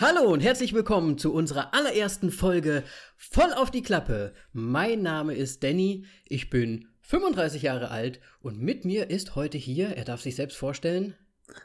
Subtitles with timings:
[0.00, 2.84] Hallo und herzlich willkommen zu unserer allerersten Folge
[3.16, 4.32] Voll auf die Klappe.
[4.52, 9.96] Mein Name ist Danny, ich bin 35 Jahre alt und mit mir ist heute hier,
[9.96, 11.16] er darf sich selbst vorstellen,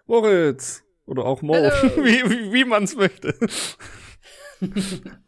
[0.08, 0.82] Moritz.
[1.06, 3.38] Oder auch Mo, wie, wie, wie man es möchte.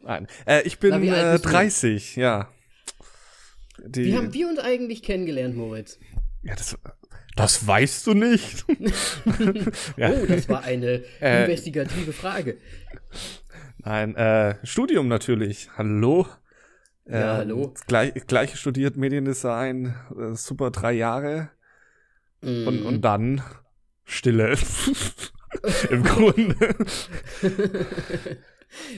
[0.00, 2.52] Nein, äh, ich bin Na, äh, 30, ja.
[3.84, 6.00] Die, wie haben wir uns eigentlich kennengelernt, Moritz?
[6.42, 6.76] Ja, das,
[7.36, 8.64] das weißt du nicht.
[9.96, 10.10] ja.
[10.10, 12.56] Oh, das war eine äh, investigative Frage.
[13.78, 15.68] Nein, äh, Studium natürlich.
[15.76, 16.26] Hallo.
[17.06, 17.74] Ja, äh, hallo.
[17.86, 21.50] Gleich, gleich studiert Mediendesign, äh, super drei Jahre.
[22.40, 22.66] Mm.
[22.66, 23.42] Und, und dann
[24.04, 24.56] Stille.
[25.90, 26.56] Im Grunde.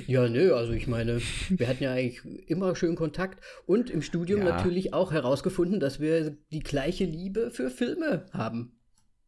[0.07, 4.41] Ja, nö, also ich meine, wir hatten ja eigentlich immer schön Kontakt und im Studium
[4.41, 4.57] ja.
[4.57, 8.79] natürlich auch herausgefunden, dass wir die gleiche Liebe für Filme haben.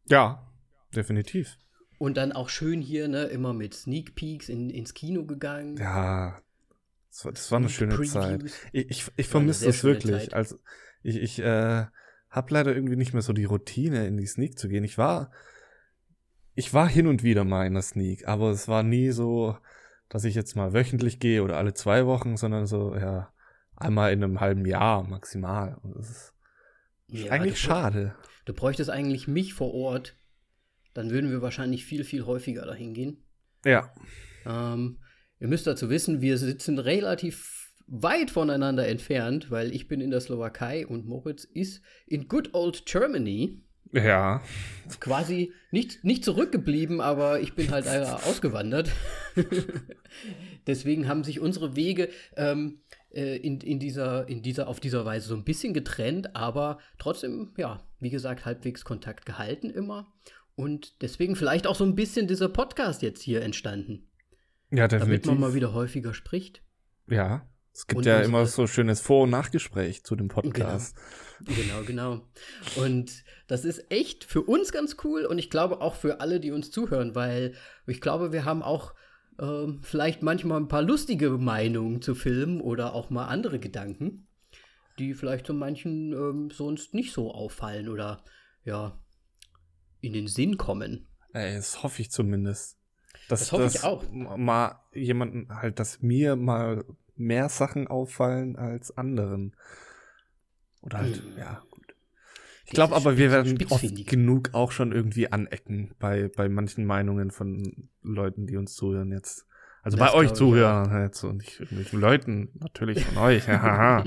[0.07, 0.51] Ja,
[0.95, 1.57] definitiv.
[1.97, 5.77] Und dann auch schön hier, ne, immer mit Sneak Peeks in, ins Kino gegangen.
[5.77, 6.41] Ja,
[7.09, 8.13] das war, das war eine schöne Previews.
[8.13, 8.43] Zeit.
[8.71, 10.15] Ich, ich, ich vermisse das wirklich.
[10.15, 10.33] Zeit.
[10.33, 10.57] Also,
[11.03, 11.85] ich, ich äh,
[12.29, 14.83] habe leider irgendwie nicht mehr so die Routine, in die Sneak zu gehen.
[14.83, 15.31] Ich war,
[16.55, 19.57] ich war hin und wieder mal in der Sneak, aber es war nie so,
[20.11, 23.33] dass ich jetzt mal wöchentlich gehe oder alle zwei Wochen, sondern so, ja,
[23.77, 25.77] einmal in einem halben Jahr maximal.
[25.81, 26.33] Und das ist
[27.07, 28.15] ja, eigentlich du, schade.
[28.43, 30.17] Du bräuchtest eigentlich mich vor Ort,
[30.93, 33.23] dann würden wir wahrscheinlich viel, viel häufiger dahin gehen.
[33.63, 33.89] Ja.
[34.45, 34.99] Ähm,
[35.39, 40.19] ihr müsst dazu wissen, wir sitzen relativ weit voneinander entfernt, weil ich bin in der
[40.19, 43.63] Slowakei und Moritz ist in good old Germany.
[43.93, 44.41] Ja.
[44.99, 47.87] Quasi nicht, nicht zurückgeblieben, aber ich bin halt
[48.27, 48.91] ausgewandert.
[50.67, 55.27] Deswegen haben sich unsere Wege ähm, äh, in, in, dieser, in dieser, auf dieser Weise
[55.27, 60.11] so ein bisschen getrennt, aber trotzdem, ja, wie gesagt, halbwegs Kontakt gehalten immer.
[60.55, 64.07] Und deswegen vielleicht auch so ein bisschen dieser Podcast jetzt hier entstanden.
[64.69, 65.23] Ja, definitiv.
[65.23, 66.61] Damit man mal wieder häufiger spricht.
[67.07, 67.47] Ja.
[67.73, 70.95] Es gibt und ja immer so schönes Vor- und Nachgespräch zu dem Podcast.
[71.45, 72.27] Genau, genau, genau.
[72.75, 76.51] Und das ist echt für uns ganz cool und ich glaube auch für alle, die
[76.51, 77.53] uns zuhören, weil
[77.85, 78.93] ich glaube, wir haben auch
[79.39, 84.25] äh, vielleicht manchmal ein paar lustige Meinungen zu Filmen oder auch mal andere Gedanken,
[84.99, 88.23] die vielleicht zu manchen ähm, sonst nicht so auffallen oder
[88.63, 88.97] ja
[89.99, 91.09] in den Sinn kommen.
[91.33, 92.77] Ey, das hoffe ich zumindest.
[93.27, 94.09] Dass, das hoffe ich auch.
[94.11, 96.85] Mal jemanden halt, dass mir mal
[97.17, 99.57] mehr Sachen auffallen als anderen.
[100.81, 101.37] Oder halt, hm.
[101.37, 101.61] ja.
[102.71, 107.29] Ich glaube aber, wir werden oft genug auch schon irgendwie anecken bei, bei manchen Meinungen
[107.29, 109.45] von Leuten, die uns zuhören jetzt.
[109.83, 111.03] Also das bei euch zuhören ja.
[111.03, 113.43] jetzt und nicht irgendwelchen Leuten, natürlich von euch.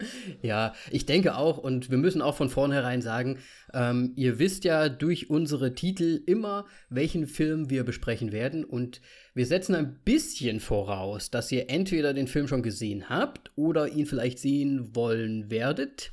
[0.42, 3.38] Ja, ich denke auch, und wir müssen auch von vornherein sagen,
[3.74, 8.64] ähm, ihr wisst ja durch unsere Titel immer, welchen Film wir besprechen werden.
[8.64, 9.00] Und
[9.34, 14.06] wir setzen ein bisschen voraus, dass ihr entweder den Film schon gesehen habt oder ihn
[14.06, 16.12] vielleicht sehen wollen werdet.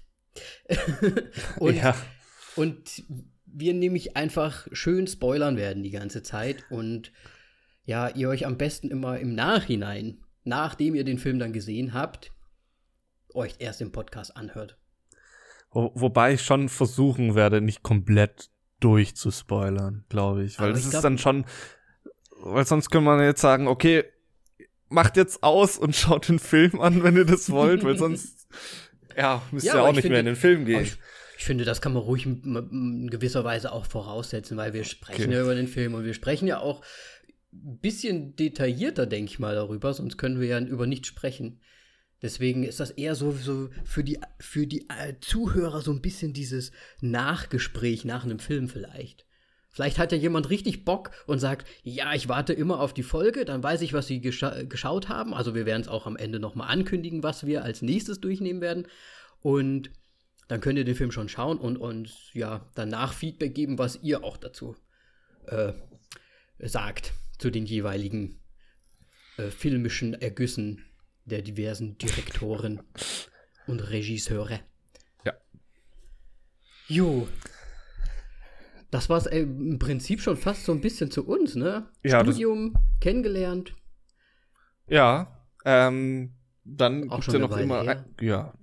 [1.59, 1.95] und, ja.
[2.55, 3.03] und
[3.45, 6.65] wir nämlich einfach schön spoilern werden die ganze Zeit.
[6.69, 7.11] Und
[7.85, 12.31] ja, ihr euch am besten immer im Nachhinein, nachdem ihr den Film dann gesehen habt,
[13.33, 14.77] euch erst im Podcast anhört.
[15.71, 18.49] Wo, wobei ich schon versuchen werde, nicht komplett
[18.79, 20.59] durchzuspoilern, glaube ich.
[20.59, 21.45] Weil das ist dann schon,
[22.39, 24.03] weil sonst könnte man jetzt sagen, okay,
[24.89, 28.47] macht jetzt aus und schaut den Film an, wenn ihr das wollt, weil sonst,
[29.17, 30.83] ja, müsst ihr ja, auch nicht finde, mehr in den Film gehen.
[30.83, 30.97] Ich,
[31.37, 35.33] ich, finde, das kann man ruhig in gewisser Weise auch voraussetzen, weil wir sprechen okay.
[35.33, 36.83] ja über den Film und wir sprechen ja auch
[37.53, 41.59] ein bisschen detaillierter, denke ich mal, darüber, sonst können wir ja über nichts sprechen.
[42.21, 46.33] Deswegen ist das eher so, so für die, für die äh, Zuhörer so ein bisschen
[46.33, 49.26] dieses Nachgespräch nach einem Film vielleicht.
[49.77, 53.45] Vielleicht hat ja jemand richtig Bock und sagt, ja, ich warte immer auf die Folge,
[53.45, 55.35] dann weiß ich, was sie gescha geschaut haben.
[55.35, 58.87] Also wir werden es auch am Ende nochmal ankündigen, was wir als nächstes durchnehmen werden.
[59.43, 59.91] Und
[60.47, 64.23] dann könnt ihr den Film schon schauen und uns ja danach Feedback geben, was ihr
[64.23, 64.75] auch dazu
[65.45, 65.73] äh,
[66.57, 68.39] sagt, zu den jeweiligen
[69.37, 70.83] äh, filmischen Ergüssen
[71.25, 72.81] der diversen Direktoren
[73.67, 74.59] und Regisseure.
[75.23, 75.33] Ja.
[76.87, 77.27] Jo.
[78.91, 81.89] Das war es im Prinzip schon fast so ein bisschen zu uns, ne?
[82.03, 83.73] Ja, Studium kennengelernt.
[84.87, 87.83] Ja, ähm, dann auch schon ja noch immer.
[87.83, 88.05] Her.
[88.21, 88.53] Ja,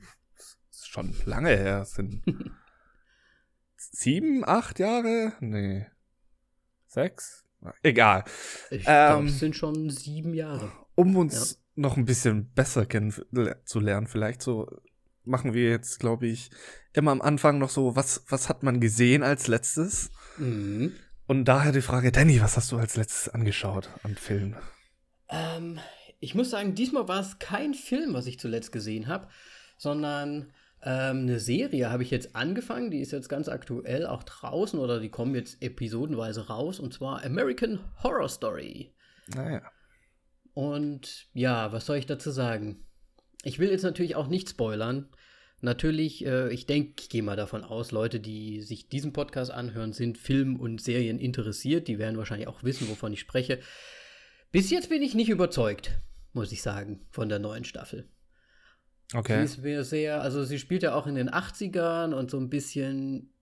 [0.71, 1.83] ist schon lange her.
[1.83, 2.23] Es sind
[3.77, 5.35] sieben, acht Jahre?
[5.41, 5.87] Nee.
[6.87, 7.45] Sechs?
[7.83, 8.25] Egal.
[8.71, 10.71] Ich glaube, ähm, es sind schon sieben Jahre.
[10.95, 14.07] Um uns ja noch ein bisschen besser kennenzulernen.
[14.07, 14.69] Vielleicht so
[15.25, 16.51] machen wir jetzt, glaube ich,
[16.93, 20.11] immer am Anfang noch so, was, was hat man gesehen als letztes?
[20.39, 20.93] Mhm.
[21.27, 24.57] Und daher die Frage, Danny, was hast du als letztes angeschaut an Filmen?
[25.29, 25.81] Ähm,
[26.21, 29.29] ich muss sagen, diesmal war es kein Film, was ich zuletzt gesehen habe,
[29.79, 34.79] sondern ähm, eine Serie habe ich jetzt angefangen, die ist jetzt ganz aktuell auch draußen
[34.79, 38.95] oder die kommen jetzt episodenweise raus und zwar American Horror Story.
[39.35, 39.63] Naja.
[40.53, 42.85] Und ja, was soll ich dazu sagen?
[43.45, 45.09] Ich will jetzt natürlich auch nicht spoilern.
[45.61, 49.93] Natürlich, äh, ich denke, ich gehe mal davon aus, Leute, die sich diesen Podcast anhören,
[49.93, 51.89] sind Film und Serien interessiert.
[51.89, 53.61] Die werden wahrscheinlich auch wissen, wovon ich spreche.
[54.53, 55.99] Bis jetzt bin ich nicht überzeugt,
[56.33, 58.09] muss ich sagen, von der neuen Staffel.
[59.13, 59.39] Okay.
[59.39, 62.51] Sie ist mir sehr, also sie spielt ja auch in den 80ern und so ein
[62.51, 63.33] bisschen,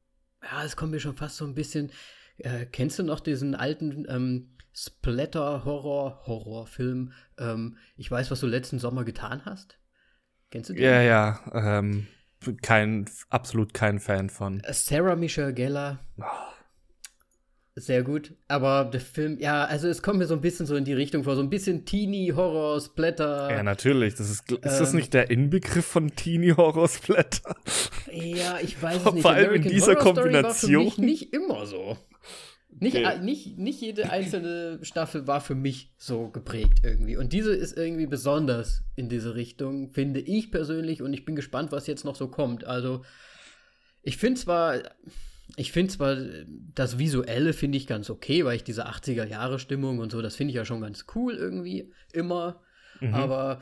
[0.43, 1.91] ja, es kommt mir schon fast so ein bisschen.
[2.39, 7.13] Äh, kennst du noch diesen alten ähm, Splatter-Horror-Horrorfilm?
[7.39, 9.79] Ähm, ich weiß, was du letzten Sommer getan hast.
[10.53, 10.85] Kennst du den?
[10.85, 11.41] Ja, ja.
[11.55, 12.07] Ähm,
[12.61, 14.63] kein, absolut kein Fan von.
[14.71, 15.99] Sarah Michelle Gellar.
[16.19, 16.25] Oh.
[17.75, 18.35] Sehr gut.
[18.49, 21.25] Aber der Film, ja, also es kommt mir so ein bisschen so in die Richtung
[21.25, 23.51] vor, so ein bisschen Teenie-Horror, Splatter.
[23.51, 24.15] Ja, natürlich.
[24.15, 27.57] Das ist, ist ähm, das nicht der Inbegriff von Teenie-Horror, Splatter?
[28.13, 29.23] Ja, ich weiß es nicht.
[29.23, 30.85] Vor allem American in dieser Horror Kombination.
[30.85, 31.97] war für mich nicht immer so.
[32.79, 33.19] Nicht, okay.
[33.21, 37.17] nicht, nicht jede einzelne Staffel war für mich so geprägt irgendwie.
[37.17, 41.03] Und diese ist irgendwie besonders in diese Richtung, finde ich persönlich.
[41.03, 42.65] Und ich bin gespannt, was jetzt noch so kommt.
[42.65, 43.05] Also,
[44.03, 44.81] ich finde zwar,
[45.57, 46.17] ich finde zwar,
[46.75, 50.57] das Visuelle finde ich ganz okay, weil ich diese 80er-Jahre-Stimmung und so, das finde ich
[50.57, 52.63] ja schon ganz cool irgendwie, immer.
[53.01, 53.15] Mhm.
[53.15, 53.61] Aber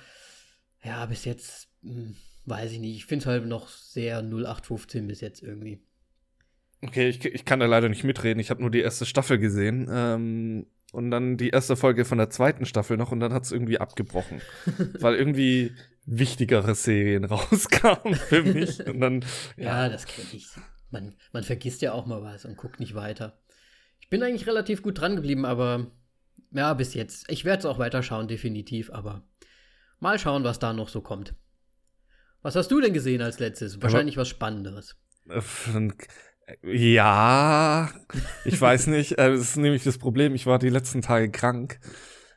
[0.84, 2.14] ja, bis jetzt, hm,
[2.46, 2.96] weiß ich nicht.
[2.96, 5.82] Ich finde es halt noch sehr 0815 bis jetzt irgendwie.
[6.82, 8.40] Okay, ich, ich kann da leider nicht mitreden.
[8.40, 9.88] Ich habe nur die erste Staffel gesehen.
[9.90, 13.52] Ähm, und dann die erste Folge von der zweiten Staffel noch und dann hat es
[13.52, 14.40] irgendwie abgebrochen.
[15.00, 15.72] weil irgendwie
[16.06, 18.84] wichtigere Serien rauskamen für mich.
[18.86, 19.24] Und dann,
[19.56, 19.84] ja.
[19.84, 20.48] ja, das kenne ich.
[20.90, 23.38] Man, man vergisst ja auch mal was und guckt nicht weiter.
[24.00, 25.86] Ich bin eigentlich relativ gut dran geblieben, aber
[26.52, 27.30] ja, bis jetzt.
[27.30, 29.22] Ich werde es auch weiterschauen, definitiv, aber
[30.00, 31.34] mal schauen, was da noch so kommt.
[32.42, 33.80] Was hast du denn gesehen als letztes?
[33.82, 34.96] Wahrscheinlich aber, was Spannenderes.
[36.62, 37.90] Ja,
[38.44, 39.12] ich weiß nicht.
[39.12, 40.34] Äh, das ist nämlich das Problem.
[40.34, 41.80] Ich war die letzten Tage krank.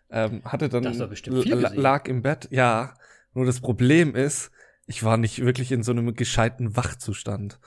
[0.09, 2.47] Ähm, hatte dann lag im Bett.
[2.51, 2.93] Ja,
[3.33, 4.51] nur das Problem ist,
[4.85, 7.59] ich war nicht wirklich in so einem gescheiten Wachzustand.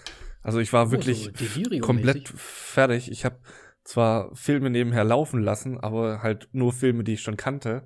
[0.43, 3.11] Also ich war oh, wirklich so komplett fertig.
[3.11, 3.39] Ich habe
[3.83, 7.85] zwar Filme nebenher laufen lassen, aber halt nur Filme, die ich schon kannte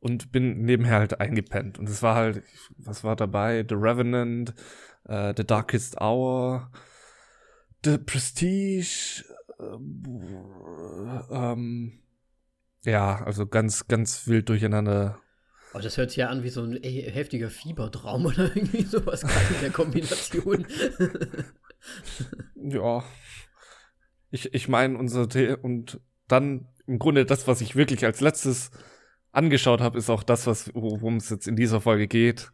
[0.00, 1.78] und bin nebenher halt eingepennt.
[1.78, 2.42] Und es war halt,
[2.76, 3.64] was war dabei?
[3.68, 4.54] The Revenant,
[5.08, 6.70] uh, The Darkest Hour,
[7.84, 9.24] The Prestige,
[9.58, 9.74] äh,
[11.30, 12.02] ähm,
[12.84, 15.20] ja, also ganz, ganz wild durcheinander.
[15.74, 19.54] Oh, das hört sich ja an wie so ein heftiger Fiebertraum oder irgendwie sowas gerade
[19.54, 20.66] in der Kombination.
[22.54, 23.04] ja.
[24.30, 28.70] Ich, ich meine, unser The und dann im Grunde das, was ich wirklich als letztes
[29.32, 32.52] angeschaut habe, ist auch das, was worum es jetzt in dieser Folge geht.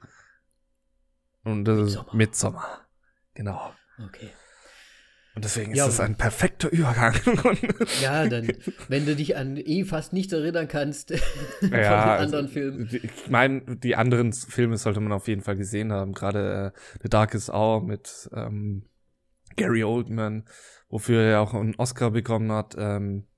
[1.44, 2.06] Und das Midsommar.
[2.06, 2.88] ist Midsommar.
[3.34, 3.72] Genau.
[4.04, 4.30] Okay.
[5.38, 7.14] Und deswegen ja, ist das ein perfekter Übergang.
[8.02, 8.52] ja, dann,
[8.88, 11.16] wenn du dich an eh fast nichts erinnern kannst
[11.60, 12.88] von ja, den anderen also, Filmen.
[12.90, 16.12] Ich meine, die anderen Filme sollte man auf jeden Fall gesehen haben.
[16.12, 18.82] Gerade äh, The Darkest Hour mit ähm,
[19.54, 20.44] Gary Oldman,
[20.88, 22.74] wofür er auch einen Oscar bekommen hat.
[22.76, 23.28] Ähm,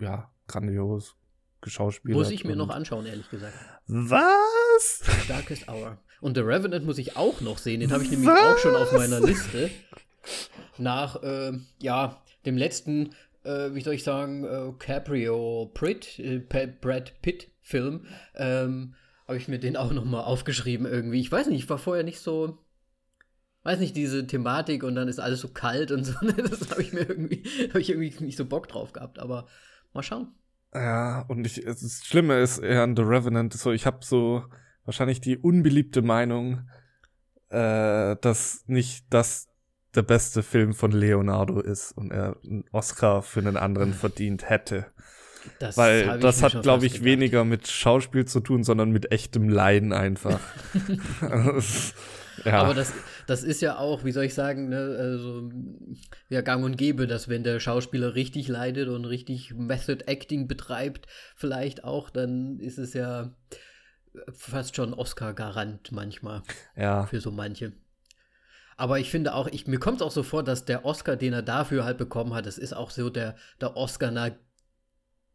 [0.00, 1.14] ja, grandios
[1.60, 2.16] geschauspielt.
[2.16, 3.54] Muss ich mir noch anschauen, ehrlich gesagt.
[3.86, 5.02] Was?
[5.28, 5.96] Darkest Hour.
[6.20, 7.78] Und The Revenant muss ich auch noch sehen.
[7.78, 8.56] Den habe ich nämlich Was?
[8.56, 9.70] auch schon auf meiner Liste
[10.78, 17.20] nach äh, ja, dem letzten, äh, wie soll ich sagen, äh, Caprio Pitt, äh, Brad
[17.22, 18.94] Pitt Film, ähm,
[19.26, 21.20] habe ich mir den auch noch mal aufgeschrieben irgendwie.
[21.20, 22.58] Ich weiß nicht, ich war vorher nicht so,
[23.62, 26.14] weiß nicht, diese Thematik und dann ist alles so kalt und so.
[26.22, 29.18] Ne, das habe ich mir irgendwie, habe ich irgendwie nicht so Bock drauf gehabt.
[29.18, 29.46] Aber
[29.92, 30.34] mal schauen.
[30.74, 34.44] Ja, und ich, das Schlimme ist eher an The Revenant, so ich habe so
[34.84, 36.68] wahrscheinlich die unbeliebte Meinung,
[37.48, 39.49] äh, dass nicht das
[39.94, 44.86] der beste Film von Leonardo ist und er einen Oscar für einen anderen verdient hätte.
[45.58, 47.06] Das Weil das hat, glaube ich, gedacht.
[47.06, 50.38] weniger mit Schauspiel zu tun, sondern mit echtem Leiden einfach.
[52.44, 52.62] ja.
[52.62, 52.92] Aber das,
[53.26, 55.50] das ist ja auch, wie soll ich sagen, ne, also,
[56.28, 61.06] ja, gang und gäbe, dass wenn der Schauspieler richtig leidet und richtig Method Acting betreibt,
[61.36, 63.34] vielleicht auch, dann ist es ja
[64.32, 66.42] fast schon Oscar-Garant manchmal.
[66.76, 67.06] Ja.
[67.06, 67.72] Für so manche.
[68.80, 71.34] Aber ich finde auch, ich, mir kommt es auch so vor, dass der Oscar, den
[71.34, 74.30] er dafür halt bekommen hat, das ist auch so der, der Oscar, na,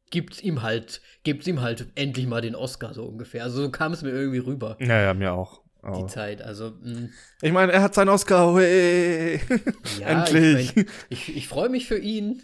[0.10, 3.44] gibt's ihm halt, gibt's ihm halt endlich mal den Oscar, so ungefähr.
[3.44, 4.78] Also so kam es mir irgendwie rüber.
[4.80, 5.62] Ja, ja, mir auch.
[5.84, 6.08] Die oh.
[6.08, 6.72] Zeit, also.
[6.82, 7.02] Mh.
[7.02, 7.10] Mm.
[7.44, 9.40] Ich meine, er hat seinen Oscar, hey.
[10.00, 10.70] Ja, endlich.
[10.70, 12.42] Ich, mein, ich, ich freue mich für ihn.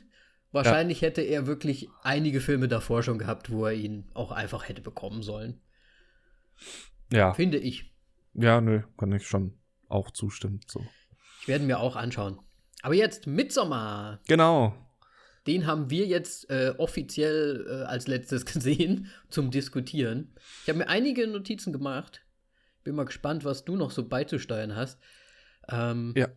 [0.52, 1.08] Wahrscheinlich ja.
[1.08, 5.24] hätte er wirklich einige Filme davor schon gehabt, wo er ihn auch einfach hätte bekommen
[5.24, 5.60] sollen.
[7.12, 7.34] Ja.
[7.34, 7.92] Finde ich.
[8.36, 9.58] Ja, nö, kann ich schon
[9.92, 10.62] auch zustimmen.
[10.68, 10.86] So.
[11.42, 12.40] Ich werde mir auch anschauen.
[12.82, 14.20] Aber jetzt Midsommar.
[14.28, 14.76] Genau.
[15.48, 20.36] Den haben wir jetzt äh, offiziell äh, als letztes gesehen zum Diskutieren.
[20.64, 22.22] Ich habe mir einige Notizen gemacht.
[22.84, 25.00] Bin mal gespannt, was du noch so beizusteuern hast.
[25.70, 26.28] Ähm, ja.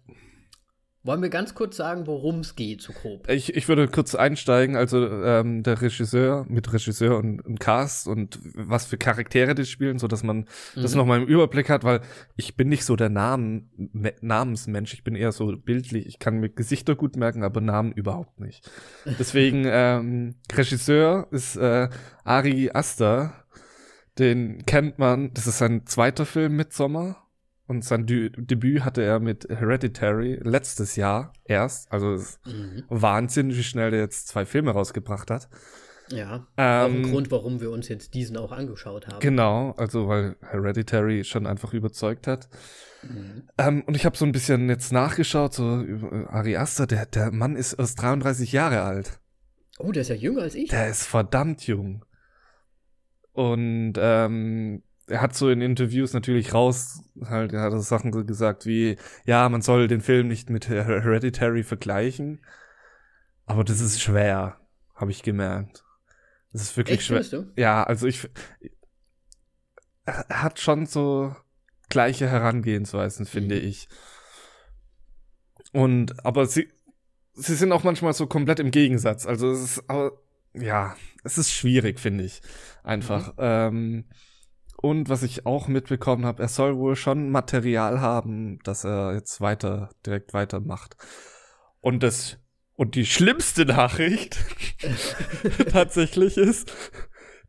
[1.05, 3.29] Wollen wir ganz kurz sagen, worum es geht, so grob?
[3.29, 4.75] Ich, ich würde kurz einsteigen.
[4.75, 9.99] Also ähm, der Regisseur mit Regisseur und, und Cast und was für Charaktere die spielen,
[9.99, 10.81] so dass man mhm.
[10.81, 12.01] das nochmal im Überblick hat, weil
[12.37, 13.69] ich bin nicht so der Namen,
[14.23, 14.95] Namensmensch.
[14.95, 16.07] Ich bin eher so bildlich.
[16.07, 18.71] Ich kann mir Gesichter gut merken, aber Namen überhaupt nicht.
[19.05, 21.91] Deswegen ähm, Regisseur ist äh,
[22.25, 23.45] Ari Aster.
[24.19, 25.35] Den kennt man.
[25.35, 27.24] Das ist sein zweiter Film mit Sommer
[27.67, 31.91] und sein Dü Debüt hatte er mit Hereditary letztes Jahr erst.
[31.91, 32.85] Also mhm.
[32.89, 35.49] Wahnsinn, wie schnell der jetzt zwei Filme rausgebracht hat.
[36.11, 39.21] Ja, ähm, auch ein Grund, warum wir uns jetzt diesen auch angeschaut haben.
[39.21, 42.49] Genau, also weil Hereditary schon einfach überzeugt hat.
[43.03, 43.49] Mhm.
[43.57, 47.31] Ähm, und ich habe so ein bisschen jetzt nachgeschaut, so über Ari Aster, der, der
[47.31, 49.19] Mann ist erst 33 Jahre alt.
[49.79, 50.69] Oh, der ist ja jünger als ich.
[50.69, 52.05] Der ist verdammt jung.
[53.33, 58.67] Und ähm, er hat so in Interviews natürlich raus, halt, er hat so Sachen gesagt
[58.67, 62.45] wie, ja, man soll den Film nicht mit Hereditary vergleichen.
[63.47, 64.59] Aber das ist schwer,
[64.95, 65.85] habe ich gemerkt.
[66.53, 67.23] Das ist wirklich Echt, schwer.
[67.23, 67.53] Du?
[67.57, 68.29] Ja, also ich,
[70.07, 71.35] er hat schon so
[71.89, 73.69] gleiche Herangehensweisen, finde mhm.
[73.69, 73.89] ich.
[75.73, 76.69] Und, aber sie,
[77.35, 79.27] sie sind auch manchmal so komplett im Gegensatz.
[79.27, 80.13] Also es ist, aber,
[80.55, 82.41] ja, es ist schwierig, finde ich.
[82.83, 83.33] Einfach.
[83.33, 83.39] Mhm.
[83.39, 84.05] Ähm,
[84.85, 89.41] und was ich auch mitbekommen habe, er soll wohl schon Material haben, dass er jetzt
[89.41, 90.95] weiter, direkt weitermacht.
[91.81, 92.37] Und das,
[92.75, 94.37] und die schlimmste Nachricht
[95.71, 96.71] tatsächlich ist,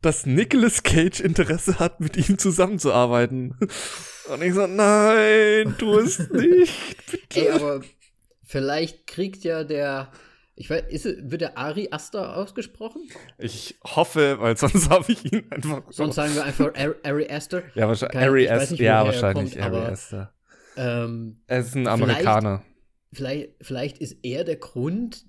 [0.00, 3.54] dass Nicolas Cage Interesse hat, mit ihm zusammenzuarbeiten.
[4.30, 7.38] Und ich so, nein, tu es nicht, bitte.
[7.38, 7.82] Ey, aber
[8.44, 10.10] vielleicht kriegt ja der
[10.58, 13.02] ich weiß, ist, wird der Ari Aster ausgesprochen?
[13.36, 15.82] Ich hoffe, weil sonst habe ich ihn einfach.
[15.90, 17.62] Sonst sagen wir einfach Ari Aster.
[17.74, 18.22] Ja, wahrscheinlich.
[18.22, 18.74] Ari Aster.
[18.76, 19.52] Ja, wahrscheinlich.
[19.52, 20.32] Kommt, Ari Aster.
[20.78, 22.62] Ähm, er ist ein Amerikaner.
[23.12, 25.26] Vielleicht, vielleicht, vielleicht ist er der Grund,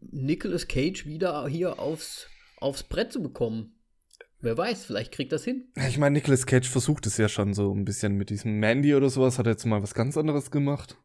[0.00, 2.26] Nicolas Cage wieder hier aufs,
[2.58, 3.72] aufs Brett zu bekommen.
[4.40, 5.64] Wer weiß, vielleicht kriegt das hin.
[5.88, 9.08] Ich meine, Nicolas Cage versucht es ja schon so ein bisschen mit diesem Mandy oder
[9.08, 9.38] sowas.
[9.38, 10.96] Hat er jetzt mal was ganz anderes gemacht.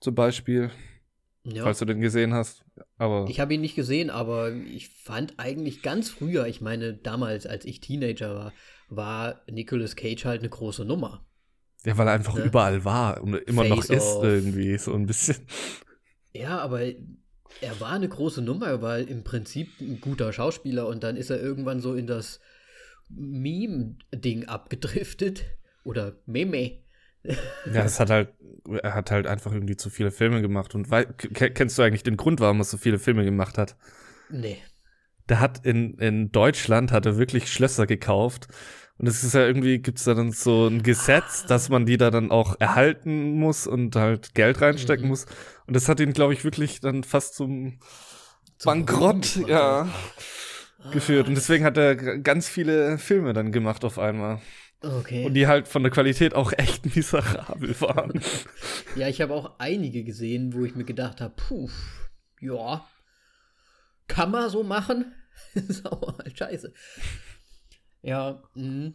[0.00, 0.70] Zum Beispiel.
[1.48, 1.62] Ja.
[1.62, 2.64] Falls du den gesehen hast.
[2.98, 7.46] Aber ich habe ihn nicht gesehen, aber ich fand eigentlich ganz früher, ich meine damals,
[7.46, 8.52] als ich Teenager war,
[8.88, 11.24] war Nicolas Cage halt eine große Nummer.
[11.84, 12.44] Ja, weil er einfach ne?
[12.44, 15.36] überall war und immer Face noch ist irgendwie, so ein bisschen.
[16.32, 21.16] Ja, aber er war eine große Nummer, weil im Prinzip ein guter Schauspieler und dann
[21.16, 22.40] ist er irgendwann so in das
[23.08, 25.44] Meme-Ding abgedriftet.
[25.84, 26.80] Oder Meme.
[27.72, 28.28] Ja, es hat halt,
[28.82, 30.74] er hat halt einfach irgendwie zu viele Filme gemacht.
[30.74, 30.88] Und
[31.34, 33.76] kennst du eigentlich den Grund, warum er so viele Filme gemacht hat?
[34.30, 34.58] Nee.
[35.28, 38.48] Der hat in, in Deutschland hat er wirklich Schlösser gekauft.
[38.98, 41.48] Und es ist ja irgendwie, gibt's da dann so ein Gesetz, ah.
[41.48, 45.10] dass man die da dann auch erhalten muss und halt Geld reinstecken mhm.
[45.10, 45.26] muss.
[45.66, 47.78] Und das hat ihn, glaube ich, wirklich dann fast zum,
[48.56, 50.90] zum Bankrott, ja, ah.
[50.92, 51.28] geführt.
[51.28, 54.40] Und deswegen hat er ganz viele Filme dann gemacht auf einmal.
[54.82, 55.24] Okay.
[55.24, 58.20] Und die halt von der Qualität auch echt miserabel waren.
[58.94, 61.68] ja, ich habe auch einige gesehen, wo ich mir gedacht habe, puh,
[62.40, 62.86] ja,
[64.08, 65.14] kann man so machen?
[65.54, 66.72] ist auch halt scheiße.
[68.02, 68.92] Ja, mh.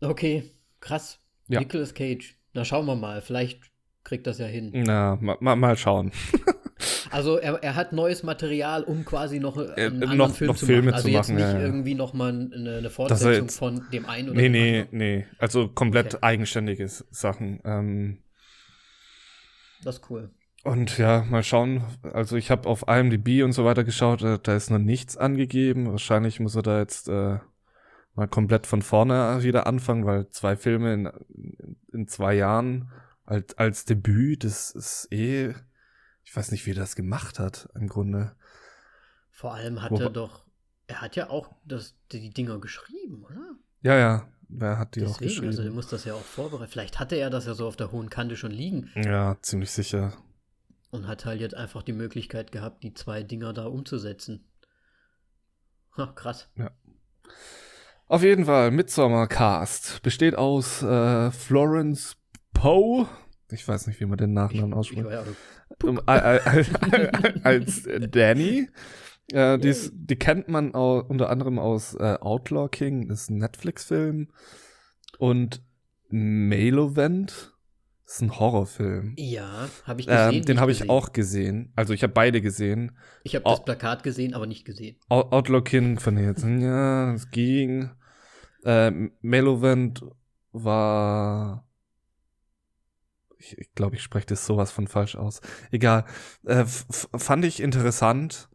[0.00, 0.50] okay,
[0.80, 1.20] krass.
[1.48, 1.60] Ja.
[1.60, 2.36] Nicolas Cage.
[2.54, 3.20] Na, schauen wir mal.
[3.20, 3.60] Vielleicht
[4.02, 4.72] kriegt das ja hin.
[4.74, 6.10] Na, ma, mal schauen.
[7.10, 10.56] Also er, er hat neues Material, um quasi noch einen äh, anderen noch, Film noch
[10.56, 10.94] zu Filme machen.
[10.94, 14.48] Also jetzt nicht ja, irgendwie noch mal eine, eine Fortsetzung von dem einen oder nee,
[14.48, 14.98] nee, anderen.
[14.98, 16.22] Nee, nee, also komplett okay.
[16.22, 17.60] eigenständige Sachen.
[17.64, 18.18] Ähm,
[19.82, 20.30] das ist cool.
[20.64, 21.84] Und ja, mal schauen.
[22.02, 25.90] Also ich habe auf IMDb und so weiter geschaut, da, da, ist noch nichts angegeben.
[25.90, 27.38] Wahrscheinlich muss er da jetzt äh,
[28.16, 31.10] mal komplett von vorne wieder anfangen, weil zwei Filme in,
[31.92, 32.90] in zwei Jahren
[33.24, 35.54] als, als Debüt, das ist eh
[36.26, 38.36] ich weiß nicht, wie er das gemacht hat, im Grunde.
[39.30, 40.44] Vor allem hat Wo, er doch,
[40.88, 43.54] er hat ja auch das, die Dinger geschrieben, oder?
[43.82, 44.28] Ja, ja,
[44.58, 45.46] er hat die Deswegen, auch geschrieben.
[45.46, 46.70] Also, er muss das ja auch vorbereiten.
[46.70, 48.90] Vielleicht hatte er das ja so auf der hohen Kante schon liegen.
[48.96, 50.14] Ja, ziemlich sicher.
[50.90, 54.44] Und hat halt jetzt einfach die Möglichkeit gehabt, die zwei Dinger da umzusetzen.
[55.96, 56.48] Ha, krass.
[56.56, 56.72] Ja.
[58.08, 62.16] Auf jeden Fall, Midsommar Cast besteht aus äh, Florence
[62.52, 63.08] Poe,
[63.50, 65.06] ich weiß nicht, wie man den Nachnamen ausspricht.
[65.82, 66.68] Um, als,
[67.42, 68.68] als Danny.
[69.32, 73.38] Äh, dies, die kennt man auch unter anderem aus äh, Outlaw King, das ist ein
[73.38, 74.28] Netflix-Film.
[75.18, 75.62] Und
[76.08, 77.52] Malovent
[78.06, 79.14] ist ein Horrorfilm.
[79.18, 80.34] Ja, habe ich gesehen.
[80.34, 81.72] Ähm, den habe ich auch gesehen.
[81.74, 82.96] Also ich habe beide gesehen.
[83.24, 84.96] Ich habe das Plakat gesehen, aber nicht gesehen.
[85.08, 87.90] Outlaw King fand ich jetzt, ja, es ging.
[88.64, 88.92] Äh,
[89.22, 90.04] Malovent
[90.52, 91.65] war
[93.38, 95.40] ich, ich glaube, ich spreche das sowas von falsch aus.
[95.70, 96.04] Egal.
[96.44, 98.48] Äh, fand ich interessant.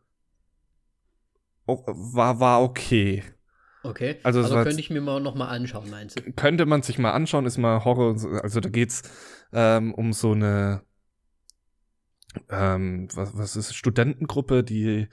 [1.68, 3.24] O war, war okay.
[3.84, 4.20] Okay.
[4.24, 6.32] Also, also könnte ich mir mal noch mal anschauen, meinst du?
[6.34, 8.16] Könnte man sich mal anschauen, ist mal Horror.
[8.42, 9.02] Also da geht's
[9.54, 10.84] ähm, um so eine
[12.50, 15.08] ähm, was, was ist Studentengruppe, die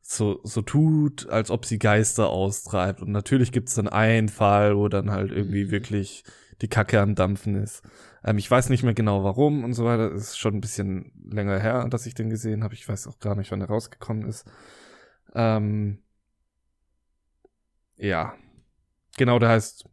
[0.00, 3.00] so, so tut, als ob sie Geister austreibt.
[3.00, 5.70] Und natürlich gibt's dann einen Fall, wo dann halt irgendwie mhm.
[5.70, 6.24] wirklich
[6.60, 7.82] die Kacke am Dampfen ist.
[8.24, 10.12] Ähm, ich weiß nicht mehr genau warum und so weiter.
[10.12, 12.74] Es ist schon ein bisschen länger her, dass ich den gesehen habe.
[12.74, 14.50] Ich weiß auch gar nicht, wann er rausgekommen ist.
[15.34, 16.02] Ähm,
[17.96, 18.34] ja.
[19.16, 19.88] Genau, der heißt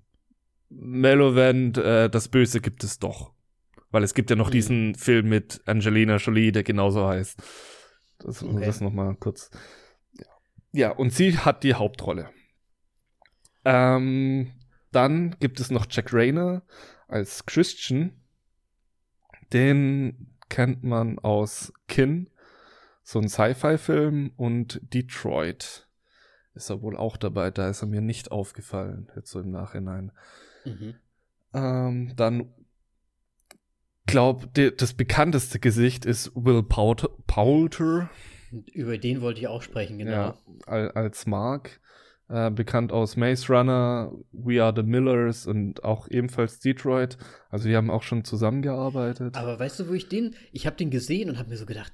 [0.70, 3.34] Mellowent, äh, das Böse gibt es doch.
[3.92, 4.54] Weil es gibt ja noch mhm.
[4.54, 7.38] diesen Film mit Angelina Jolie, der genauso heißt.
[8.20, 8.66] Das, okay.
[8.66, 9.50] das nochmal kurz.
[10.14, 10.26] Ja.
[10.72, 12.30] ja, und sie hat die Hauptrolle.
[13.66, 14.54] Ähm,
[14.92, 16.64] dann gibt es noch Jack Rayner
[17.08, 18.21] als Christian.
[19.54, 22.30] Den kennt man aus Kin,
[23.04, 25.88] so ein Sci-Fi-Film und Detroit
[26.54, 27.52] ist er wohl auch dabei.
[27.52, 30.12] Da ist er mir nicht aufgefallen, jetzt so im Nachhinein.
[30.66, 30.96] Mhm.
[31.54, 32.54] Ähm, dann
[34.06, 38.10] glaub, das bekannteste Gesicht ist Will Poulter.
[38.74, 40.38] Über den wollte ich auch sprechen, genau.
[40.68, 41.80] Ja, als Mark.
[42.32, 47.18] Äh, bekannt aus Maze Runner, We Are the Millers und auch ebenfalls Detroit.
[47.50, 49.36] Also wir haben auch schon zusammengearbeitet.
[49.36, 51.92] Aber weißt du, wo ich den, ich habe den gesehen und habe mir so gedacht,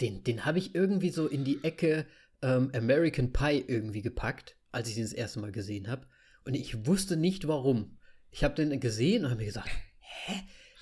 [0.00, 2.06] den, den habe ich irgendwie so in die Ecke
[2.42, 6.06] ähm, American Pie irgendwie gepackt, als ich den das erste Mal gesehen habe.
[6.44, 7.98] Und ich wusste nicht warum.
[8.30, 9.68] Ich habe den gesehen und habe mir gesagt,
[9.98, 10.34] hä?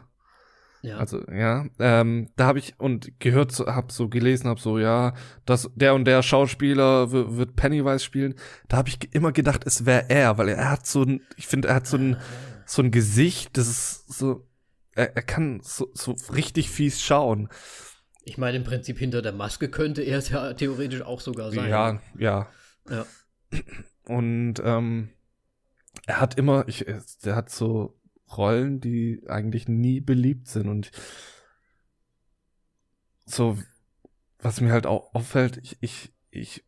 [0.86, 0.98] ja.
[0.98, 5.14] Also, ja, ähm, da habe ich und gehört, so, hab so gelesen, hab so, ja,
[5.44, 8.36] dass der und der Schauspieler wird Pennywise spielen.
[8.68, 11.68] Da habe ich immer gedacht, es wäre er, weil er hat so ein, ich finde,
[11.68, 12.16] er hat so ein,
[12.66, 14.46] so ein Gesicht, das ist so,
[14.94, 17.48] er, er kann so, so richtig fies schauen.
[18.24, 21.68] Ich meine, im Prinzip hinter der Maske könnte er es ja theoretisch auch sogar sein.
[21.68, 22.48] Ja, ja.
[22.88, 23.06] Ja.
[24.04, 25.08] Und ähm,
[26.06, 26.86] er hat immer, ich,
[27.24, 27.95] der hat so
[28.34, 30.68] Rollen, die eigentlich nie beliebt sind.
[30.68, 30.90] Und
[33.24, 33.58] so,
[34.38, 36.64] was mir halt auch auffällt, ich, ich, ich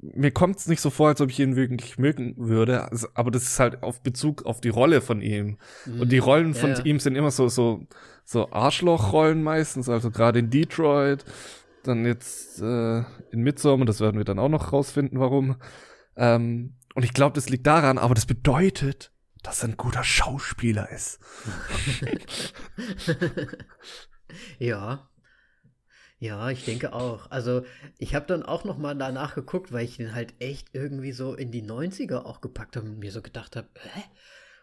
[0.00, 3.30] mir kommt es nicht so vor, als ob ich ihn wirklich mögen würde, also, aber
[3.30, 5.58] das ist halt auf Bezug auf die Rolle von ihm.
[5.86, 6.00] Mhm.
[6.00, 6.84] Und die Rollen von ja, ja.
[6.84, 7.86] ihm sind immer so, so,
[8.24, 11.24] so Arschlochrollen meistens, also gerade in Detroit,
[11.82, 12.98] dann jetzt äh,
[13.30, 15.56] in Midsommar, das werden wir dann auch noch rausfinden, warum.
[16.16, 19.12] Ähm, und ich glaube, das liegt daran, aber das bedeutet,
[19.48, 21.20] dass er ein guter Schauspieler ist.
[24.58, 25.08] ja.
[26.18, 27.30] Ja, ich denke auch.
[27.30, 27.64] Also,
[27.96, 31.34] ich habe dann auch noch mal danach geguckt, weil ich den halt echt irgendwie so
[31.34, 34.02] in die 90er auch gepackt habe und mir so gedacht habe, hä?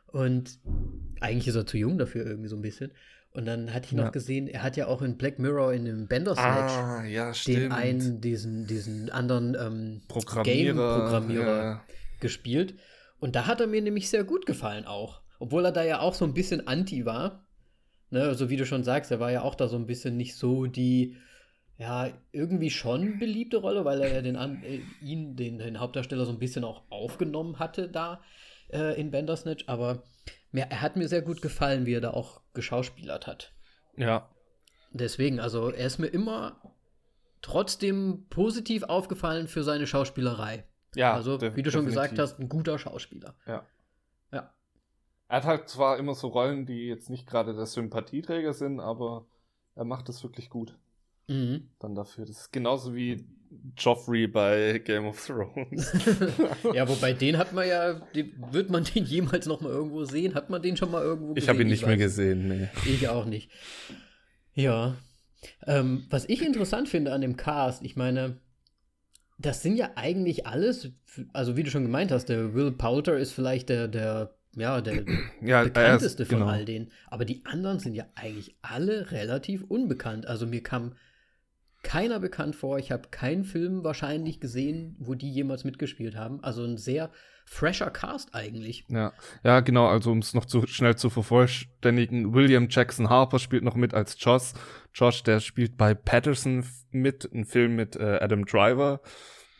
[0.05, 0.59] Und
[1.19, 2.91] eigentlich ist er zu jung dafür irgendwie so ein bisschen.
[3.31, 6.07] Und dann hatte ich noch gesehen, er hat ja auch in Black Mirror in dem
[6.07, 10.01] Bandersnatch ah, ja, den einen, diesen, diesen anderen ähm,
[10.43, 11.83] Game-Programmierer ja.
[12.19, 12.75] gespielt.
[13.19, 15.21] Und da hat er mir nämlich sehr gut gefallen auch.
[15.39, 17.45] Obwohl er da ja auch so ein bisschen anti war.
[18.11, 20.35] Ne, also wie du schon sagst, er war ja auch da so ein bisschen nicht
[20.35, 21.17] so die,
[21.77, 26.31] ja, irgendwie schon beliebte Rolle, weil er ja den, äh, ihn, den, den Hauptdarsteller, so
[26.31, 28.21] ein bisschen auch aufgenommen hatte da
[28.71, 29.65] äh, in Bandersnatch.
[29.67, 30.03] Aber
[30.51, 33.53] mir, er hat mir sehr gut gefallen, wie er da auch geschauspielert hat.
[33.97, 34.29] Ja.
[34.91, 36.61] Deswegen, also er ist mir immer
[37.41, 40.63] trotzdem positiv aufgefallen für seine Schauspielerei.
[40.95, 41.13] Ja.
[41.13, 43.35] Also, wie du schon gesagt hast, ein guter Schauspieler.
[43.45, 43.65] Ja.
[44.31, 44.53] Ja.
[45.27, 49.25] Er hat halt zwar immer so Rollen, die jetzt nicht gerade der Sympathieträger sind, aber
[49.75, 50.77] er macht das wirklich gut.
[51.27, 51.69] Mhm.
[51.79, 52.25] Dann dafür.
[52.25, 53.25] Das ist genauso wie
[53.77, 55.91] Joffrey bei Game of Thrones.
[56.73, 60.35] ja, wobei den hat man ja, die, wird man den jemals noch mal irgendwo sehen?
[60.35, 61.43] Hat man den schon mal irgendwo gesehen?
[61.43, 62.69] Ich habe ihn nicht mehr gesehen, nee.
[62.85, 63.51] Ich auch nicht.
[64.53, 64.95] Ja.
[65.65, 68.37] Ähm, was ich interessant finde an dem Cast, ich meine,
[69.37, 70.91] das sind ja eigentlich alles,
[71.33, 75.03] also wie du schon gemeint hast, der Will Poulter ist vielleicht der, der ja, der
[75.41, 76.51] ja, bekannteste ist, von genau.
[76.51, 76.91] all denen.
[77.07, 80.27] Aber die anderen sind ja eigentlich alle relativ unbekannt.
[80.27, 80.95] Also mir kam
[81.83, 82.79] keiner bekannt vor.
[82.79, 86.43] Ich habe keinen Film wahrscheinlich gesehen, wo die jemals mitgespielt haben.
[86.43, 87.11] Also ein sehr
[87.45, 88.85] fresher Cast eigentlich.
[88.89, 89.87] Ja, ja genau.
[89.87, 94.17] Also um es noch zu schnell zu vervollständigen, William Jackson Harper spielt noch mit als
[94.19, 94.53] Josh.
[94.93, 99.01] Josh, der spielt bei Patterson mit, ein Film mit äh, Adam Driver.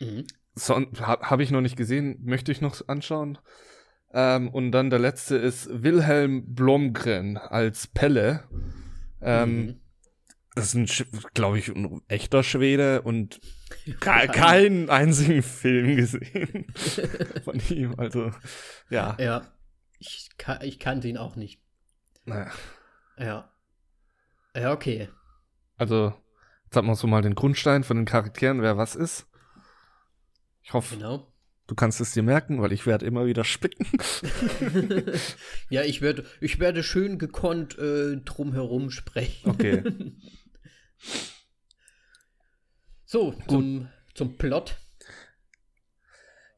[0.00, 0.26] Mhm.
[0.54, 3.38] So, habe hab ich noch nicht gesehen, möchte ich noch anschauen.
[4.12, 8.44] Ähm, und dann der letzte ist Wilhelm Blomgren als Pelle.
[9.20, 9.80] Ähm, mhm.
[10.54, 13.40] Das ist ein, glaube ich, ein echter Schwede und
[14.00, 16.66] keinen einzigen Film gesehen
[17.44, 17.94] von ihm.
[17.98, 18.30] Also,
[18.90, 19.16] ja.
[19.18, 19.52] Ja.
[19.98, 20.28] Ich,
[20.62, 21.60] ich kannte ihn auch nicht.
[22.24, 22.50] Naja.
[23.18, 23.50] Ja.
[24.54, 25.08] Ja, okay.
[25.76, 26.14] Also,
[26.64, 29.26] jetzt hat man so mal den Grundstein von den Charakteren, wer was ist.
[30.62, 31.32] Ich hoffe, genau.
[31.66, 33.86] du kannst es dir merken, weil ich werde immer wieder spicken.
[35.70, 39.50] ja, ich werde, ich werde schön gekonnt äh, drumherum sprechen.
[39.50, 39.82] Okay.
[43.08, 44.76] So, zum, zum Plot.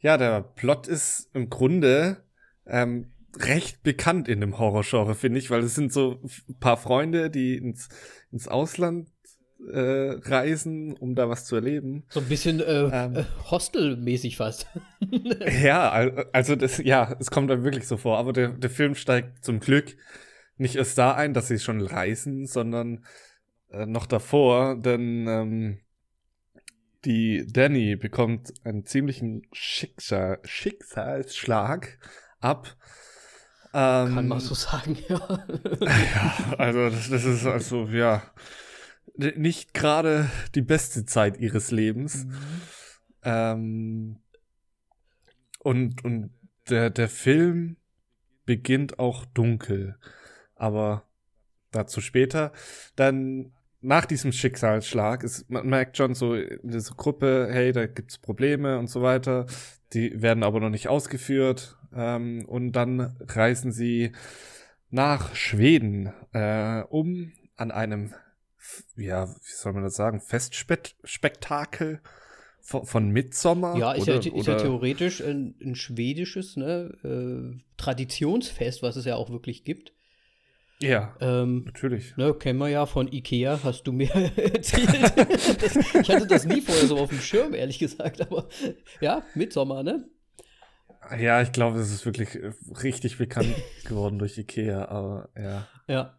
[0.01, 2.25] Ja, der Plot ist im Grunde
[2.67, 7.29] ähm, recht bekannt in dem Horrorgenre, finde ich, weil es sind so ein paar Freunde,
[7.29, 7.91] die ins,
[8.33, 9.11] ins Ausland
[9.71, 12.05] äh, reisen, um da was zu erleben.
[12.09, 14.69] So ein bisschen äh, ähm, äh, Hostel-mäßig fast.
[15.63, 15.91] ja,
[16.33, 19.61] also das, ja, es kommt dann wirklich so vor, aber der, der Film steigt zum
[19.61, 19.99] Glück
[20.57, 23.05] nicht erst da ein, dass sie schon reisen, sondern
[23.71, 25.81] äh, noch davor, denn ähm,
[27.05, 31.99] die Danny bekommt einen ziemlichen Schicksal Schicksalsschlag
[32.41, 32.77] ab.
[33.75, 35.47] Ähm, Kann man so sagen, ja.
[35.81, 38.23] ja, also das, das ist also, ja,
[39.15, 42.25] nicht gerade die beste Zeit ihres Lebens.
[42.25, 42.63] Mhm.
[43.23, 44.17] Ähm,
[45.61, 46.31] und und
[46.69, 47.77] der, der Film
[48.45, 49.99] beginnt auch dunkel,
[50.55, 51.05] aber
[51.71, 52.53] dazu später.
[52.97, 58.19] Dann nach diesem Schicksalsschlag ist, man merkt schon so in dieser Gruppe, hey, da gibt's
[58.19, 59.47] Probleme und so weiter.
[59.93, 61.77] Die werden aber noch nicht ausgeführt.
[61.95, 64.12] Ähm, und dann reisen sie
[64.91, 68.14] nach Schweden, äh, um an einem,
[68.97, 72.01] ja, wie soll man das sagen, Festspektakel
[72.61, 73.77] von, von Midsommer?
[73.77, 79.05] Ja, ist, oder, ja, ist ja theoretisch ein, ein schwedisches ne, äh, Traditionsfest, was es
[79.05, 79.93] ja auch wirklich gibt.
[80.81, 82.17] Ja, ähm, natürlich.
[82.17, 84.88] Ne, kennen wir ja von Ikea, hast du mir erzählt.
[85.61, 88.49] das, ich hatte das nie vorher so auf dem Schirm, ehrlich gesagt, aber
[89.01, 90.09] ja, Mitsommer, ne?
[91.19, 95.67] Ja, ich glaube, es ist wirklich äh, richtig bekannt geworden durch Ikea, aber ja.
[95.88, 96.19] Ja.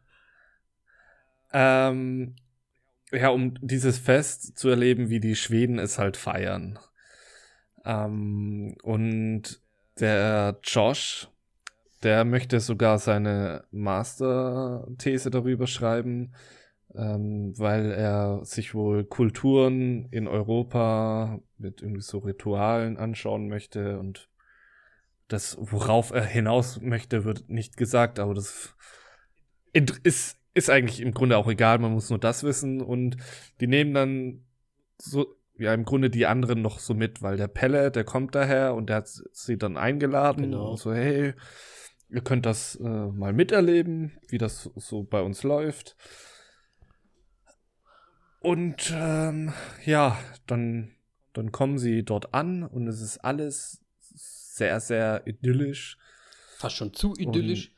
[1.54, 2.36] Ähm,
[3.12, 6.80] ja, um dieses Fest zu erleben, wie die Schweden es halt feiern.
[7.86, 9.62] Ähm, und
[10.00, 11.28] der Josh,
[12.04, 16.34] der möchte sogar seine Masterthese darüber schreiben,
[16.96, 24.30] ähm, weil er sich wohl Kulturen in Europa mit irgendwie so Ritualen anschauen möchte und
[25.28, 28.76] das, worauf er hinaus möchte, wird nicht gesagt, aber das
[29.74, 33.18] ist, ist eigentlich im Grunde auch egal, man muss nur das wissen und
[33.60, 34.46] die nehmen dann
[34.98, 38.74] so, ja, im Grunde die anderen noch so mit, weil der Pelle, der kommt daher
[38.74, 40.72] und der hat sie dann eingeladen genau.
[40.72, 41.34] und so, hey,
[42.12, 45.96] Ihr könnt das äh, mal miterleben, wie das so bei uns läuft.
[48.40, 49.54] Und ähm,
[49.86, 50.18] ja,
[50.48, 50.96] dann,
[51.34, 55.98] dann kommen sie dort an und es ist alles sehr, sehr idyllisch.
[56.58, 57.70] Fast schon zu idyllisch.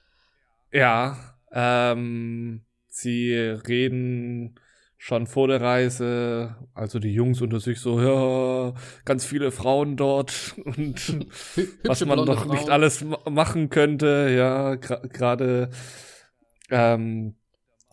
[0.71, 4.55] Und, ja, ähm, sie reden
[5.03, 10.53] schon vor der Reise, also die Jungs unter sich so, ja, ganz viele Frauen dort
[10.63, 11.25] und
[11.83, 12.55] was man noch Frauen.
[12.55, 15.71] nicht alles machen könnte, ja, gerade
[16.69, 17.35] ähm,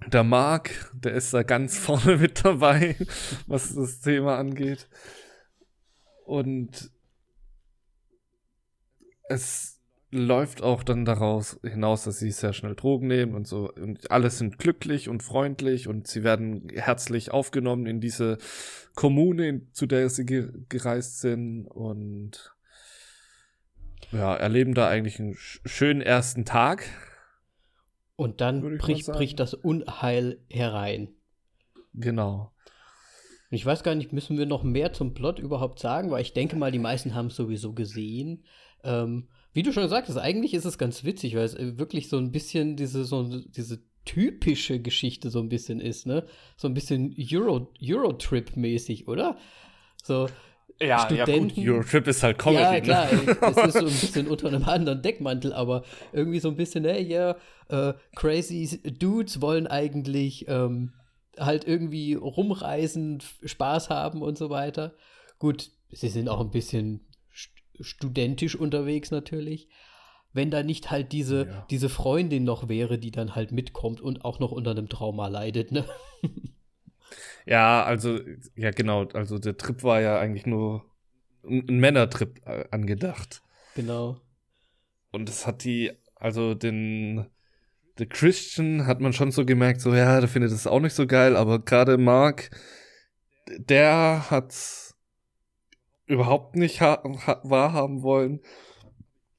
[0.06, 2.94] der Marc, der ist da ganz vorne mit dabei,
[3.46, 4.86] was das Thema angeht.
[6.26, 6.90] Und
[9.30, 9.77] es
[10.10, 13.70] läuft auch dann daraus hinaus, dass sie sehr schnell Drogen nehmen und so.
[13.72, 18.38] Und alle sind glücklich und freundlich und sie werden herzlich aufgenommen in diese
[18.94, 22.54] Kommune, zu der sie ge gereist sind und
[24.10, 26.84] ja, erleben da eigentlich einen schönen ersten Tag.
[28.16, 31.10] Und dann bricht, bricht das Unheil herein.
[31.94, 32.52] Genau.
[33.50, 36.56] Ich weiß gar nicht, müssen wir noch mehr zum Plot überhaupt sagen, weil ich denke
[36.56, 38.44] mal, die meisten haben es sowieso gesehen.
[38.84, 42.16] Ähm, wie du schon sagtest, eigentlich ist es ganz witzig, weil es äh, wirklich so
[42.16, 46.24] ein bisschen diese, so, diese typische Geschichte so ein bisschen ist, ne?
[46.56, 49.36] So ein bisschen Euro, Eurotrip-mäßig, oder?
[50.04, 50.28] So,
[50.80, 51.60] ja, Studenten.
[51.60, 52.62] Ja, gut, Eurotrip ist halt Comedy.
[52.62, 52.82] Ja, ne?
[52.82, 53.12] klar,
[53.50, 57.02] es ist so ein bisschen unter einem anderen Deckmantel, aber irgendwie so ein bisschen, hey,
[57.02, 57.34] ja,
[57.68, 60.92] äh, crazy Dudes wollen eigentlich ähm,
[61.36, 64.94] halt irgendwie rumreisen, Spaß haben und so weiter.
[65.40, 67.07] Gut, sie sind auch ein bisschen
[67.80, 69.68] studentisch unterwegs natürlich.
[70.32, 71.66] Wenn da nicht halt diese, ja.
[71.70, 75.72] diese Freundin noch wäre, die dann halt mitkommt und auch noch unter einem Trauma leidet,
[75.72, 75.84] ne?
[77.46, 78.20] Ja, also,
[78.56, 79.06] ja, genau.
[79.14, 80.84] Also, der Trip war ja eigentlich nur
[81.42, 83.42] ein, ein Männertrip äh, angedacht.
[83.74, 84.20] Genau.
[85.12, 87.26] Und es hat die, also den,
[87.96, 91.06] The Christian hat man schon so gemerkt, so, ja, der findet es auch nicht so
[91.06, 92.50] geil, aber gerade Mark,
[93.48, 94.87] der hat's
[96.08, 97.00] überhaupt nicht ha
[97.42, 98.40] wahrhaben wollen.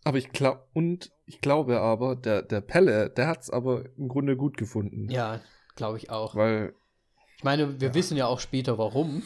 [0.03, 4.37] Aber ich glaube, und ich glaube aber, der, der Pelle, der hat's aber im Grunde
[4.37, 5.09] gut gefunden.
[5.09, 5.41] Ja,
[5.75, 6.35] glaube ich auch.
[6.35, 6.73] Weil
[7.37, 7.93] ich meine, wir ja.
[7.93, 9.23] wissen ja auch später, warum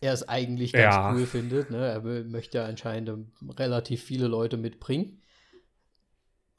[0.00, 1.12] er es eigentlich ganz ja.
[1.12, 1.70] cool findet.
[1.70, 1.86] Ne?
[1.86, 3.10] Er möchte ja anscheinend
[3.56, 5.22] relativ viele Leute mitbringen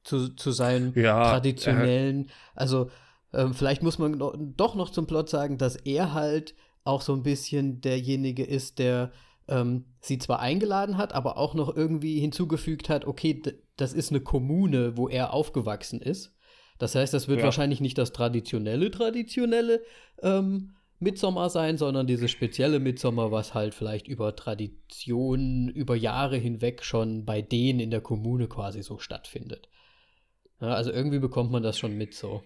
[0.04, 2.28] zu, zu seinen ja, traditionellen.
[2.28, 2.90] Äh, also
[3.34, 7.24] ähm, vielleicht muss man doch noch zum Plot sagen, dass er halt auch so ein
[7.24, 9.12] bisschen derjenige ist, der
[9.54, 13.42] ähm, sie zwar eingeladen hat, aber auch noch irgendwie hinzugefügt hat, okay,
[13.78, 16.36] das ist eine Kommune, wo er aufgewachsen ist.
[16.80, 17.46] Das heißt, das wird ja.
[17.46, 19.84] wahrscheinlich nicht das traditionelle, traditionelle
[20.22, 26.84] ähm, Midsommer sein, sondern dieses spezielle Midsommer, was halt vielleicht über Traditionen, über Jahre hinweg
[26.84, 29.70] schon bei denen in der Kommune quasi so stattfindet.
[30.62, 32.44] Ja, also irgendwie bekommt man das schon mit so.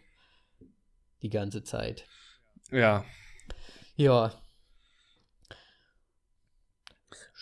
[1.21, 2.05] Die ganze Zeit.
[2.69, 3.05] Ja.
[3.95, 4.33] Ja,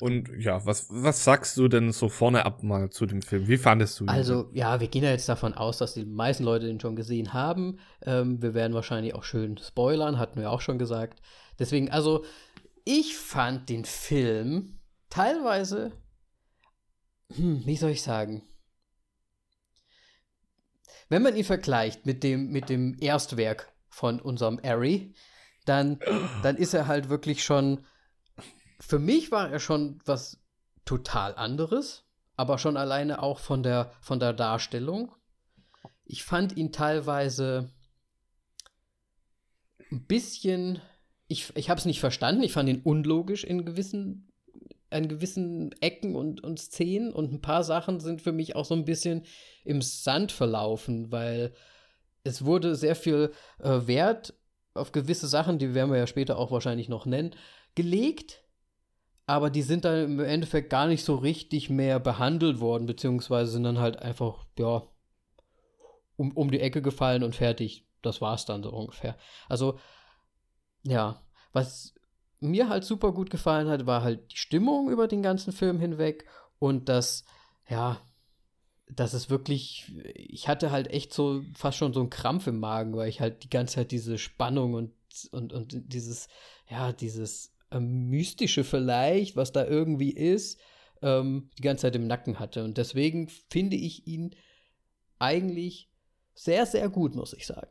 [0.01, 3.47] und ja, was, was sagst du denn so vorne ab mal zu dem Film?
[3.47, 4.09] Wie fandest du ihn?
[4.09, 7.33] Also, ja, wir gehen ja jetzt davon aus, dass die meisten Leute den schon gesehen
[7.33, 7.79] haben.
[8.01, 11.21] Ähm, wir werden wahrscheinlich auch schön spoilern, hatten wir auch schon gesagt.
[11.59, 12.25] Deswegen, also,
[12.83, 14.79] ich fand den Film
[15.09, 15.93] teilweise,
[17.33, 18.43] hm, wie soll ich sagen?
[21.07, 25.13] Wenn man ihn vergleicht mit dem, mit dem Erstwerk von unserem Ari,
[25.65, 25.99] dann,
[26.43, 27.85] dann ist er halt wirklich schon
[28.79, 30.41] für mich war er schon was
[30.85, 35.11] total anderes, aber schon alleine auch von der, von der Darstellung.
[36.05, 37.71] Ich fand ihn teilweise
[39.91, 40.81] ein bisschen,
[41.27, 44.31] ich, ich habe es nicht verstanden, ich fand ihn unlogisch in gewissen,
[44.91, 48.75] in gewissen Ecken und, und Szenen und ein paar Sachen sind für mich auch so
[48.75, 49.25] ein bisschen
[49.63, 51.53] im Sand verlaufen, weil
[52.23, 54.33] es wurde sehr viel äh, Wert
[54.73, 57.35] auf gewisse Sachen, die werden wir ja später auch wahrscheinlich noch nennen,
[57.75, 58.44] gelegt
[59.27, 63.63] aber die sind dann im Endeffekt gar nicht so richtig mehr behandelt worden, beziehungsweise sind
[63.63, 64.83] dann halt einfach, ja,
[66.15, 67.87] um, um die Ecke gefallen und fertig.
[68.01, 69.17] Das war's dann so ungefähr.
[69.49, 69.79] Also,
[70.83, 71.95] ja, was
[72.39, 76.25] mir halt super gut gefallen hat, war halt die Stimmung über den ganzen Film hinweg
[76.59, 77.25] und das,
[77.67, 77.99] ja,
[78.87, 82.95] das ist wirklich, ich hatte halt echt so fast schon so einen Krampf im Magen,
[82.95, 84.93] weil ich halt die ganze Zeit diese Spannung und,
[85.31, 86.27] und, und dieses,
[86.69, 90.59] ja, dieses Mystische vielleicht, was da irgendwie ist,
[91.01, 92.63] ähm, die ganze Zeit im Nacken hatte.
[92.63, 94.35] Und deswegen finde ich ihn
[95.19, 95.89] eigentlich
[96.33, 97.69] sehr, sehr gut, muss ich sagen.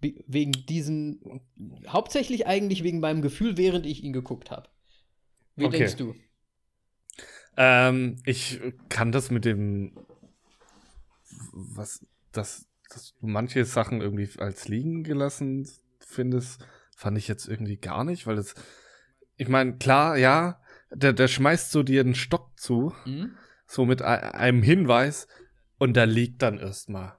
[0.00, 1.40] wegen diesen,
[1.88, 4.68] hauptsächlich eigentlich wegen meinem Gefühl, während ich ihn geguckt habe.
[5.56, 5.78] Wie okay.
[5.78, 6.14] denkst du?
[7.56, 9.98] Ähm, ich kann das mit dem,
[11.52, 16.64] was, dass, dass du manche Sachen irgendwie als liegen gelassen findest,
[16.96, 18.54] fand ich jetzt irgendwie gar nicht, weil es,
[19.36, 23.36] ich meine, klar, ja, der, der schmeißt so dir einen Stock zu, mhm.
[23.66, 25.28] so mit einem Hinweis,
[25.78, 27.18] und da liegt dann erstmal.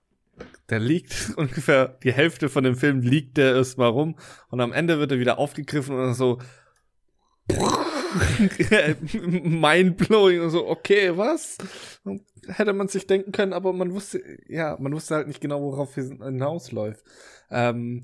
[0.69, 4.17] Der liegt ungefähr, die Hälfte von dem Film liegt der erstmal rum,
[4.49, 6.39] und am Ende wird er wieder aufgegriffen und so,
[9.13, 11.57] mindblowing und so, okay, was?
[12.47, 15.95] Hätte man sich denken können, aber man wusste, ja, man wusste halt nicht genau, worauf
[15.97, 17.03] es hinausläuft.
[17.51, 18.03] Ähm,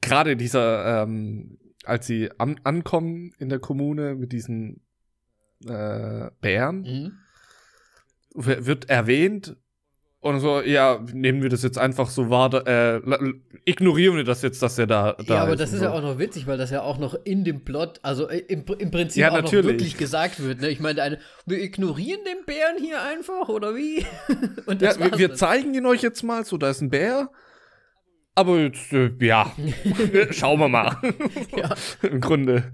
[0.00, 4.80] gerade dieser, ähm, als sie an, ankommen in der Kommune mit diesen
[5.66, 7.12] äh, Bären, mhm.
[8.34, 9.56] wird erwähnt
[10.20, 13.00] und so, ja, nehmen wir das jetzt einfach so wahr, äh,
[13.64, 15.84] ignorieren wir das jetzt, dass er da, da Ja, aber ist das ist so.
[15.84, 18.64] ja auch noch witzig, weil das ja auch noch in dem Plot, also äh, im,
[18.78, 19.64] im Prinzip ja, auch natürlich.
[19.64, 20.60] noch wirklich gesagt wird.
[20.60, 20.70] Ne?
[20.70, 23.98] Ich meine, eine, wir ignorieren den Bären hier einfach, oder wie?
[24.80, 27.30] ja, wir, wir zeigen ihn euch jetzt mal, so, da ist ein Bär
[28.38, 29.52] aber jetzt, äh, ja,
[30.30, 30.96] schauen wir mal.
[31.56, 31.74] ja.
[32.08, 32.72] Im Grunde.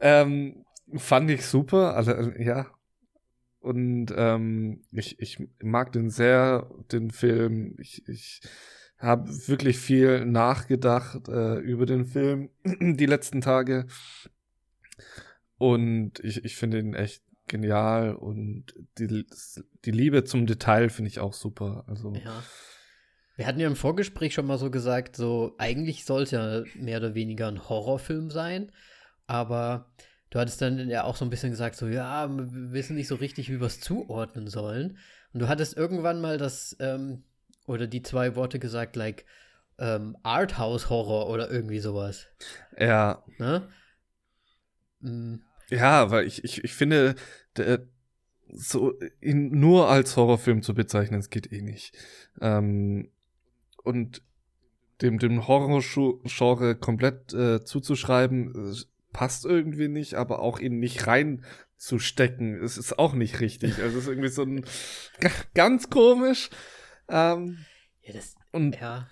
[0.00, 0.64] Ähm,
[0.96, 1.94] fand ich super.
[1.94, 2.66] Also, äh, ja.
[3.60, 7.76] Und ähm, ich, ich mag den sehr, den Film.
[7.78, 8.40] Ich, ich
[8.98, 13.86] habe wirklich viel nachgedacht äh, über den Film die letzten Tage.
[15.58, 19.26] Und ich, ich finde ihn echt genial und die,
[19.84, 21.84] die Liebe zum Detail finde ich auch super.
[21.86, 22.12] Also.
[22.14, 22.42] Ja.
[23.36, 26.98] Wir hatten ja im Vorgespräch schon mal so gesagt, so eigentlich soll es ja mehr
[26.98, 28.70] oder weniger ein Horrorfilm sein,
[29.26, 29.90] aber
[30.30, 33.16] du hattest dann ja auch so ein bisschen gesagt, so ja, wir wissen nicht so
[33.16, 34.98] richtig, wie wir es zuordnen sollen.
[35.32, 37.24] Und du hattest irgendwann mal das ähm,
[37.66, 39.24] oder die zwei Worte gesagt, like
[39.78, 42.28] ähm, Arthouse-Horror oder irgendwie sowas.
[42.78, 43.24] Ja.
[43.38, 43.68] Ne?
[45.00, 45.42] Mhm.
[45.70, 47.14] Ja, weil ich, ich, ich finde,
[47.56, 47.86] der,
[48.52, 51.96] so ihn nur als Horrorfilm zu bezeichnen, es geht eh nicht.
[52.40, 53.10] Ähm,
[53.84, 54.22] und
[55.00, 58.76] dem, dem Horror-Genre komplett äh, zuzuschreiben, äh,
[59.12, 63.80] passt irgendwie nicht, aber auch ihn nicht reinzustecken, es ist auch nicht richtig.
[63.80, 64.64] Also es ist irgendwie so ein
[65.54, 66.50] ganz komisch.
[67.08, 67.58] Ähm,
[68.02, 69.08] ja, das, und, ja.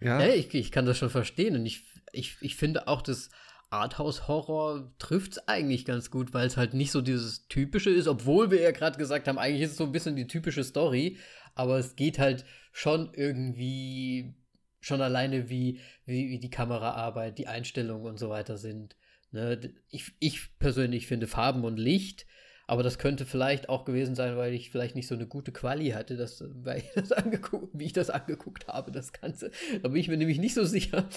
[0.00, 1.56] Ja, ja ich, ich kann das schon verstehen.
[1.56, 3.30] Und ich, ich, ich finde auch, das
[3.70, 8.50] Arthouse-Horror trifft es eigentlich ganz gut, weil es halt nicht so dieses typische ist, obwohl
[8.50, 11.18] wir ja gerade gesagt haben, eigentlich ist es so ein bisschen die typische Story,
[11.54, 12.44] aber es geht halt
[12.74, 14.34] schon irgendwie
[14.80, 18.96] schon alleine, wie, wie, wie die Kameraarbeit, die Einstellungen und so weiter sind.
[19.30, 19.72] Ne?
[19.88, 22.26] Ich, ich persönlich finde Farben und Licht,
[22.66, 25.90] aber das könnte vielleicht auch gewesen sein, weil ich vielleicht nicht so eine gute Quali
[25.90, 29.52] hatte, dass, weil ich das angeguckt, wie ich das angeguckt habe, das Ganze.
[29.80, 31.08] Da bin ich mir nämlich nicht so sicher.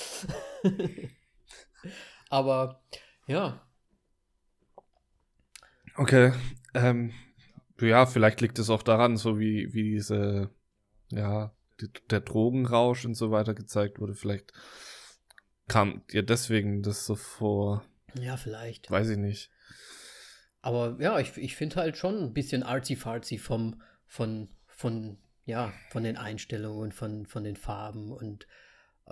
[2.30, 2.84] aber
[3.26, 3.67] ja.
[5.96, 6.34] Okay.
[6.76, 7.13] Ähm,
[7.82, 10.52] ja, vielleicht liegt es auch daran, so wie, wie diese,
[11.10, 14.13] ja, die, der Drogenrausch und so weiter gezeigt wurde.
[14.13, 14.52] Vielleicht
[15.67, 17.86] kam dir deswegen das so vor.
[18.20, 18.89] Ja, vielleicht.
[18.89, 19.52] Weiß ich nicht.
[20.62, 26.04] Aber ja, ich, ich finde halt schon ein bisschen artsy-fartsy vom, von, von, ja, von
[26.04, 28.48] den Einstellungen, von, von den Farben und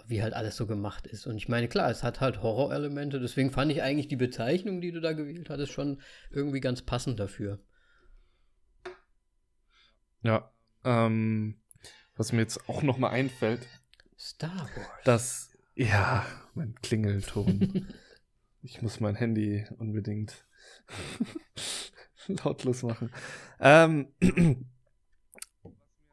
[0.08, 1.26] wie halt alles so gemacht ist.
[1.26, 4.92] Und ich meine, klar, es hat halt Horrorelemente, deswegen fand ich eigentlich die Bezeichnung, die
[4.92, 7.60] du da gewählt hattest, schon irgendwie ganz passend dafür.
[10.22, 10.52] Ja,
[10.84, 11.62] ähm,
[12.16, 13.68] was mir jetzt auch noch mal einfällt.
[14.18, 14.88] Star Wars.
[15.04, 17.88] Das, ja, mein Klingelton.
[18.62, 20.46] ich muss mein Handy unbedingt
[22.28, 23.12] lautlos machen.
[23.60, 24.08] Ähm,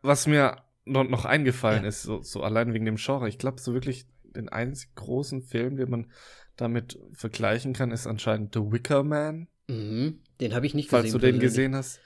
[0.03, 3.73] was mir noch, noch eingefallen ist, so, so allein wegen dem Genre, ich glaube, so
[3.73, 6.11] wirklich den einzigen großen Film, den man
[6.57, 9.49] damit vergleichen kann, ist anscheinend The Wicker Man.
[9.69, 10.21] Mhm.
[10.41, 11.03] Den habe ich nicht gesehen.
[11.03, 12.01] Falls du den gesehen hast.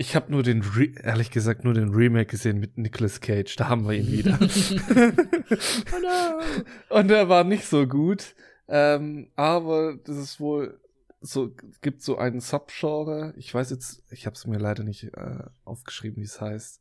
[0.00, 3.56] Ich habe nur den, Re ehrlich gesagt, nur den Remake gesehen mit Nicolas Cage.
[3.56, 4.38] Da haben wir ihn wieder.
[4.40, 6.96] oh no.
[6.96, 8.36] Und er war nicht so gut.
[8.68, 10.78] Ähm, aber das ist wohl
[11.20, 13.34] so, gibt so einen Subgenre.
[13.36, 16.80] Ich weiß jetzt, ich habe es mir leider nicht äh, aufgeschrieben, wie es heißt.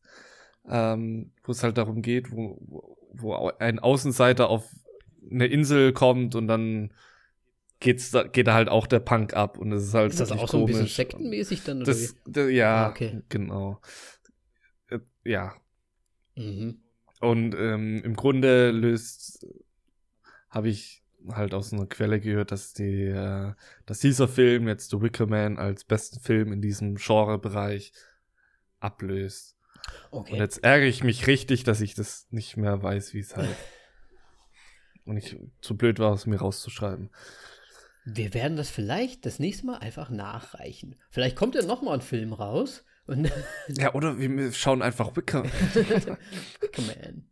[0.70, 4.70] Ähm, wo es halt darum geht, wo, wo ein Außenseiter auf
[5.32, 6.94] eine Insel kommt und dann
[7.80, 10.32] geht's da, geht da halt auch der Punk ab und es ist halt ist das
[10.32, 13.22] auch so ein bisschen sektenmäßig dann oder das, das, ja ah, okay.
[13.30, 13.80] genau
[14.90, 15.54] äh, ja
[16.36, 16.82] mhm.
[17.22, 19.46] und ähm, im Grunde löst
[20.50, 23.54] habe ich halt aus einer Quelle gehört, dass die äh,
[23.86, 27.92] dass dieser Film jetzt The Wicker Man als besten Film in diesem Genrebereich
[28.80, 29.56] ablöst
[30.12, 30.34] okay.
[30.34, 33.56] und jetzt ärgere ich mich richtig, dass ich das nicht mehr weiß, wie es heißt
[35.06, 37.12] und ich zu blöd war, es mir rauszuschreiben.
[38.10, 40.96] Wir werden das vielleicht das nächste Mal einfach nachreichen.
[41.10, 42.86] Vielleicht kommt ja noch mal ein Film raus.
[43.68, 45.44] ja, oder wir schauen einfach Wicker.
[46.78, 47.28] Man.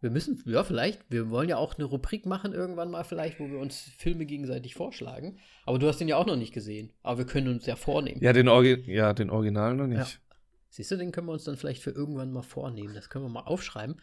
[0.00, 3.48] Wir müssen, ja, vielleicht, wir wollen ja auch eine Rubrik machen irgendwann mal vielleicht, wo
[3.48, 5.38] wir uns Filme gegenseitig vorschlagen.
[5.66, 6.92] Aber du hast den ja auch noch nicht gesehen.
[7.04, 8.20] Aber wir können uns ja vornehmen.
[8.20, 9.98] Ja, den, Orgi ja, den Original noch nicht.
[9.98, 10.34] Ja.
[10.68, 12.92] Siehst du, den können wir uns dann vielleicht für irgendwann mal vornehmen.
[12.92, 14.02] Das können wir mal aufschreiben.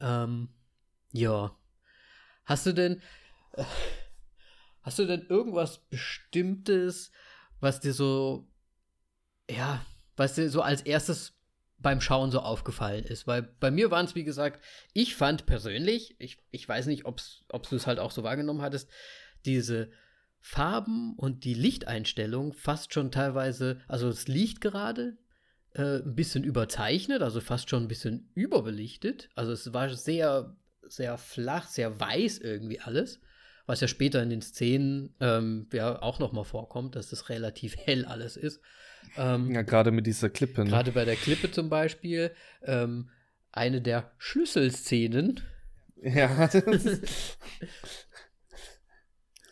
[0.00, 0.50] Ähm,
[1.12, 1.56] ja.
[2.44, 3.00] Hast du denn.
[3.52, 3.64] Äh,
[4.88, 7.12] Hast du denn irgendwas Bestimmtes,
[7.60, 8.48] was dir so,
[9.50, 9.84] ja,
[10.16, 11.34] was dir so als erstes
[11.76, 13.26] beim Schauen so aufgefallen ist?
[13.26, 17.20] Weil bei mir waren es, wie gesagt, ich fand persönlich, ich, ich weiß nicht, ob
[17.68, 18.88] du es halt auch so wahrgenommen hattest,
[19.44, 19.90] diese
[20.40, 25.18] Farben und die Lichteinstellung fast schon teilweise, also es liegt gerade
[25.74, 29.28] äh, ein bisschen überzeichnet, also fast schon ein bisschen überbelichtet.
[29.34, 33.20] Also es war sehr, sehr flach, sehr weiß irgendwie alles
[33.68, 37.76] was ja später in den Szenen ähm, ja auch noch mal vorkommt, dass das relativ
[37.84, 38.60] hell alles ist.
[39.16, 40.64] Ähm, ja, gerade mit dieser Klippe.
[40.64, 40.70] Ne?
[40.70, 42.32] Gerade bei der Klippe zum Beispiel.
[42.62, 43.10] Ähm,
[43.52, 45.40] eine der Schlüsselszenen.
[46.02, 46.48] Ja.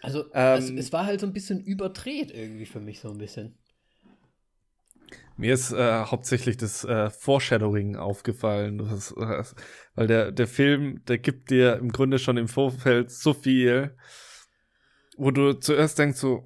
[0.03, 0.79] also es, ähm.
[0.79, 3.59] es, war halt so ein bisschen überdreht irgendwie für mich so ein bisschen.
[5.37, 9.45] Mir ist äh, hauptsächlich das äh, Foreshadowing aufgefallen, das, äh,
[9.95, 13.97] weil der, der Film, der gibt dir im Grunde schon im Vorfeld so viel,
[15.17, 16.45] wo du zuerst denkst so,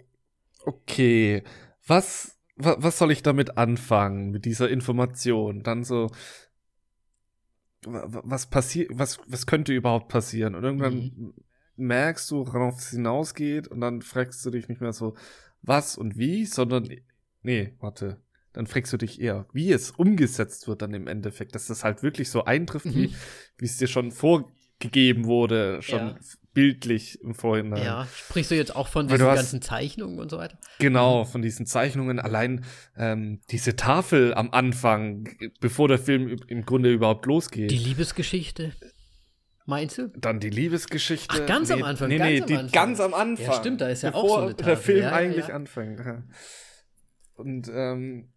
[0.65, 1.43] Okay,
[1.87, 5.63] was, was, was soll ich damit anfangen, mit dieser Information?
[5.63, 6.11] Dann so,
[7.85, 10.55] was passiert, was, was könnte überhaupt passieren?
[10.55, 11.35] Und irgendwann mhm.
[11.77, 15.15] merkst du, worauf es hinausgeht, und dann fragst du dich nicht mehr so,
[15.63, 16.89] was und wie, sondern,
[17.43, 18.21] nee, warte,
[18.53, 22.03] dann fragst du dich eher, wie es umgesetzt wird dann im Endeffekt, dass das halt
[22.03, 23.15] wirklich so eintrifft, mhm.
[23.59, 26.19] wie, es dir schon vorgegeben wurde, schon ja.
[26.53, 27.85] bildlich im Vorhinein.
[27.85, 30.59] Ja, sprichst du jetzt auch von diesen hast, ganzen Zeichnungen und so weiter?
[30.81, 31.29] Genau, mhm.
[31.29, 32.19] von diesen Zeichnungen.
[32.19, 32.65] Allein
[32.97, 35.29] ähm, diese Tafel am Anfang,
[35.61, 37.71] bevor der Film im Grunde überhaupt losgeht.
[37.71, 38.73] Die Liebesgeschichte.
[39.67, 40.09] Meinst du?
[40.17, 41.43] Dann die Liebesgeschichte.
[41.43, 42.09] Ach, ganz nee, am Anfang.
[42.09, 42.73] Nee, ganz nee, am die Anfang.
[42.73, 43.47] ganz am Anfang.
[43.47, 44.65] Ja, stimmt, da ist ja auch so eine Tafel.
[44.65, 46.01] der Film ja, eigentlich anfängt.
[47.35, 48.33] Und ähm,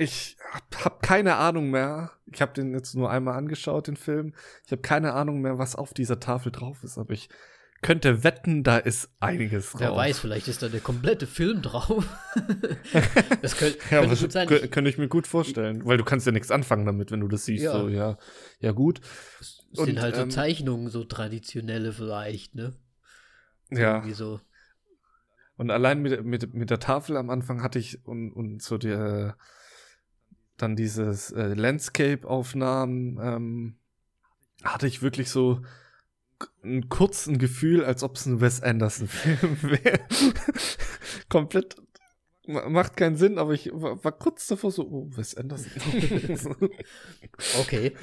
[0.00, 2.12] ich habe hab keine Ahnung mehr.
[2.32, 4.34] Ich habe den jetzt nur einmal angeschaut, den Film.
[4.64, 7.28] Ich habe keine Ahnung mehr, was auf dieser Tafel drauf ist, aber ich
[7.82, 9.80] könnte wetten, da ist einiges drauf.
[9.80, 12.06] Wer weiß, vielleicht ist da der komplette Film drauf.
[13.42, 14.48] das könnte, ja, könnte gut sein.
[14.48, 17.44] Könnte ich mir gut vorstellen, weil du kannst ja nichts anfangen damit, wenn du das
[17.44, 17.64] siehst.
[17.64, 18.16] Ja, so, ja,
[18.60, 19.02] ja gut.
[19.38, 22.74] Das sind Und, halt so ähm, Zeichnungen, so traditionelle vielleicht, ne?
[23.70, 23.96] Ja.
[23.96, 24.40] Irgendwie so.
[25.56, 29.36] Und allein mit, mit, mit der Tafel am Anfang hatte ich und, und so der
[30.62, 33.76] dann dieses äh, Landscape-Aufnahmen, ähm,
[34.62, 35.62] hatte ich wirklich so
[36.62, 40.00] ein kurzes Gefühl, als ob es ein Wes Anderson-Film wäre.
[41.28, 41.76] Komplett
[42.46, 45.70] macht keinen Sinn, aber ich war, war, kurz davor so, oh, Wes Anderson.
[47.60, 47.94] okay.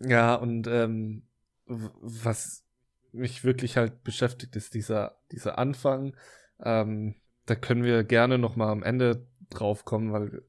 [0.00, 1.22] Ja, und ähm,
[1.66, 2.64] was
[3.12, 6.16] mich wirklich halt beschäftigt, ist dieser, dieser Anfang.
[6.60, 7.14] Ähm,
[7.46, 10.42] da können wir gerne noch mal am Ende drauf kommen, weil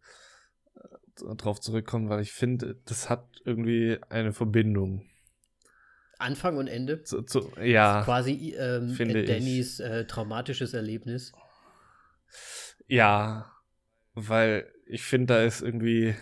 [1.15, 5.05] drauf zurückkommen, weil ich finde, das hat irgendwie eine Verbindung.
[6.19, 7.03] Anfang und Ende?
[7.03, 8.03] Zu, zu, ja.
[8.03, 11.33] Quasi ähm, finde Dannys äh, traumatisches Erlebnis.
[12.87, 13.51] Ja,
[14.13, 16.15] weil ich finde, da ist irgendwie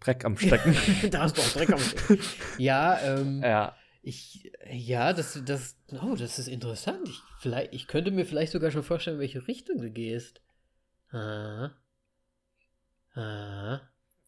[0.00, 0.76] Dreck am Stecken.
[1.10, 2.18] da ist doch Dreck am Stecken.
[2.58, 3.76] Ja, ähm, ja.
[4.02, 7.08] Ich, ja, das, das, oh, das ist interessant.
[7.08, 10.42] Ich, vielleicht, ich könnte mir vielleicht sogar schon vorstellen, in welche Richtung du gehst.
[11.10, 11.70] Ah.
[13.14, 13.80] Ah.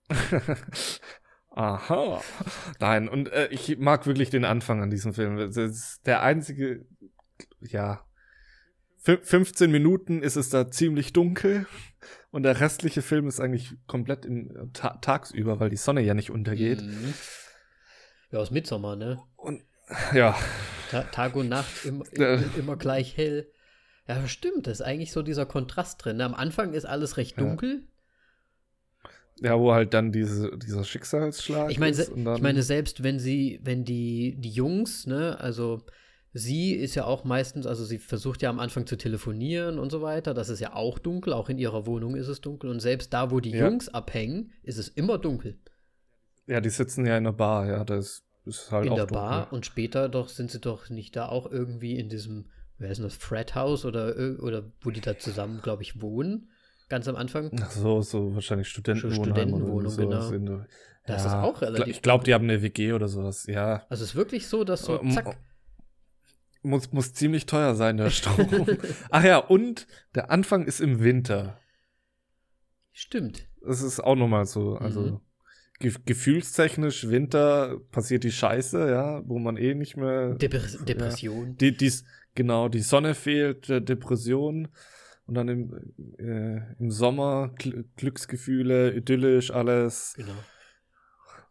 [1.50, 2.20] Aha.
[2.80, 5.36] Nein, und äh, ich mag wirklich den Anfang an diesem Film.
[5.38, 6.84] Das ist der einzige,
[7.60, 8.04] ja,
[8.98, 11.66] 15 Minuten ist es da ziemlich dunkel
[12.30, 16.30] und der restliche Film ist eigentlich komplett im, ta tagsüber, weil die Sonne ja nicht
[16.30, 16.82] untergeht.
[16.82, 17.14] Mhm.
[18.32, 19.20] Ja, aus Mitsommer, ne?
[19.36, 19.62] Und
[20.12, 20.36] ja.
[20.90, 22.42] Ta Tag und Nacht im, äh.
[22.58, 23.50] immer gleich hell.
[24.08, 26.20] Ja, stimmt, das ist eigentlich so dieser Kontrast drin.
[26.20, 27.95] Am Anfang ist alles recht dunkel, ja.
[29.40, 32.10] Ja, wo halt dann diese, dieser Schicksalsschlag ich meine, ist.
[32.10, 35.82] ich meine, selbst wenn sie, wenn die, die Jungs, ne, also
[36.32, 40.00] sie ist ja auch meistens, also sie versucht ja am Anfang zu telefonieren und so
[40.00, 43.12] weiter, das ist ja auch dunkel, auch in ihrer Wohnung ist es dunkel und selbst
[43.12, 43.66] da, wo die ja.
[43.66, 45.58] Jungs abhängen, ist es immer dunkel.
[46.46, 49.22] Ja, die sitzen ja in der Bar, ja, das ist halt in auch der dunkel.
[49.22, 52.46] Bar und später doch sind sie doch nicht da auch irgendwie in diesem,
[52.78, 56.48] wer ist denn das, Fred House oder, oder wo die da zusammen, glaube ich, wohnen
[56.88, 57.50] ganz am Anfang.
[57.60, 60.30] Ach so, so wahrscheinlich Studentenwohnheim Studentenwohnung, genau.
[60.30, 60.66] In,
[61.06, 61.86] das ja, ist auch relativ.
[61.86, 63.84] Ich glaube, die haben eine WG oder sowas, ja.
[63.88, 65.38] Also es ist wirklich so, dass so, zack.
[66.62, 68.66] Muss, muss ziemlich teuer sein, der Strom.
[69.10, 71.60] Ach ja, und der Anfang ist im Winter.
[72.92, 73.46] Stimmt.
[73.64, 75.20] Das ist auch nochmal so, also mhm.
[75.78, 80.34] ge gefühlstechnisch Winter passiert die Scheiße, ja, wo man eh nicht mehr.
[80.34, 81.48] Depres Depression.
[81.48, 84.68] Ja, die, dies, genau, die Sonne fehlt, Depression.
[85.26, 90.14] Und dann im, äh, im Sommer Gl Glücksgefühle, idyllisch, alles.
[90.16, 90.32] Genau.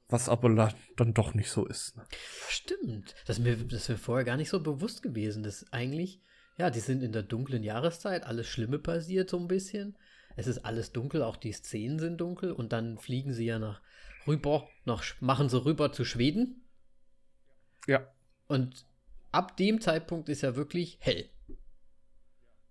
[0.07, 1.97] Was aber dann doch nicht so ist.
[1.97, 2.03] Ne?
[2.47, 3.15] Stimmt.
[3.25, 5.43] Das ist, mir, das ist mir vorher gar nicht so bewusst gewesen.
[5.43, 6.21] dass eigentlich,
[6.57, 9.97] ja, die sind in der dunklen Jahreszeit, alles Schlimme passiert so ein bisschen.
[10.35, 13.81] Es ist alles dunkel, auch die Szenen sind dunkel und dann fliegen sie ja nach
[14.27, 16.65] rüber, nach, machen sie rüber zu Schweden.
[17.87, 18.07] Ja.
[18.47, 18.85] Und
[19.31, 21.29] ab dem Zeitpunkt ist ja wirklich hell.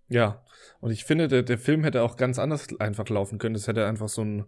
[0.09, 0.42] Ja,
[0.80, 3.55] und ich finde, der, der Film hätte auch ganz anders einfach laufen können.
[3.55, 4.44] Es hätte einfach so ein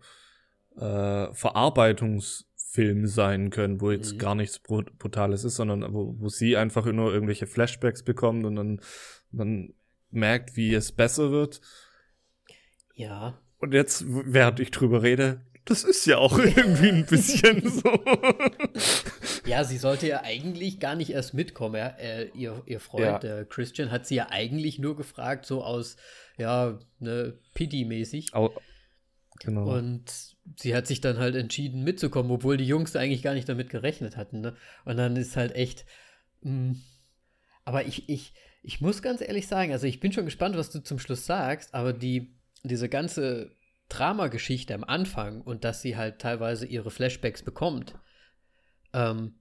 [0.76, 4.18] äh, Verarbeitungsfilm sein können, wo jetzt mhm.
[4.18, 8.80] gar nichts Brutales ist, sondern wo, wo sie einfach nur irgendwelche Flashbacks bekommt und dann,
[9.32, 9.74] dann
[10.10, 11.60] merkt, wie es besser wird.
[12.94, 13.40] Ja.
[13.58, 17.82] Und jetzt, während ich drüber rede, das ist ja auch irgendwie ein bisschen so.
[19.46, 21.76] Ja, sie sollte ja eigentlich gar nicht erst mitkommen.
[21.76, 21.88] Ja?
[21.88, 23.18] Äh, ihr, ihr Freund, ja.
[23.18, 25.96] der Christian, hat sie ja eigentlich nur gefragt, so aus,
[26.36, 28.34] ja, ne, Pity-mäßig.
[29.40, 29.76] Genau.
[29.76, 33.70] Und sie hat sich dann halt entschieden mitzukommen, obwohl die Jungs eigentlich gar nicht damit
[33.70, 34.40] gerechnet hatten.
[34.40, 34.56] Ne?
[34.84, 35.84] Und dann ist halt echt.
[36.42, 36.82] Mh, hm,
[37.64, 40.82] Aber ich, ich, ich muss ganz ehrlich sagen, also ich bin schon gespannt, was du
[40.82, 43.52] zum Schluss sagst, aber die, diese ganze
[43.88, 47.94] Dramageschichte am Anfang und dass sie halt teilweise ihre Flashbacks bekommt,
[48.96, 49.34] ähm,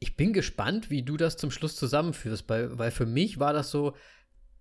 [0.00, 3.70] ich bin gespannt, wie du das zum Schluss zusammenführst, weil, weil für mich war das
[3.70, 3.94] so,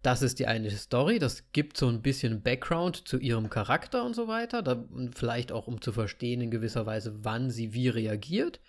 [0.02, 4.16] das ist die eine Story, das gibt so ein bisschen Background zu ihrem Charakter und
[4.16, 4.86] so weiter, da,
[5.16, 8.60] vielleicht auch um zu verstehen in gewisser Weise, wann sie wie reagiert.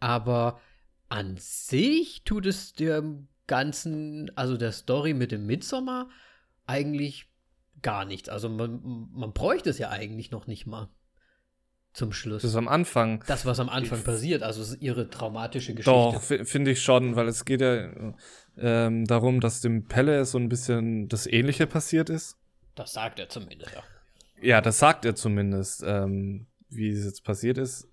[0.00, 0.60] Aber
[1.08, 6.08] an sich tut es dem Ganzen, also der Story mit dem Midsommar,
[6.66, 7.30] eigentlich
[7.80, 8.28] gar nichts.
[8.28, 10.88] Also man, man bräuchte es ja eigentlich noch nicht mal
[11.96, 12.42] zum Schluss.
[12.42, 13.24] Das ist am Anfang.
[13.26, 15.90] Das, was am Anfang ich, passiert, also ihre traumatische Geschichte.
[15.90, 17.88] Doch, finde ich schon, weil es geht ja
[18.58, 22.36] ähm, darum, dass dem Pelle so ein bisschen das Ähnliche passiert ist.
[22.74, 23.82] Das sagt er zumindest, ja.
[24.42, 25.82] Ja, das sagt er zumindest.
[25.86, 27.88] Ähm, wie es jetzt passiert ist,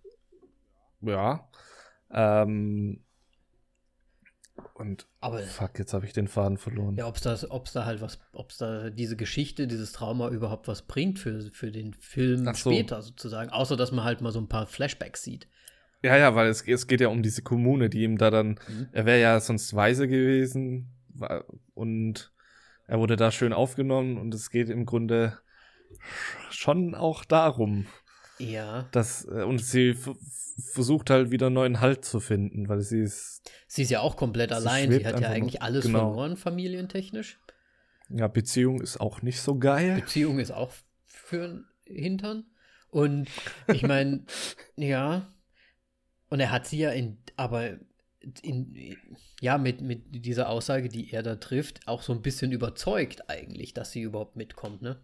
[1.02, 1.48] ja.
[2.12, 3.03] Ähm,
[4.74, 6.96] und aber, fuck, jetzt habe ich den Faden verloren.
[6.98, 10.68] Ja, ob es ob's da halt was, ob es da diese Geschichte, dieses Trauma überhaupt
[10.68, 12.72] was bringt für, für den Film so.
[12.72, 15.48] später sozusagen, außer dass man halt mal so ein paar Flashbacks sieht.
[16.04, 18.90] Ja, ja, weil es, es geht ja um diese Kommune, die ihm da dann, mhm.
[18.92, 20.90] er wäre ja sonst weise gewesen
[21.74, 22.34] und
[22.86, 25.40] er wurde da schön aufgenommen und es geht im Grunde
[26.50, 27.86] schon auch darum.
[28.52, 28.88] Ja.
[28.92, 29.96] Dass, äh, und sie
[30.74, 33.42] versucht halt wieder einen neuen Halt zu finden, weil sie ist.
[33.68, 34.92] Sie ist ja auch komplett sie allein.
[34.92, 36.00] Sie hat ja eigentlich noch, alles genau.
[36.00, 37.40] verloren, familientechnisch.
[38.10, 39.96] Ja, Beziehung ist auch nicht so geil.
[39.96, 40.72] Beziehung ist auch
[41.06, 42.46] für den Hintern.
[42.90, 43.28] Und
[43.68, 44.26] ich meine,
[44.76, 45.34] ja.
[46.30, 47.78] Und er hat sie ja in, aber
[48.42, 48.96] in,
[49.42, 53.74] ja, mit, mit dieser Aussage, die er da trifft, auch so ein bisschen überzeugt eigentlich,
[53.74, 55.00] dass sie überhaupt mitkommt, ne?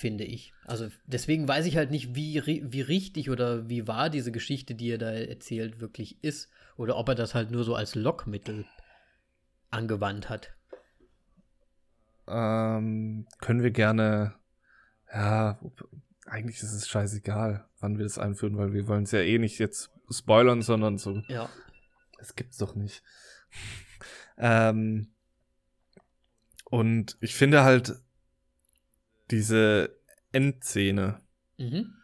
[0.00, 0.54] Finde ich.
[0.64, 4.88] Also deswegen weiß ich halt nicht, wie, wie richtig oder wie wahr diese Geschichte, die
[4.88, 6.50] er da erzählt, wirklich ist.
[6.76, 8.64] Oder ob er das halt nur so als Lockmittel
[9.70, 10.54] angewandt hat.
[12.26, 14.36] Ähm, können wir gerne,
[15.12, 15.60] ja,
[16.24, 19.58] eigentlich ist es scheißegal, wann wir das einführen, weil wir wollen es ja eh nicht
[19.58, 21.22] jetzt spoilern, sondern so.
[21.28, 21.50] Ja.
[22.16, 23.02] Das gibt's doch nicht.
[24.38, 25.12] ähm,
[26.64, 28.00] und ich finde halt,
[29.30, 29.96] diese
[30.32, 31.20] Endszene.
[31.58, 31.94] Mhm.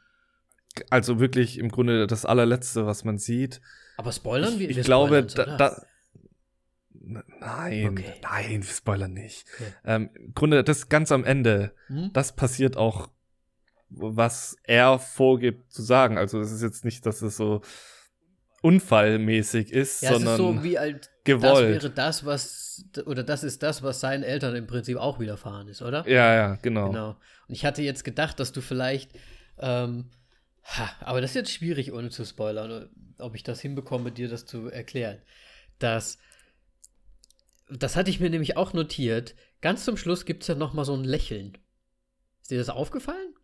[0.90, 3.60] Also wirklich im Grunde das allerletzte, was man sieht.
[3.96, 4.68] Aber spoilern wir?
[4.68, 5.82] Ich, ich glaube, da, da,
[7.38, 8.14] Nein, okay.
[8.22, 9.46] nein, wir spoilern nicht.
[9.54, 9.72] Okay.
[9.84, 12.10] Ähm, Im Grunde, das ganz am Ende, hm?
[12.12, 13.08] das passiert auch,
[13.88, 16.18] was er vorgibt zu sagen.
[16.18, 17.62] Also es ist jetzt nicht, dass es so
[18.62, 21.44] unfallmäßig ist, ja, sondern es ist so wie halt, gewollt.
[21.44, 25.68] Das wäre das, was, oder das ist das, was seinen Eltern im Prinzip auch widerfahren
[25.68, 26.08] ist, oder?
[26.08, 26.88] Ja, ja, genau.
[26.88, 27.10] Genau.
[27.48, 29.10] Und ich hatte jetzt gedacht, dass du vielleicht,
[29.58, 30.06] ähm,
[30.64, 32.88] ha, aber das ist jetzt schwierig, ohne zu spoilern,
[33.18, 35.18] ob ich das hinbekomme, dir das zu erklären.
[35.78, 36.18] Dass,
[37.70, 40.84] das hatte ich mir nämlich auch notiert, ganz zum Schluss gibt es ja noch mal
[40.84, 41.58] so ein Lächeln.
[42.42, 43.34] Ist dir das aufgefallen?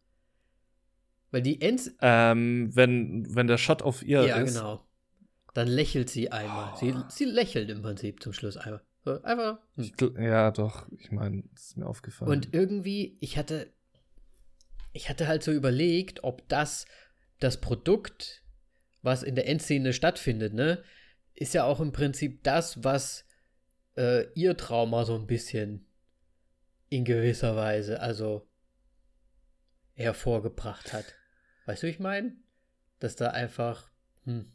[1.31, 1.91] Weil die Ends.
[2.01, 4.55] Ähm, wenn, wenn der Shot auf ihr ja, ist.
[4.55, 4.87] Ja, genau.
[5.55, 6.77] Dann lächelt sie einmal.
[6.77, 8.83] Sie, sie lächelt im Prinzip zum Schluss einmal.
[9.05, 9.59] Einfach.
[9.77, 10.23] Hm.
[10.23, 10.87] Ja, doch.
[10.99, 12.31] Ich meine, das ist mir aufgefallen.
[12.31, 13.73] Und irgendwie, ich hatte,
[14.93, 16.87] ich hatte halt so überlegt, ob das
[17.41, 18.43] das Produkt,
[19.03, 20.83] was in der Endszene stattfindet, ne,
[21.35, 23.25] ist ja auch im Prinzip das, was
[23.97, 25.87] äh, ihr Trauma so ein bisschen
[26.89, 28.47] in gewisser Weise, also
[29.95, 31.15] hervorgebracht hat.
[31.67, 32.37] Weißt du, ich meine?
[32.99, 33.91] Dass da einfach,
[34.25, 34.53] hm,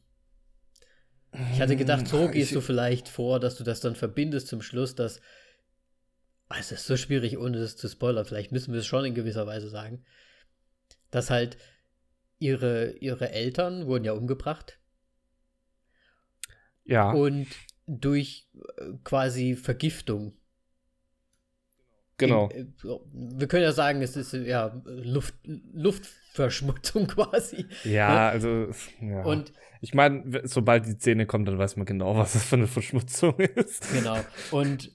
[1.32, 4.61] ich hatte gedacht, so hm, gehst du vielleicht vor, dass du das dann verbindest zum
[4.61, 5.21] Schluss, dass.
[6.49, 8.25] Oh, es ist so schwierig, ohne das zu spoilern.
[8.25, 10.05] Vielleicht müssen wir es schon in gewisser Weise sagen.
[11.11, 11.57] Dass halt
[12.39, 14.80] ihre, ihre Eltern wurden ja umgebracht.
[16.86, 17.11] Ja.
[17.11, 17.47] Und
[17.86, 18.47] durch
[18.78, 20.37] äh, quasi Vergiftung.
[22.18, 22.49] Genau.
[22.49, 27.65] In, äh, wir können ja sagen, es ist ja Luft, Luftverschmutzung quasi.
[27.84, 28.70] Ja, also.
[29.01, 29.24] Ja.
[29.24, 32.68] Und ich meine, sobald die Szene kommt, dann weiß man genau, was das für eine
[32.68, 33.93] Verschmutzung ist.
[33.93, 34.18] Genau.
[34.51, 34.91] Und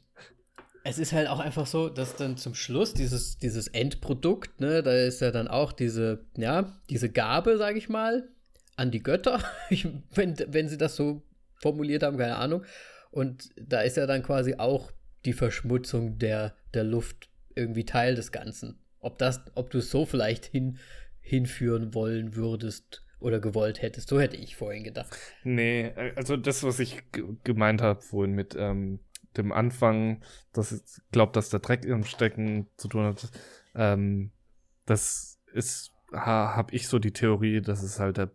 [0.85, 4.93] es ist halt auch einfach so, dass dann zum Schluss dieses, dieses Endprodukt, ne, da
[4.93, 8.29] ist ja dann auch diese, ja, diese Gabe, sage ich mal,
[8.75, 11.23] an die Götter, ich, wenn, wenn sie das so
[11.61, 12.65] formuliert haben, keine Ahnung.
[13.13, 14.91] Und da ist ja dann quasi auch
[15.25, 18.79] die Verschmutzung der, der Luft irgendwie Teil des Ganzen.
[19.01, 20.79] Ob das, ob du es so vielleicht hin,
[21.21, 24.09] hinführen wollen würdest, oder gewollt hättest.
[24.09, 25.17] So hätte ich vorhin gedacht.
[25.45, 27.03] Nee, äh, also das, was ich
[27.45, 29.01] gemeint habe vorhin mit ähm,
[29.37, 33.31] dem Anfang, dass ich glaube, dass der Dreck im Stecken zu tun hat,
[33.75, 34.33] ähm,
[34.85, 38.31] das ist, ha, habe ich so die Theorie, dass es halt der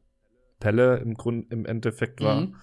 [0.60, 2.42] Pelle im Grund im Endeffekt war.
[2.42, 2.56] Mhm.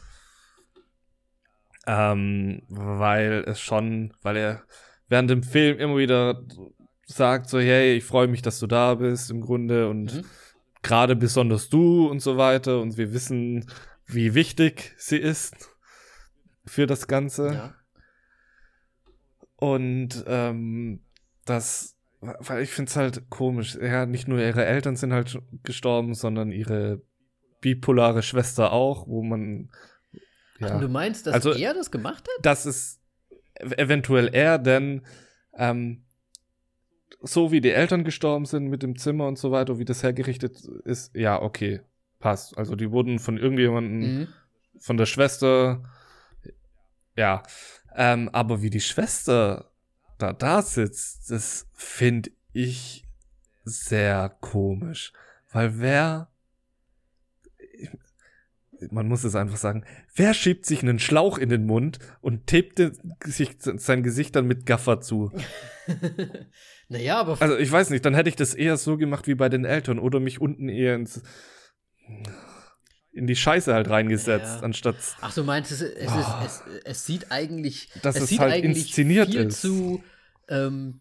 [1.87, 4.62] Ähm, weil es schon, weil er
[5.09, 6.43] während dem Film immer wieder
[7.07, 10.24] sagt so, hey, ich freue mich, dass du da bist im Grunde und mhm.
[10.82, 13.66] gerade besonders du und so weiter und wir wissen,
[14.07, 15.76] wie wichtig sie ist
[16.66, 17.53] für das Ganze.
[17.53, 17.74] Ja.
[19.57, 21.01] Und ähm,
[21.45, 23.76] das, weil ich finde es halt komisch.
[23.80, 27.03] Ja, nicht nur ihre Eltern sind halt gestorben, sondern ihre
[27.61, 29.70] bipolare Schwester auch, wo man.
[30.59, 30.77] Ja.
[30.77, 32.47] Ach, du meinst, dass also, er das gemacht hat?
[32.47, 33.01] Das ist
[33.55, 35.03] eventuell er, denn
[35.55, 36.05] ähm,
[37.21, 40.65] so wie die Eltern gestorben sind mit dem Zimmer und so weiter, wie das hergerichtet
[40.85, 41.81] ist, ja, okay,
[42.19, 42.57] passt.
[42.59, 44.29] Also die wurden von irgendjemandem, mhm.
[44.79, 45.83] von der Schwester,
[47.17, 47.43] ja.
[47.97, 49.71] Ähm, aber wie die Schwester
[50.19, 53.05] da da sitzt, das finde ich
[53.65, 55.13] sehr komisch.
[55.51, 56.29] Weil wer
[58.91, 62.99] man muss es einfach sagen, wer schiebt sich einen Schlauch in den Mund und tapet
[63.24, 65.32] sich sein Gesicht dann mit Gaffer zu?
[66.89, 67.41] naja, aber.
[67.41, 69.99] Also, ich weiß nicht, dann hätte ich das eher so gemacht wie bei den Eltern
[69.99, 71.22] oder mich unten eher ins.
[73.12, 74.62] in die Scheiße halt reingesetzt, ja.
[74.62, 74.97] anstatt.
[75.20, 76.18] Ach, du meinst, es, es, oh.
[76.18, 76.43] ist, ah.
[76.45, 77.91] es, es sieht eigentlich.
[78.03, 79.61] Dass es, es halt inszeniert viel ist.
[79.61, 80.03] zu.
[80.49, 81.01] Ähm,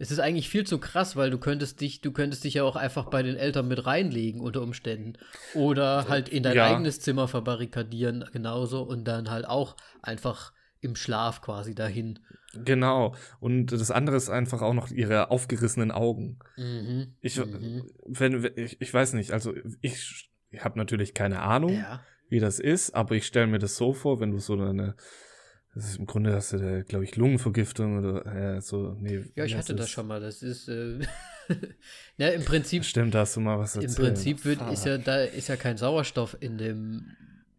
[0.00, 2.74] es ist eigentlich viel zu krass, weil du könntest dich, du könntest dich ja auch
[2.74, 5.12] einfach bei den Eltern mit reinlegen unter Umständen.
[5.54, 6.66] Oder halt in dein ja.
[6.68, 12.18] eigenes Zimmer verbarrikadieren, genauso, und dann halt auch einfach im Schlaf quasi dahin.
[12.54, 13.14] Genau.
[13.40, 16.38] Und das andere ist einfach auch noch ihre aufgerissenen Augen.
[16.56, 17.14] Mhm.
[17.20, 17.84] Ich, mhm.
[18.06, 22.00] Wenn, ich, ich weiß nicht, also ich, ich habe natürlich keine Ahnung, ja.
[22.30, 24.96] wie das ist, aber ich stelle mir das so vor, wenn du so eine
[25.74, 28.96] das ist im Grunde hast du glaube ich, Lungenvergiftung oder äh, so.
[28.98, 30.20] Nee, ja, ich hatte das schon mal.
[30.20, 30.98] Das ist äh,
[32.16, 32.84] ja, im Prinzip.
[32.84, 33.98] Stimmt, da hast du mal was erzählt.
[33.98, 37.16] Im Prinzip wird, ist ja da ist ja kein Sauerstoff in dem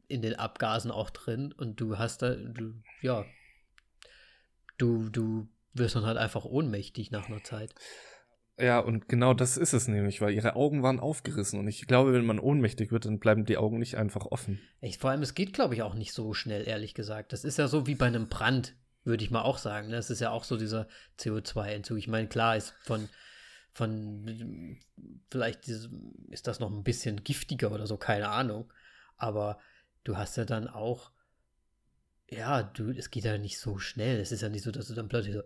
[0.09, 3.25] in den Abgasen auch drin und du hast da du ja
[4.77, 7.73] du du wirst dann halt einfach ohnmächtig nach einer Zeit.
[8.59, 11.59] Ja, und genau das ist es nämlich, weil ihre Augen waren aufgerissen.
[11.59, 14.59] Und ich glaube, wenn man ohnmächtig wird, dann bleiben die Augen nicht einfach offen.
[14.81, 17.33] Echt, vor allem, es geht, glaube ich, auch nicht so schnell, ehrlich gesagt.
[17.33, 19.89] Das ist ja so wie bei einem Brand, würde ich mal auch sagen.
[19.89, 20.13] Das ne?
[20.13, 20.87] ist ja auch so dieser
[21.19, 21.97] CO2-Entzug.
[21.97, 23.09] Ich meine, klar ist von,
[23.73, 24.77] von
[25.31, 28.71] vielleicht ist das noch ein bisschen giftiger oder so, keine Ahnung.
[29.17, 29.59] Aber
[30.03, 31.11] du hast ja dann auch,
[32.29, 34.19] ja, du, es geht ja nicht so schnell.
[34.19, 35.41] Es ist ja nicht so, dass du dann plötzlich so,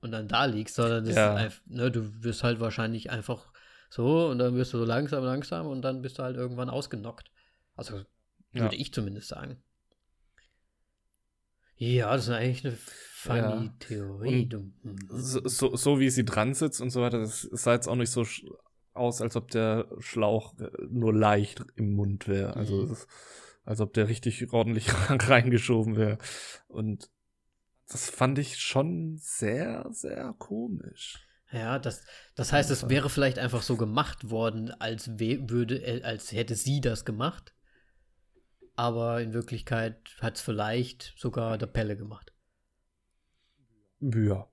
[0.00, 1.34] und dann da liegst, sondern ja.
[1.34, 3.46] einfach, ne, du wirst halt wahrscheinlich einfach
[3.90, 7.30] so und dann wirst du so langsam, langsam und dann bist du halt irgendwann ausgenockt.
[7.74, 7.94] Also
[8.52, 8.80] würde ja.
[8.80, 9.62] ich zumindest sagen.
[11.76, 13.74] Ja, das ist eigentlich eine funny ja.
[13.78, 14.48] Theorie.
[14.52, 14.98] Mhm.
[15.08, 18.10] So, so, so, wie sie dran sitzt und so weiter, das sah jetzt auch nicht
[18.10, 18.26] so
[18.94, 22.56] aus, als ob der Schlauch äh, nur leicht im Mund wäre.
[22.56, 22.96] Also, mhm.
[23.64, 26.18] als ob der richtig ordentlich reingeschoben wäre.
[26.66, 27.10] Und
[27.88, 31.26] das fand ich schon sehr, sehr komisch.
[31.50, 36.32] Ja, das, das heißt, es wäre vielleicht einfach so gemacht worden, als würde, äh, als
[36.32, 37.54] hätte sie das gemacht.
[38.76, 42.32] Aber in Wirklichkeit hat es vielleicht sogar der Pelle gemacht.
[44.00, 44.46] Ja.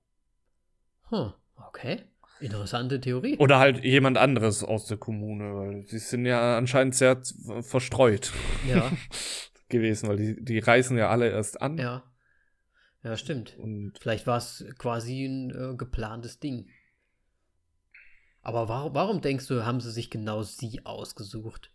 [1.10, 1.32] Hm,
[1.68, 2.02] okay.
[2.40, 3.36] Interessante Theorie.
[3.38, 7.22] Oder halt jemand anderes aus der Kommune, weil sie sind ja anscheinend sehr
[7.60, 8.32] verstreut
[8.66, 8.90] ja.
[9.68, 11.78] gewesen, weil die, die reisen ja alle erst an.
[11.78, 12.02] Ja.
[13.06, 13.56] Ja, stimmt.
[13.56, 16.68] Und Vielleicht war es quasi ein äh, geplantes Ding.
[18.42, 21.70] Aber warum, warum denkst du, haben sie sich genau sie ausgesucht?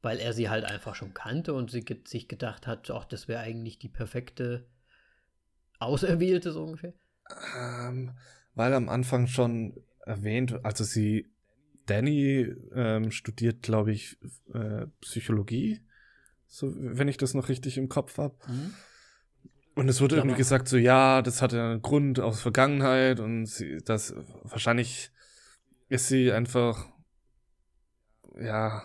[0.00, 3.28] Weil er sie halt einfach schon kannte und sie ge sich gedacht hat, ach, das
[3.28, 4.66] wäre eigentlich die perfekte
[5.78, 6.94] Auserwählte so ungefähr?
[7.58, 8.12] Ähm,
[8.54, 9.74] weil am Anfang schon
[10.06, 11.30] erwähnt, also sie,
[11.84, 14.16] Danny ähm, studiert, glaube ich,
[14.54, 15.82] äh, Psychologie,
[16.46, 18.38] so, wenn ich das noch richtig im Kopf habe.
[18.48, 18.72] Mhm.
[19.76, 23.76] Und es wurde irgendwie gesagt, so ja, das hatte einen Grund aus Vergangenheit und sie,
[23.84, 25.10] das wahrscheinlich
[25.90, 26.86] ist sie einfach,
[28.40, 28.82] ja,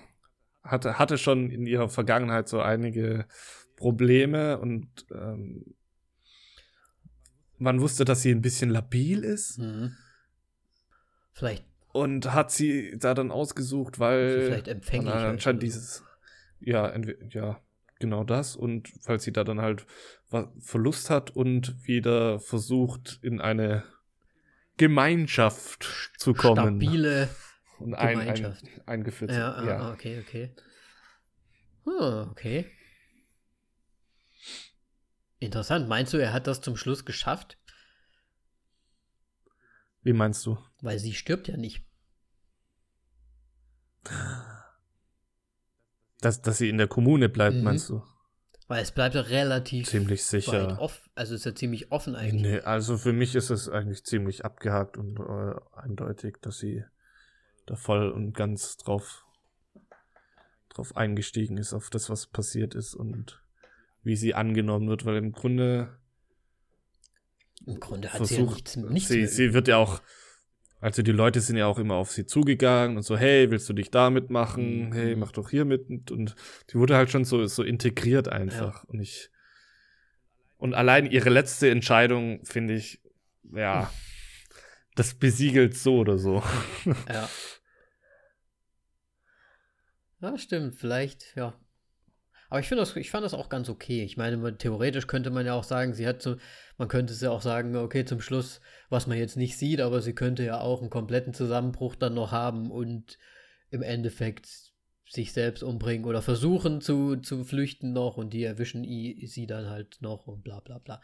[0.63, 3.25] hatte, hatte schon in ihrer Vergangenheit so einige
[3.77, 5.75] Probleme und ähm,
[7.57, 9.59] man wusste, dass sie ein bisschen labil ist.
[9.59, 9.95] Mhm.
[11.31, 11.63] Vielleicht.
[11.93, 16.03] Und hat sie da dann ausgesucht, weil vielleicht empfänglich anscheinend dieses,
[16.59, 16.93] ja,
[17.29, 17.61] ja,
[18.01, 18.57] genau das.
[18.57, 19.85] Und falls sie da dann halt
[20.59, 23.85] Verlust hat und wieder versucht, in eine
[24.75, 26.81] Gemeinschaft zu kommen.
[26.81, 27.29] Stabile
[27.79, 28.63] und ein, Gemeinschaft.
[28.63, 29.31] Ein, eingeführt.
[29.31, 30.55] Ja, ja, ah, okay, okay.
[31.85, 32.69] Oh, okay.
[35.39, 35.87] Interessant.
[35.87, 37.57] Meinst du, er hat das zum Schluss geschafft?
[40.03, 40.57] Wie meinst du?
[40.81, 41.85] Weil sie stirbt ja nicht.
[46.21, 47.63] Dass, dass sie in der Kommune bleibt, mhm.
[47.63, 48.03] meinst du?
[48.67, 50.79] Weil es bleibt ja relativ ziemlich sicher.
[50.79, 52.41] Off, also ist ja ziemlich offen eigentlich.
[52.41, 56.85] Nee, also für mich ist es eigentlich ziemlich abgehakt und äh, eindeutig, dass sie
[57.65, 59.25] da voll und ganz drauf,
[60.69, 63.41] drauf eingestiegen ist, auf das, was passiert ist und
[64.03, 65.97] wie sie angenommen wird, weil im Grunde.
[67.65, 70.01] Im Grunde hat versucht, sie ja nichts, nichts sie, sie wird ja auch
[70.81, 73.73] also die Leute sind ja auch immer auf sie zugegangen und so, hey, willst du
[73.73, 74.87] dich da mitmachen?
[74.87, 74.93] Mhm.
[74.93, 76.09] Hey, mach doch hier mit.
[76.11, 76.35] Und
[76.71, 78.83] die wurde halt schon so, so integriert einfach.
[78.83, 78.89] Ja.
[78.89, 79.29] Und ich.
[80.57, 82.99] Und allein ihre letzte Entscheidung, finde ich,
[83.53, 83.91] ja,
[84.95, 86.43] das besiegelt so oder so.
[87.07, 87.29] Ja.
[90.23, 90.75] Ja, stimmt.
[90.75, 91.59] Vielleicht, ja.
[92.51, 94.03] Aber ich finde das, ich fand das auch ganz okay.
[94.03, 96.35] Ich meine, theoretisch könnte man ja auch sagen, sie hat so,
[96.77, 100.01] man könnte es ja auch sagen, okay, zum Schluss, was man jetzt nicht sieht, aber
[100.01, 103.17] sie könnte ja auch einen kompletten Zusammenbruch dann noch haben und
[103.69, 104.49] im Endeffekt
[105.07, 110.01] sich selbst umbringen oder versuchen zu, zu flüchten noch und die erwischen sie dann halt
[110.01, 111.01] noch und bla bla bla.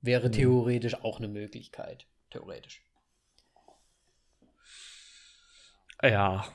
[0.00, 0.32] Wäre mhm.
[0.32, 2.08] theoretisch auch eine Möglichkeit.
[2.30, 2.82] Theoretisch.
[6.02, 6.48] Ja,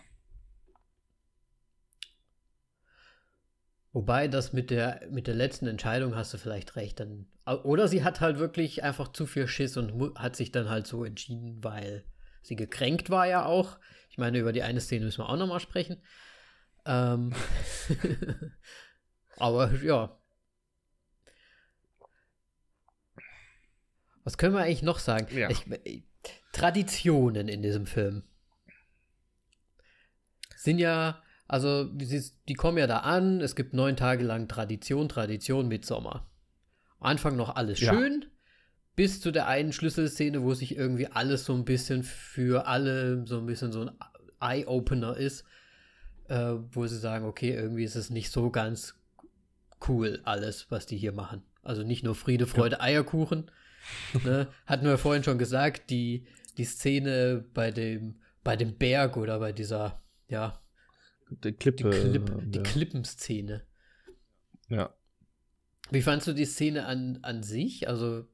[3.93, 6.99] Wobei das mit der, mit der letzten Entscheidung hast du vielleicht recht.
[6.99, 10.87] Dann, oder sie hat halt wirklich einfach zu viel Schiss und hat sich dann halt
[10.87, 12.03] so entschieden, weil
[12.41, 13.77] sie gekränkt war ja auch.
[14.09, 16.01] Ich meine, über die eine Szene müssen wir auch nochmal sprechen.
[16.85, 17.33] Ähm
[19.37, 20.19] Aber ja.
[24.23, 25.27] Was können wir eigentlich noch sagen?
[25.35, 25.51] Ja.
[25.51, 25.65] Ich,
[26.51, 28.23] Traditionen in diesem Film
[30.55, 35.67] sind ja also, die kommen ja da an, es gibt neun Tage lang Tradition, Tradition
[35.67, 36.27] mit Sommer.
[36.99, 38.27] Am Anfang noch alles schön, ja.
[38.95, 43.39] bis zu der einen Schlüsselszene, wo sich irgendwie alles so ein bisschen für alle so
[43.39, 43.91] ein bisschen so ein
[44.39, 45.43] Eye-Opener ist,
[46.29, 48.95] äh, wo sie sagen, okay, irgendwie ist es nicht so ganz
[49.87, 51.43] cool, alles, was die hier machen.
[51.61, 52.81] Also nicht nur Friede, Freude, ja.
[52.81, 53.51] Eierkuchen.
[54.23, 54.47] ne?
[54.65, 56.25] Hatten wir vorhin schon gesagt, die,
[56.57, 60.62] die Szene bei dem, bei dem Berg oder bei dieser, ja,
[61.43, 61.89] die Klippe.
[61.89, 62.63] Die, die ja.
[62.63, 63.65] Klippenszene.
[64.69, 64.93] Ja.
[65.91, 67.87] Wie fandst du die Szene an, an sich?
[67.87, 68.25] Also,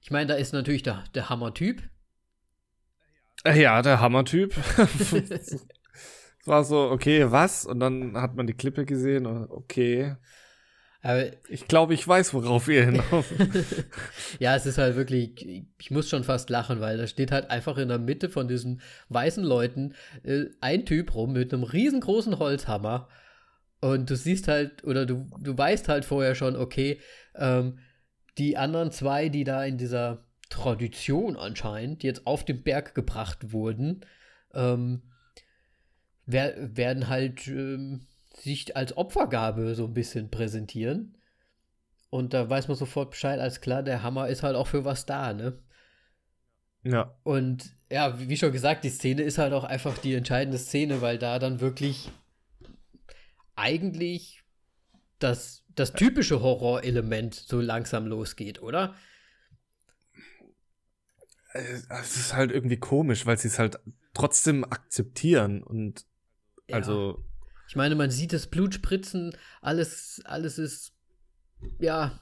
[0.00, 1.82] ich meine, da ist natürlich der, der Hammer-Typ.
[3.44, 4.56] Äh, ja, der Hammer-Typ.
[4.78, 5.66] es
[6.44, 7.66] war so, okay, was?
[7.66, 10.16] Und dann hat man die Klippe gesehen und okay.
[11.02, 13.24] Aber ich glaube, ich weiß, worauf ihr hinaus.
[14.38, 17.78] ja, es ist halt wirklich, ich muss schon fast lachen, weil da steht halt einfach
[17.78, 19.94] in der Mitte von diesen weißen Leuten
[20.24, 23.08] äh, ein Typ rum mit einem riesengroßen Holzhammer.
[23.80, 27.00] Und du siehst halt, oder du, du weißt halt vorher schon, okay,
[27.34, 27.78] ähm,
[28.36, 34.04] die anderen zwei, die da in dieser Tradition anscheinend jetzt auf den Berg gebracht wurden,
[34.52, 35.02] ähm,
[36.26, 41.16] wer, werden halt ähm, sich als Opfergabe so ein bisschen präsentieren.
[42.10, 45.06] Und da weiß man sofort Bescheid, als klar, der Hammer ist halt auch für was
[45.06, 45.58] da, ne?
[46.82, 47.16] Ja.
[47.22, 51.18] Und ja, wie schon gesagt, die Szene ist halt auch einfach die entscheidende Szene, weil
[51.18, 52.10] da dann wirklich
[53.54, 54.42] eigentlich
[55.18, 58.94] das, das typische Horrorelement so langsam losgeht, oder?
[61.52, 63.78] Es ist halt irgendwie komisch, weil sie es halt
[64.14, 66.06] trotzdem akzeptieren und
[66.68, 66.76] ja.
[66.76, 67.24] also
[67.70, 70.92] ich meine, man sieht das Blut spritzen, alles, alles ist,
[71.78, 72.20] ja,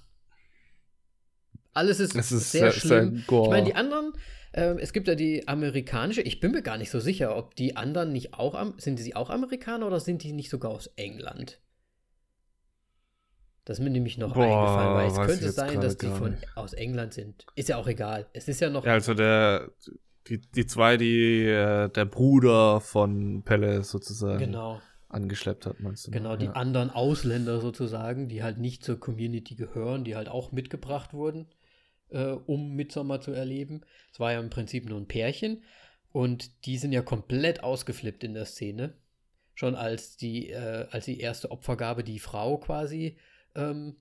[1.72, 3.24] alles ist, ist sehr, sehr, schlimm.
[3.26, 4.12] Sehr ich meine, die anderen,
[4.52, 7.76] äh, es gibt ja die amerikanische, ich bin mir gar nicht so sicher, ob die
[7.76, 11.58] anderen nicht auch, sind sie auch Amerikaner oder sind die nicht sogar aus England?
[13.64, 16.74] Das ist mir nämlich noch Boah, eingefallen, weil es könnte sein, dass die von, aus
[16.74, 17.46] England sind.
[17.54, 18.26] Ist ja auch egal.
[18.34, 18.84] Es ist ja noch.
[18.84, 19.70] Ja, also der,
[20.26, 24.40] die, die zwei, die, äh, der Bruder von Pelle sozusagen.
[24.40, 26.10] Genau angeschleppt hat, meinst du?
[26.10, 26.52] Genau, die ja.
[26.52, 31.46] anderen Ausländer sozusagen, die halt nicht zur Community gehören, die halt auch mitgebracht wurden,
[32.10, 33.82] äh, um Midsommar zu erleben.
[34.12, 35.62] Es war ja im Prinzip nur ein Pärchen
[36.12, 38.94] und die sind ja komplett ausgeflippt in der Szene.
[39.54, 43.18] Schon als die, äh, als die erste Opfergabe die Frau quasi
[43.54, 43.96] ähm,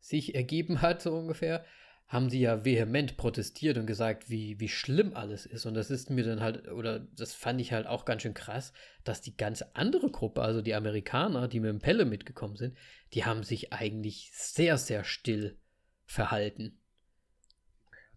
[0.00, 1.64] sich ergeben hat, so ungefähr,
[2.08, 5.66] haben sie ja vehement protestiert und gesagt, wie, wie schlimm alles ist.
[5.66, 8.72] Und das ist mir dann halt, oder das fand ich halt auch ganz schön krass,
[9.04, 12.76] dass die ganz andere Gruppe, also die Amerikaner, die mit dem Pelle mitgekommen sind,
[13.12, 15.58] die haben sich eigentlich sehr, sehr still
[16.06, 16.80] verhalten.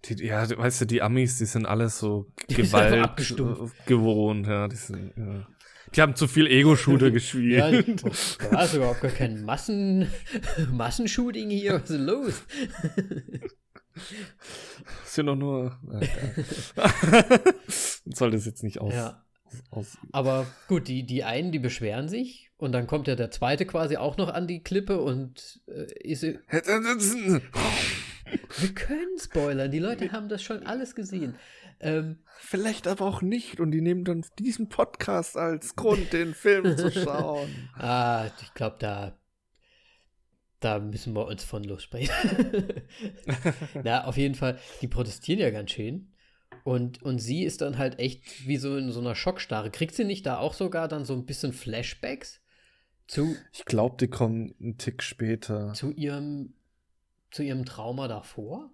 [0.05, 3.35] Die, ja, weißt du, die Amis, die sind alles so Gewalt
[3.85, 5.47] gewohnt, ja, die sind, ja.
[5.93, 8.03] Die haben zu viel Ego-Shooter gespielt.
[8.51, 10.07] Ja, da war auch gar kein Massen,
[10.71, 11.81] Massenshooting hier.
[11.81, 12.43] Was ist los?
[15.03, 15.77] Das sind doch nur.
[18.05, 18.93] soll das jetzt nicht aus.
[18.93, 19.23] Ja.
[19.69, 23.65] aus Aber gut, die, die einen, die beschweren sich Und dann kommt ja der zweite
[23.65, 26.23] quasi auch noch an die Klippe und äh, ist.
[26.23, 26.39] Wir
[28.73, 31.35] können spoilern, die Leute haben das schon alles gesehen.
[31.79, 36.77] Ähm, Vielleicht aber auch nicht und die nehmen dann diesen Podcast als Grund, den Film
[36.77, 37.69] zu schauen.
[37.75, 39.17] Ah, ich glaube, da,
[40.61, 42.13] da müssen wir uns von lossprechen.
[43.83, 46.13] Na, auf jeden Fall, die protestieren ja ganz schön.
[46.63, 49.71] Und, und sie ist dann halt echt wie so in so einer Schockstarre.
[49.71, 52.41] Kriegt sie nicht da auch sogar dann so ein bisschen Flashbacks?
[53.07, 55.73] Zu, ich glaube, die kommen einen Tick später.
[55.73, 56.53] Zu ihrem,
[57.31, 58.71] zu ihrem Trauma davor?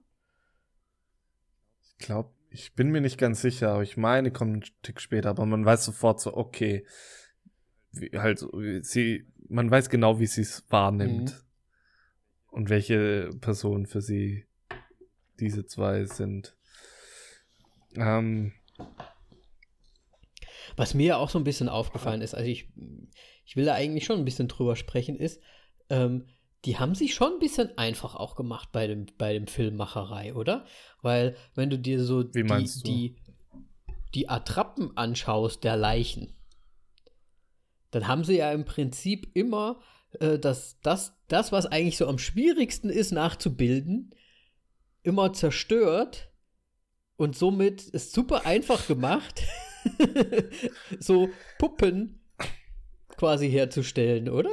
[1.97, 5.01] Ich glaube, ich bin mir nicht ganz sicher, aber ich meine, die kommen einen Tick
[5.01, 6.85] später, aber man weiß sofort so, okay,
[7.91, 8.45] wie, halt,
[8.81, 11.31] sie, man weiß genau, wie sie es wahrnimmt.
[11.31, 11.46] Mhm.
[12.57, 14.43] Und welche Personen für sie
[15.39, 16.57] diese zwei sind.
[17.95, 18.51] Ähm,
[20.75, 22.67] was mir ja auch so ein bisschen aufgefallen ist, also ich,
[23.45, 25.39] ich will da eigentlich schon ein bisschen drüber sprechen, ist,
[25.91, 26.29] ähm,
[26.65, 30.65] die haben sich schon ein bisschen einfach auch gemacht bei dem, bei dem Filmmacherei, oder?
[31.03, 32.43] Weil, wenn du dir so die,
[32.83, 33.17] die,
[34.15, 36.33] die Attrappen anschaust der Leichen,
[37.91, 39.79] dann haben sie ja im Prinzip immer
[40.19, 44.13] äh, das, das, das, was eigentlich so am schwierigsten ist nachzubilden,
[45.03, 46.31] immer zerstört
[47.15, 49.43] und somit ist super einfach gemacht.
[50.99, 51.29] so
[51.59, 52.19] Puppen
[53.17, 54.51] quasi herzustellen, oder?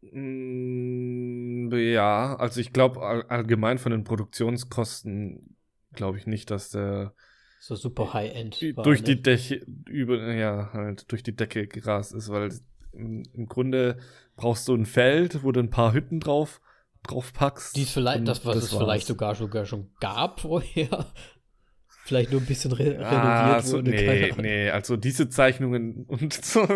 [0.00, 5.56] Mm, ja, also ich glaube allgemein von den Produktionskosten
[5.92, 7.14] glaube ich nicht, dass der
[7.58, 12.52] so super High-End durch die Decke über ja halt durch die Decke gerast ist, weil
[12.96, 13.98] im Grunde
[14.36, 16.60] brauchst du ein Feld, wo du ein paar Hütten drauf
[17.06, 17.76] drauf packst.
[17.76, 18.82] Die vielleicht, das was das es war's.
[18.82, 21.06] vielleicht sogar sogar schon gab vorher,
[22.04, 23.90] vielleicht nur ein bisschen re ah, renoviert so, wurde.
[23.90, 26.66] Nee, nee, also diese Zeichnungen und so,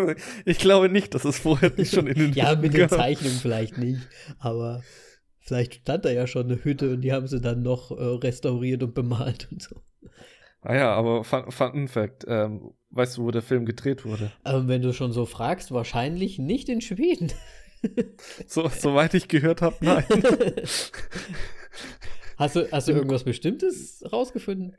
[0.45, 3.77] ich glaube nicht, dass es vorher nicht schon in den Ja, mit den Zeichnungen vielleicht
[3.77, 4.07] nicht,
[4.39, 4.83] aber
[5.39, 8.83] vielleicht stand da ja schon eine Hütte und die haben sie dann noch äh, restauriert
[8.83, 9.81] und bemalt und so.
[10.61, 14.31] Ah ja, aber Fun, fun Fact, ähm, weißt du, wo der Film gedreht wurde?
[14.45, 17.31] Ähm, wenn du schon so fragst, wahrscheinlich nicht in Schweden.
[18.47, 20.05] so, soweit ich gehört habe, nein.
[22.37, 24.73] Hast du, hast du irgendwas Bestimmtes rausgefunden?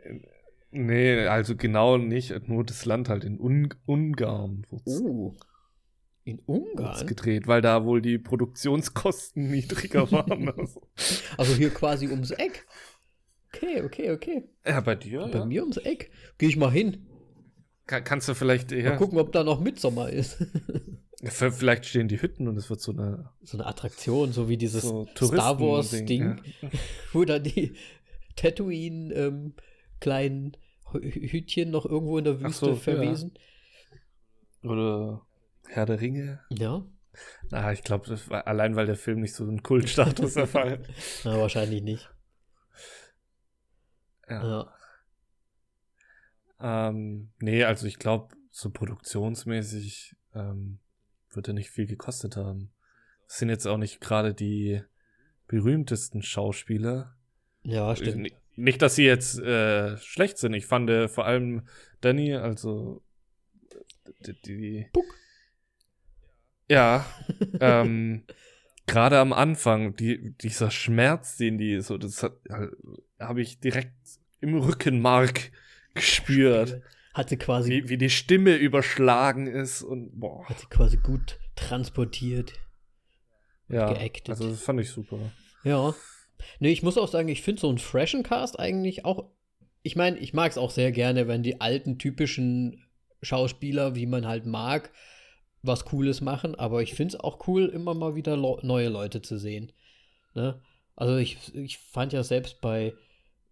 [0.72, 4.66] Nee, also genau nicht, nur das Land halt in Un Ungarn.
[4.84, 5.32] Oh.
[6.24, 7.06] In Ungarn?
[7.06, 10.48] gedreht, weil da wohl die Produktionskosten niedriger waren.
[10.48, 10.82] Also.
[11.38, 12.66] also hier quasi ums Eck.
[13.54, 14.44] Okay, okay, okay.
[14.66, 15.28] Ja, bei dir?
[15.32, 15.44] Bei ja.
[15.44, 16.10] mir ums Eck.
[16.38, 17.06] Gehe ich mal hin.
[17.86, 18.72] Kann, kannst du vielleicht.
[18.72, 18.90] Ja.
[18.90, 20.44] Mal gucken, ob da noch Mitsommer ist.
[21.24, 23.30] vielleicht stehen die Hütten und es wird so eine.
[23.42, 26.68] So eine Attraktion, so wie dieses so Star Wars-Ding, ja.
[27.12, 27.74] wo da die
[28.36, 29.54] Tatooine ähm,
[30.00, 30.56] kleinen
[30.92, 33.32] Hütchen noch irgendwo in der Wüste so, verwiesen.
[34.62, 34.70] Ja.
[34.70, 35.26] Oder
[35.68, 36.40] Herr der Ringe.
[36.50, 36.84] Ja.
[37.50, 40.86] Na, ich glaube, allein weil der Film nicht so einen Kultstatus erfallen.
[41.24, 42.11] Na, wahrscheinlich nicht.
[44.32, 44.72] Ja.
[46.60, 46.88] ja.
[46.88, 50.78] Ähm, nee, also ich glaube, so produktionsmäßig ähm,
[51.32, 52.70] wird er nicht viel gekostet haben.
[53.26, 54.82] Das sind jetzt auch nicht gerade die
[55.48, 57.16] berühmtesten Schauspieler.
[57.62, 58.32] Ja, stimmt.
[58.54, 60.52] Nicht, dass sie jetzt äh, schlecht sind.
[60.52, 61.66] Ich fand äh, vor allem
[62.00, 63.02] Danny, also
[64.26, 64.40] die.
[64.42, 65.04] die Puck.
[66.68, 67.06] Ja.
[67.60, 68.24] ähm,
[68.86, 73.94] Gerade am Anfang, die, dieser Schmerz, den die so, das habe ich direkt
[74.42, 75.50] im Rückenmark
[75.94, 76.82] gespürt.
[77.14, 77.70] Hat sie quasi.
[77.70, 80.48] Wie, wie die Stimme überschlagen ist und boah.
[80.48, 82.52] Hat sie quasi gut transportiert.
[83.68, 83.92] Ja.
[83.92, 84.30] Geactet.
[84.30, 85.18] Also das fand ich super.
[85.64, 85.94] Ja.
[86.58, 89.30] Nee, ich muss auch sagen, ich finde so einen freshen Cast eigentlich auch.
[89.82, 92.84] Ich meine, ich mag es auch sehr gerne, wenn die alten typischen
[93.22, 94.90] Schauspieler, wie man halt mag,
[95.62, 99.38] was Cooles machen, aber ich finde es auch cool, immer mal wieder neue Leute zu
[99.38, 99.72] sehen.
[100.34, 100.60] Ne?
[100.96, 102.94] Also ich, ich fand ja selbst bei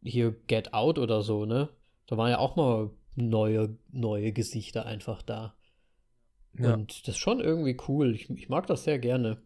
[0.02, 1.68] hier Get Out oder so, ne?
[2.06, 5.54] Da waren ja auch mal neue, neue Gesichter einfach da.
[6.58, 6.74] Ja.
[6.74, 8.14] Und das ist schon irgendwie cool.
[8.14, 9.42] Ich, ich mag das sehr gerne.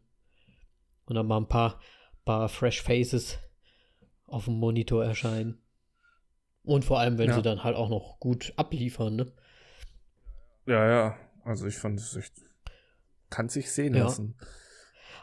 [1.06, 1.78] Und dann mal ein paar
[2.24, 3.38] paar Fresh Faces
[4.26, 5.58] auf dem Monitor erscheinen.
[6.64, 7.34] Und vor allem, wenn ja.
[7.34, 9.32] sie dann halt auch noch gut abliefern, ne?
[10.66, 11.18] Ja, ja.
[11.44, 12.32] Also ich fand es echt.
[13.28, 14.04] Kann sich sehen ja.
[14.04, 14.36] lassen.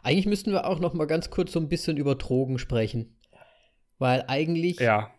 [0.04, 3.18] Eigentlich müssten wir auch noch mal ganz kurz so ein bisschen über Drogen sprechen.
[3.98, 4.80] Weil eigentlich.
[4.80, 5.12] Ja.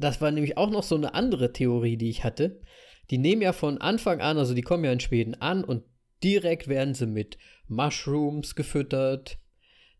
[0.00, 2.60] Das war nämlich auch noch so eine andere Theorie, die ich hatte.
[3.10, 5.84] Die nehmen ja von Anfang an, also die kommen ja in Schweden an und
[6.22, 9.38] direkt werden sie mit Mushrooms gefüttert,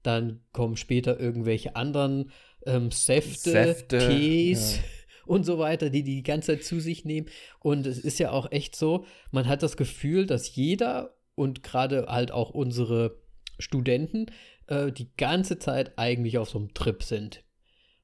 [0.03, 2.31] dann kommen später irgendwelche anderen
[2.67, 4.83] ähm, Säfte, Säfte, Tees ja.
[5.27, 7.29] und so weiter, die die die ganze Zeit zu sich nehmen.
[7.61, 12.07] Und es ist ja auch echt so, man hat das Gefühl, dass jeder und gerade
[12.07, 13.19] halt auch unsere
[13.59, 14.27] Studenten
[14.67, 17.45] äh, die ganze Zeit eigentlich auf so einem Trip sind.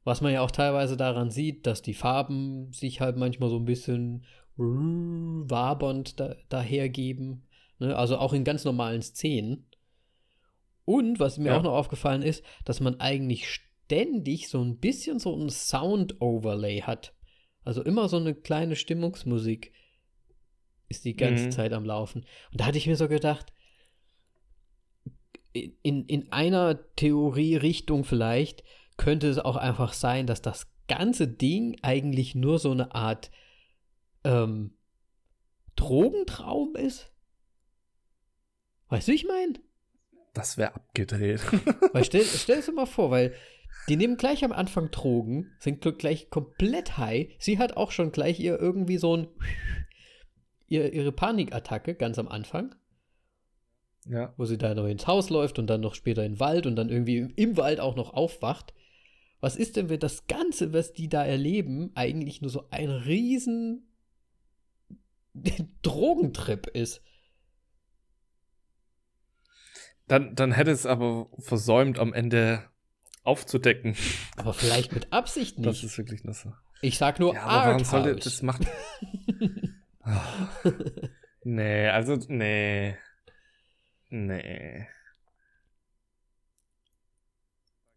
[0.06, 3.64] Was man ja auch teilweise daran sieht, dass die Farben sich halt manchmal so ein
[3.64, 4.24] bisschen
[4.56, 7.42] wabernd da, dahergeben.
[7.80, 7.96] Ne?
[7.96, 9.66] Also auch in ganz normalen Szenen.
[10.84, 11.58] Und was mir ja.
[11.58, 17.12] auch noch aufgefallen ist, dass man eigentlich ständig so ein bisschen so ein Sound-Overlay hat.
[17.64, 19.72] Also immer so eine kleine Stimmungsmusik
[20.88, 21.50] ist die ganze mhm.
[21.50, 22.24] Zeit am Laufen.
[22.52, 23.52] Und da hatte ich mir so gedacht,
[25.52, 28.62] in, in einer Theorie-Richtung vielleicht
[28.96, 33.30] könnte es auch einfach sein, dass das ganze Ding eigentlich nur so eine Art
[34.24, 34.72] ähm,
[35.74, 37.12] Drogentraum ist.
[38.88, 39.54] Weißt du, wie ich meine?
[40.32, 41.40] Das wäre abgedreht.
[41.92, 43.34] weil stell, stell es dir mal vor, weil
[43.88, 47.28] die nehmen gleich am Anfang Drogen, sind gleich komplett high.
[47.38, 49.28] Sie hat auch schon gleich ihr irgendwie so ein
[50.68, 52.74] ihr, ihre Panikattacke ganz am Anfang.
[54.08, 54.34] Ja.
[54.36, 56.76] Wo sie da noch ins Haus läuft und dann noch später in den Wald und
[56.76, 58.72] dann irgendwie im Wald auch noch aufwacht.
[59.40, 63.86] Was ist denn, wenn das Ganze, was die da erleben, eigentlich nur so ein riesen
[65.82, 67.02] Drogentrip ist?
[70.08, 72.62] Dann, dann hätte es aber versäumt, am Ende
[73.24, 73.96] aufzudecken.
[74.36, 75.68] Aber vielleicht mit Absicht nicht.
[75.68, 76.56] Das ist wirklich nasse.
[76.80, 78.66] Ich sag nur ja, aber warum sollte das machen?
[80.04, 80.70] oh.
[81.48, 82.96] Nee, also nee.
[84.10, 84.88] Nee.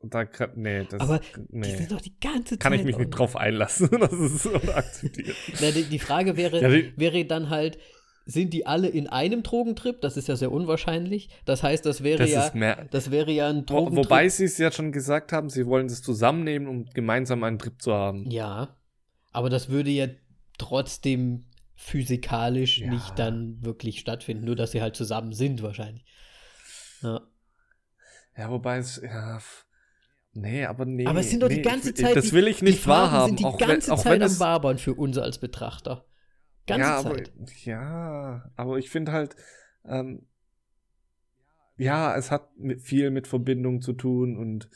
[0.02, 0.26] Da
[0.56, 1.20] nee, das, Aber
[1.50, 1.68] nee.
[1.68, 2.60] die sind doch die ganze Zeit.
[2.62, 3.90] Kann ich mich nicht drauf einlassen.
[4.00, 5.36] das ist unakzeptiert.
[5.62, 7.78] Na, die, die, Frage wäre, ja, die, wäre dann halt,
[8.26, 10.00] sind die alle in einem Drogentrip?
[10.00, 11.30] Das ist ja sehr unwahrscheinlich.
[11.44, 14.06] Das heißt, das wäre das ja, mehr, das wäre ja ein Drogentrip.
[14.06, 17.82] Wobei sie es ja schon gesagt haben, sie wollen es zusammennehmen, um gemeinsam einen Trip
[17.82, 18.30] zu haben.
[18.32, 18.78] Ja,
[19.34, 20.08] aber das würde ja
[20.58, 21.46] trotzdem
[21.76, 22.90] physikalisch ja.
[22.90, 26.06] nicht dann wirklich stattfinden, nur dass sie halt zusammen sind wahrscheinlich.
[27.02, 27.22] Ja.
[28.38, 29.40] Ja, wobei es, ja,
[30.34, 31.06] nee, aber nee.
[31.06, 33.28] Aber es sind doch nee, die ganze Zeit, das will ich nicht wahrhaben.
[33.28, 36.06] sind die auch ganze wenn, auch Zeit am Barbern für uns als Betrachter.
[36.68, 37.32] Ganze ja, Zeit.
[37.36, 39.36] Aber, ja, aber ich finde halt,
[39.86, 40.28] ähm,
[41.78, 44.70] ja, es hat mit, viel mit Verbindung zu tun und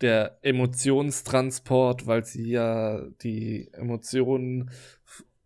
[0.00, 4.70] der Emotionstransport, weil sie ja die Emotionen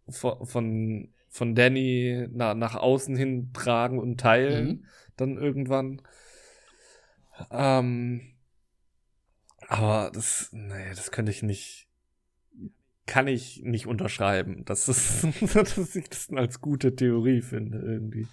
[0.08, 4.84] von, von Danny na, nach außen hin tragen und teilen, mhm.
[5.16, 6.02] dann irgendwann.
[7.50, 8.20] Ähm,
[9.68, 11.88] aber das, nee, das könnte ich nicht,
[13.06, 18.26] kann ich nicht unterschreiben, dass, es, dass ich das als gute Theorie finde, irgendwie.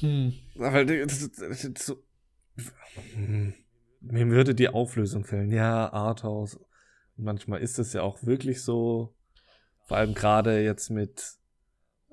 [0.00, 0.34] Hm.
[0.58, 2.04] Aber das, das, das, so,
[3.14, 3.54] hm,
[4.00, 5.50] mir würde die Auflösung fehlen.
[5.50, 6.60] Ja, Arthouse.
[7.16, 9.14] Manchmal ist es ja auch wirklich so.
[9.86, 11.38] Vor allem gerade jetzt mit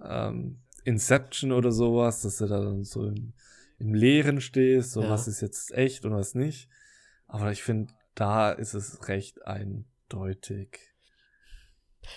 [0.02, 3.34] ähm, Inception oder sowas, dass du da dann so im,
[3.78, 5.10] im Leeren stehst, so ja.
[5.10, 6.70] was ist jetzt echt und was nicht.
[7.28, 10.80] Aber ich finde, da ist es recht eindeutig.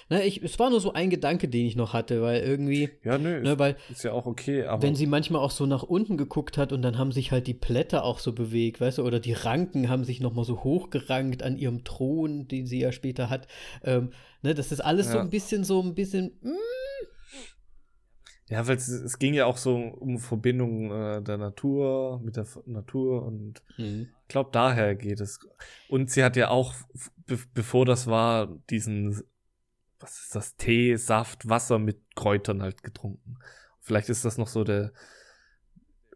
[0.09, 2.91] Na, ich, es war nur so ein Gedanke, den ich noch hatte, weil irgendwie.
[3.05, 4.83] Ja, nö, ne, weil, ist ja auch okay, aber.
[4.83, 7.55] Wenn sie manchmal auch so nach unten geguckt hat und dann haben sich halt die
[7.55, 11.57] Blätter auch so bewegt, weißt du, oder die Ranken haben sich nochmal so hochgerankt an
[11.57, 13.47] ihrem Thron, den sie ja später hat.
[13.83, 14.11] Ähm,
[14.43, 15.13] ne, das ist alles ja.
[15.13, 16.39] so ein bisschen, so ein bisschen.
[16.43, 16.51] Mm.
[18.51, 22.47] Ja, weil es, es, ging ja auch so um Verbindung äh, der Natur mit der
[22.65, 24.09] Natur und mhm.
[24.29, 25.41] Ich glaube, daher geht es.
[25.89, 26.75] Und sie hat ja auch,
[27.27, 29.23] be bevor das war, diesen
[30.01, 33.39] was ist das, Tee, Saft, Wasser mit Kräutern halt getrunken.
[33.81, 34.93] Vielleicht ist das noch so der,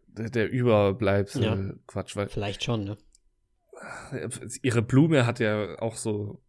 [0.05, 1.73] der, der Überbleibsel ja.
[1.87, 2.29] Quatsch, weil.
[2.29, 2.97] Vielleicht schon, ne?
[4.61, 6.41] Ihre Blume hat ja auch so,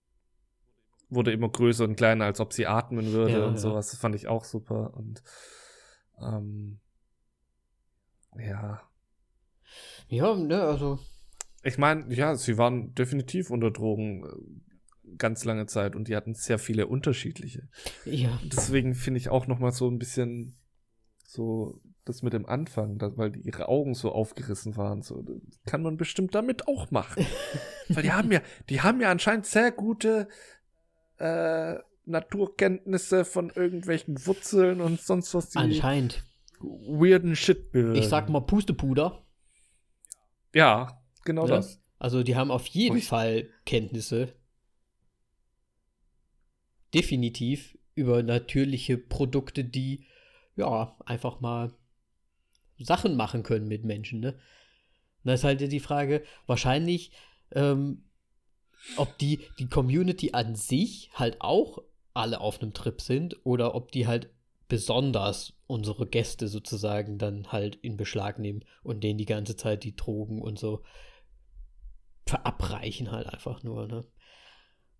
[1.08, 3.58] wurde immer größer und kleiner, als ob sie atmen würde ja, und ja.
[3.58, 3.90] sowas.
[3.90, 5.22] Das fand ich auch super und,
[6.20, 6.78] ähm,
[8.36, 8.82] ja.
[10.08, 11.00] Ja, ne, also.
[11.64, 14.24] Ich meine, ja, sie waren definitiv unter Drogen
[15.18, 17.68] ganz lange Zeit und die hatten sehr viele unterschiedliche.
[18.04, 18.38] Ja.
[18.44, 20.56] Deswegen finde ich auch noch mal so ein bisschen
[21.24, 25.24] so das mit dem Anfang, dass, weil die, ihre Augen so aufgerissen waren, so
[25.64, 27.26] kann man bestimmt damit auch machen.
[27.88, 30.28] weil die haben ja, die haben ja anscheinend sehr gute
[31.18, 35.50] äh, Naturkenntnisse von irgendwelchen Wurzeln und sonst was.
[35.50, 36.24] Die anscheinend.
[36.60, 37.72] Weirden Shit.
[37.72, 37.94] Bilden.
[37.94, 39.24] Ich sag mal Pustepuder.
[40.52, 41.56] Ja, genau ja?
[41.56, 41.80] das.
[41.98, 44.34] Also die haben auf jeden Fall Kenntnisse
[46.92, 50.06] definitiv über natürliche Produkte, die
[50.56, 51.72] ja einfach mal
[52.78, 54.20] Sachen machen können mit Menschen.
[54.20, 54.32] Ne?
[54.32, 57.12] Und das ist halt die Frage, wahrscheinlich,
[57.52, 58.04] ähm,
[58.96, 61.78] ob die, die Community an sich halt auch
[62.12, 64.30] alle auf einem Trip sind oder ob die halt
[64.68, 69.96] besonders unsere Gäste sozusagen dann halt in Beschlag nehmen und denen die ganze Zeit die
[69.96, 70.82] Drogen und so
[72.26, 74.04] verabreichen halt einfach nur, ne?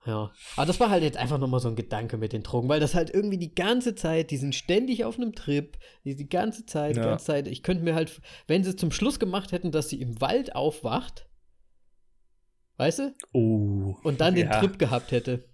[0.07, 2.81] Ja, aber das war halt jetzt einfach nochmal so ein Gedanke mit den Drogen, weil
[2.81, 6.67] das halt irgendwie die ganze Zeit, die sind ständig auf einem Trip, die, die ganze
[6.67, 7.05] Zeit, ja.
[7.05, 7.49] ganze Zeit.
[7.49, 11.27] Ich könnte mir halt, wenn sie zum Schluss gemacht hätten, dass sie im Wald aufwacht,
[12.77, 13.15] weißt du?
[13.33, 13.97] Oh.
[14.03, 14.45] Und dann ja.
[14.45, 15.49] den Trip gehabt hätte.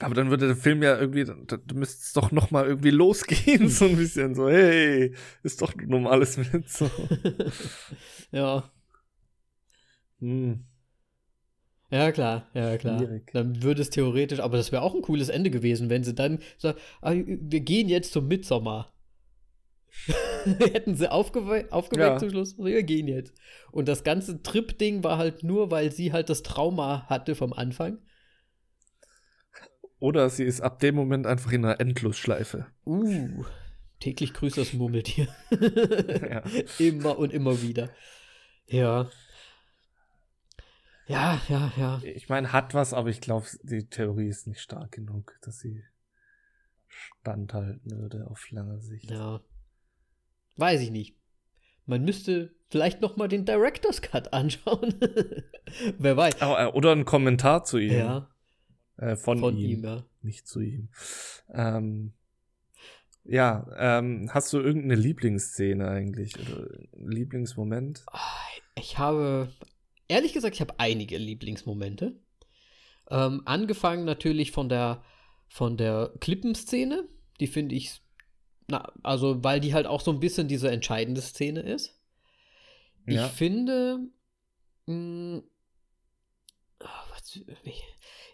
[0.00, 2.90] Aber dann würde der Film ja irgendwie, da, da müsste es doch noch mal irgendwie
[2.90, 6.90] losgehen, so ein bisschen so, hey, ist doch normales mit so.
[8.32, 8.68] ja.
[10.20, 10.64] Hm.
[11.90, 12.98] Ja, klar, ja, klar.
[12.98, 13.30] Schwierig.
[13.32, 16.38] Dann würde es theoretisch, aber das wäre auch ein cooles Ende gewesen, wenn sie dann
[16.56, 18.92] sagen, ah, wir gehen jetzt zum Mitsommer.
[20.44, 22.18] Hätten sie aufgewe aufgeweckt ja.
[22.18, 23.34] zum Schluss, wir gehen jetzt.
[23.72, 27.98] Und das ganze Trip-Ding war halt nur, weil sie halt das Trauma hatte vom Anfang.
[29.98, 32.66] Oder sie ist ab dem Moment einfach in einer Endlosschleife.
[32.86, 33.44] Uh,
[33.98, 35.28] täglich grüßt das Murmeltier.
[35.50, 36.42] ja.
[36.78, 37.90] Immer und immer wieder.
[38.66, 39.10] Ja.
[41.10, 42.00] Ja, ja, ja.
[42.04, 45.82] Ich meine, hat was, aber ich glaube, die Theorie ist nicht stark genug, dass sie
[46.88, 49.10] standhalten würde auf lange Sicht.
[49.10, 49.40] Ja.
[50.56, 51.16] Weiß ich nicht.
[51.86, 54.94] Man müsste vielleicht noch mal den Director's Cut anschauen.
[55.98, 56.34] Wer weiß.
[56.40, 57.92] Äh, oder einen Kommentar zu ihm.
[57.92, 58.30] Ja.
[58.96, 59.78] Äh, von, von, ihm.
[59.78, 60.04] ihm ja.
[60.22, 60.90] Nicht zu ihm.
[61.52, 62.12] Ähm,
[63.24, 66.38] ja, ähm, hast du irgendeine Lieblingsszene eigentlich?
[66.38, 68.04] Oder Lieblingsmoment?
[68.06, 68.18] Ah,
[68.76, 69.50] ich habe
[70.10, 72.20] ehrlich gesagt, ich habe einige Lieblingsmomente.
[73.10, 75.04] Ähm, angefangen natürlich von der,
[75.48, 77.08] von der Klippenszene.
[77.38, 78.02] Die finde ich,
[78.66, 81.98] na, also, weil die halt auch so ein bisschen diese entscheidende Szene ist.
[83.06, 83.26] Ja.
[83.26, 84.00] Ich finde,
[84.86, 85.42] mh, hm,
[86.80, 87.82] oh, was, ich,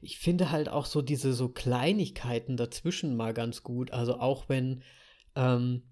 [0.01, 3.93] ich finde halt auch so diese so Kleinigkeiten dazwischen mal ganz gut.
[3.93, 4.83] Also auch wenn,
[5.35, 5.83] ähm,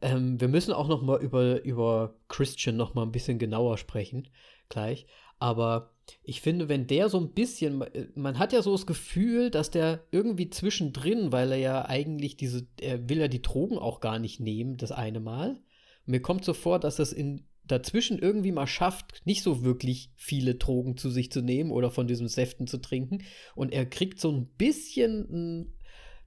[0.00, 4.28] ähm, wir müssen auch noch mal über, über Christian noch mal ein bisschen genauer sprechen,
[4.68, 5.06] gleich.
[5.38, 5.92] Aber
[6.22, 9.70] ich finde, wenn der so ein bisschen, äh, man hat ja so das Gefühl, dass
[9.70, 14.18] der irgendwie zwischendrin, weil er ja eigentlich diese, er will ja die Drogen auch gar
[14.18, 15.60] nicht nehmen, das eine Mal.
[16.04, 20.54] mir kommt so vor, dass das in dazwischen irgendwie mal schafft, nicht so wirklich viele
[20.54, 23.24] Drogen zu sich zu nehmen oder von diesen Säften zu trinken.
[23.54, 25.74] Und er kriegt so ein bisschen,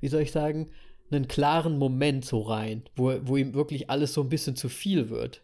[0.02, 0.72] wie soll ich sagen,
[1.12, 5.10] einen klaren Moment so rein, wo, wo ihm wirklich alles so ein bisschen zu viel
[5.10, 5.44] wird.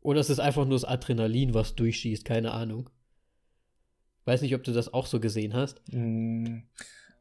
[0.00, 2.88] Oder es ist einfach nur das Adrenalin, was durchschießt, keine Ahnung.
[4.24, 5.82] Weiß nicht, ob du das auch so gesehen hast.
[5.92, 6.60] Mm,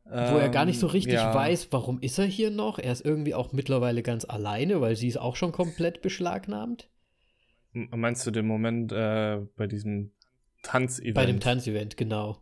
[0.05, 1.33] wo er gar nicht so ähm, richtig ja.
[1.33, 2.79] weiß, warum ist er hier noch.
[2.79, 6.89] Er ist irgendwie auch mittlerweile ganz alleine, weil sie ist auch schon komplett beschlagnahmt.
[7.73, 10.11] Meinst du den Moment äh, bei diesem
[10.63, 11.15] Tanzevent?
[11.15, 12.41] Bei dem Tanzevent, genau.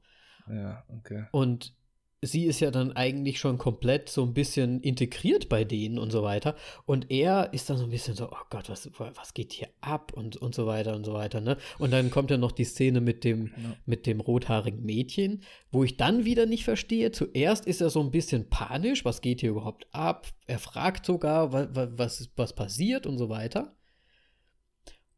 [0.50, 1.26] Ja, okay.
[1.32, 1.76] Und
[2.22, 6.24] sie ist ja dann eigentlich schon komplett so ein bisschen integriert bei denen und so
[6.24, 6.56] weiter.
[6.86, 10.14] Und er ist dann so ein bisschen so, oh Gott, was, was geht hier ab
[10.14, 11.42] und, und so weiter und so weiter.
[11.42, 11.58] Ne?
[11.78, 13.76] Und dann kommt ja noch die Szene mit dem, ja.
[13.86, 17.12] mit dem rothaarigen Mädchen, wo ich dann wieder nicht verstehe.
[17.12, 20.28] Zuerst ist er so ein bisschen panisch, was geht hier überhaupt ab?
[20.48, 23.76] Er fragt sogar, was, was, was passiert und so weiter.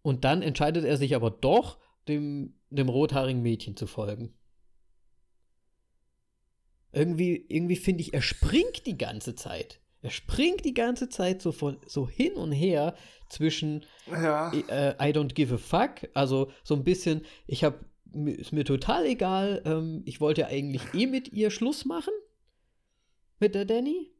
[0.01, 1.77] Und dann entscheidet er sich aber doch,
[2.07, 4.33] dem, dem rothaarigen Mädchen zu folgen.
[6.91, 9.79] Irgendwie, irgendwie finde ich, er springt die ganze Zeit.
[10.01, 12.95] Er springt die ganze Zeit so, von, so hin und her
[13.29, 14.51] zwischen ja.
[14.51, 17.85] äh, I don't give a fuck, also so ein bisschen, ich habe
[18.25, 22.13] ist mir total egal, ähm, ich wollte eigentlich eh mit ihr Schluss machen,
[23.39, 24.11] mit der Danny.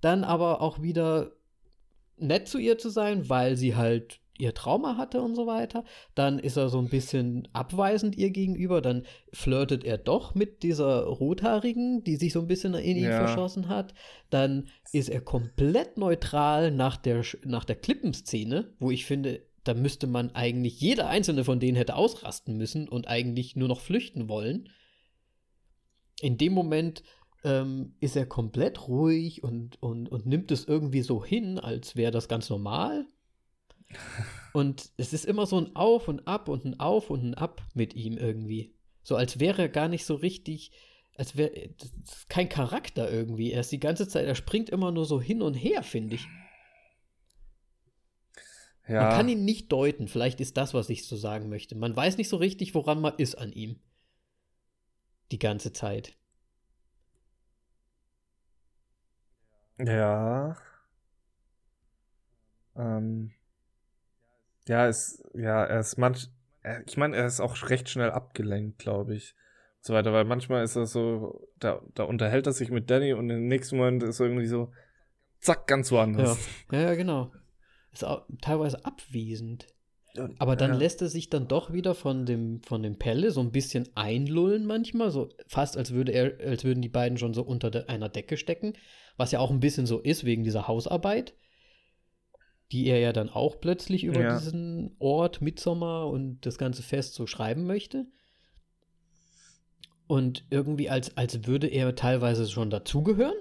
[0.00, 1.32] Dann aber auch wieder
[2.16, 5.84] nett zu ihr zu sein, weil sie halt ihr Trauma hatte und so weiter.
[6.14, 8.80] Dann ist er so ein bisschen abweisend ihr gegenüber.
[8.80, 13.26] Dann flirtet er doch mit dieser Rothaarigen, die sich so ein bisschen in ihn ja.
[13.26, 13.94] verschossen hat.
[14.30, 20.06] Dann ist er komplett neutral nach der, nach der Klippenszene, wo ich finde, da müsste
[20.06, 24.70] man eigentlich, jeder einzelne von denen hätte ausrasten müssen und eigentlich nur noch flüchten wollen.
[26.20, 27.02] In dem Moment
[27.44, 32.10] ähm, ist er komplett ruhig und, und, und nimmt es irgendwie so hin, als wäre
[32.10, 33.06] das ganz normal.
[34.52, 37.62] Und es ist immer so ein Auf und Ab und ein Auf und ein Ab
[37.74, 38.74] mit ihm irgendwie.
[39.02, 40.72] So als wäre er gar nicht so richtig,
[41.16, 41.70] als wäre
[42.28, 43.52] kein Charakter irgendwie.
[43.52, 46.26] Er ist die ganze Zeit, er springt immer nur so hin und her, finde ich.
[48.88, 49.02] Ja.
[49.02, 50.08] Man kann ihn nicht deuten.
[50.08, 51.76] Vielleicht ist das, was ich so sagen möchte.
[51.76, 53.78] Man weiß nicht so richtig, woran man ist an ihm.
[55.30, 56.16] Die ganze Zeit.
[59.78, 60.56] Ja.
[62.76, 63.32] Ähm.
[64.70, 66.28] Ja, es, ja, er ist manch,
[66.86, 69.34] ich meine, er ist auch recht schnell abgelenkt, glaube ich.
[69.80, 73.28] so weiter, weil manchmal ist er so, da, da unterhält er sich mit Danny und
[73.30, 74.70] im nächsten Moment ist er irgendwie so,
[75.40, 76.38] zack, ganz woanders.
[76.70, 77.32] Ja, ja, genau.
[77.92, 79.66] Ist auch teilweise abwesend.
[80.38, 80.76] Aber dann ja.
[80.76, 84.66] lässt er sich dann doch wieder von dem, von dem Pelle so ein bisschen einlullen
[84.66, 88.08] manchmal, so fast als würde er, als würden die beiden schon so unter de, einer
[88.08, 88.74] Decke stecken,
[89.16, 91.34] was ja auch ein bisschen so ist wegen dieser Hausarbeit,
[92.72, 94.38] die er ja dann auch plötzlich über ja.
[94.38, 98.06] diesen Ort Mitsommer und das ganze Fest so schreiben möchte.
[100.06, 103.36] Und irgendwie als, als würde er teilweise schon dazugehören.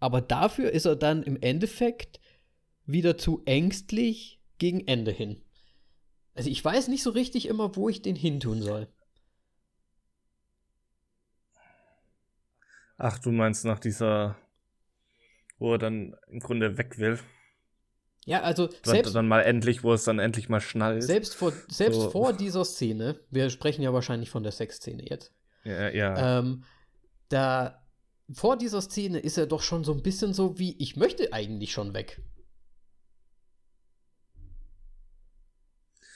[0.00, 2.20] Aber dafür ist er dann im Endeffekt
[2.86, 5.42] wieder zu ängstlich gegen Ende hin.
[6.34, 8.88] Also ich weiß nicht so richtig immer, wo ich den hintun soll.
[12.96, 14.36] Ach, du meinst nach dieser,
[15.60, 17.20] wo er dann im Grunde weg will.
[18.26, 21.04] Ja, also selbst dann mal endlich, wo es dann endlich mal schnallt.
[21.04, 22.10] Selbst vor, selbst so.
[22.10, 25.32] vor dieser Szene, wir sprechen ja wahrscheinlich von der Sexszene jetzt.
[25.64, 26.40] Ja, ja.
[26.40, 26.64] Ähm,
[27.28, 27.86] da
[28.32, 31.72] vor dieser Szene ist er doch schon so ein bisschen so wie, ich möchte eigentlich
[31.72, 32.20] schon weg.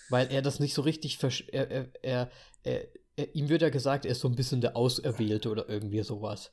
[0.09, 1.19] weil er das nicht so richtig
[1.53, 2.31] er, er, er,
[3.17, 6.53] er, ihm wird ja gesagt, er ist so ein bisschen der Auserwählte oder irgendwie sowas.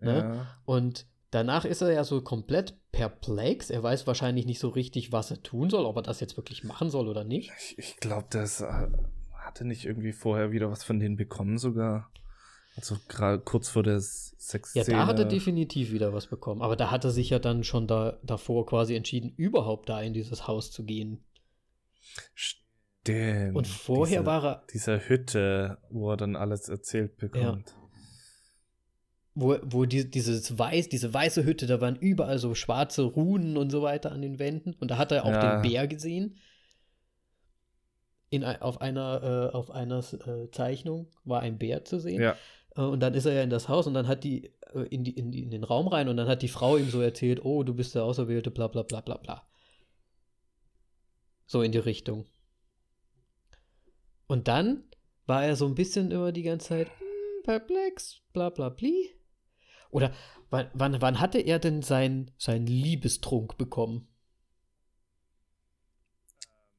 [0.00, 0.18] Ne?
[0.18, 0.60] Ja.
[0.64, 3.70] Und danach ist er ja so komplett perplex.
[3.70, 6.64] Er weiß wahrscheinlich nicht so richtig, was er tun soll, ob er das jetzt wirklich
[6.64, 7.50] machen soll oder nicht.
[7.58, 8.88] Ich, ich glaube, das äh,
[9.34, 12.10] hatte nicht irgendwie vorher wieder was von denen bekommen sogar.
[12.76, 14.84] Also gerade kurz vor der Sexszene.
[14.86, 16.62] Ja, da hat er definitiv wieder was bekommen.
[16.62, 20.12] Aber da hat er sich ja dann schon da, davor quasi entschieden, überhaupt da in
[20.12, 21.24] dieses Haus zu gehen.
[22.34, 23.56] Stimmt.
[23.56, 24.62] Und vorher diese, war er.
[24.72, 27.70] Dieser Hütte, wo er dann alles erzählt bekommt.
[27.70, 27.77] Ja.
[29.40, 33.70] Wo, wo die, dieses weiß, diese weiße Hütte, da waren überall so schwarze Runen und
[33.70, 34.74] so weiter an den Wänden.
[34.80, 35.60] Und da hat er auch ja.
[35.60, 36.38] den Bär gesehen.
[38.30, 42.20] In, auf einer, äh, auf einer äh, Zeichnung war ein Bär zu sehen.
[42.20, 42.36] Ja.
[42.76, 45.04] Äh, und dann ist er ja in das Haus und dann hat die, äh, in,
[45.04, 47.44] die, in, die in den Raum rein und dann hat die Frau ihm so erzählt,
[47.44, 49.46] oh, du bist der Auserwählte, bla bla bla bla bla.
[51.46, 52.26] So in die Richtung.
[54.26, 54.82] Und dann
[55.26, 59.10] war er so ein bisschen immer die ganze Zeit hm, perplex, bla bla bli.
[59.90, 60.12] Oder
[60.50, 64.08] wann, wann, wann hatte er denn seinen sein Liebestrunk bekommen?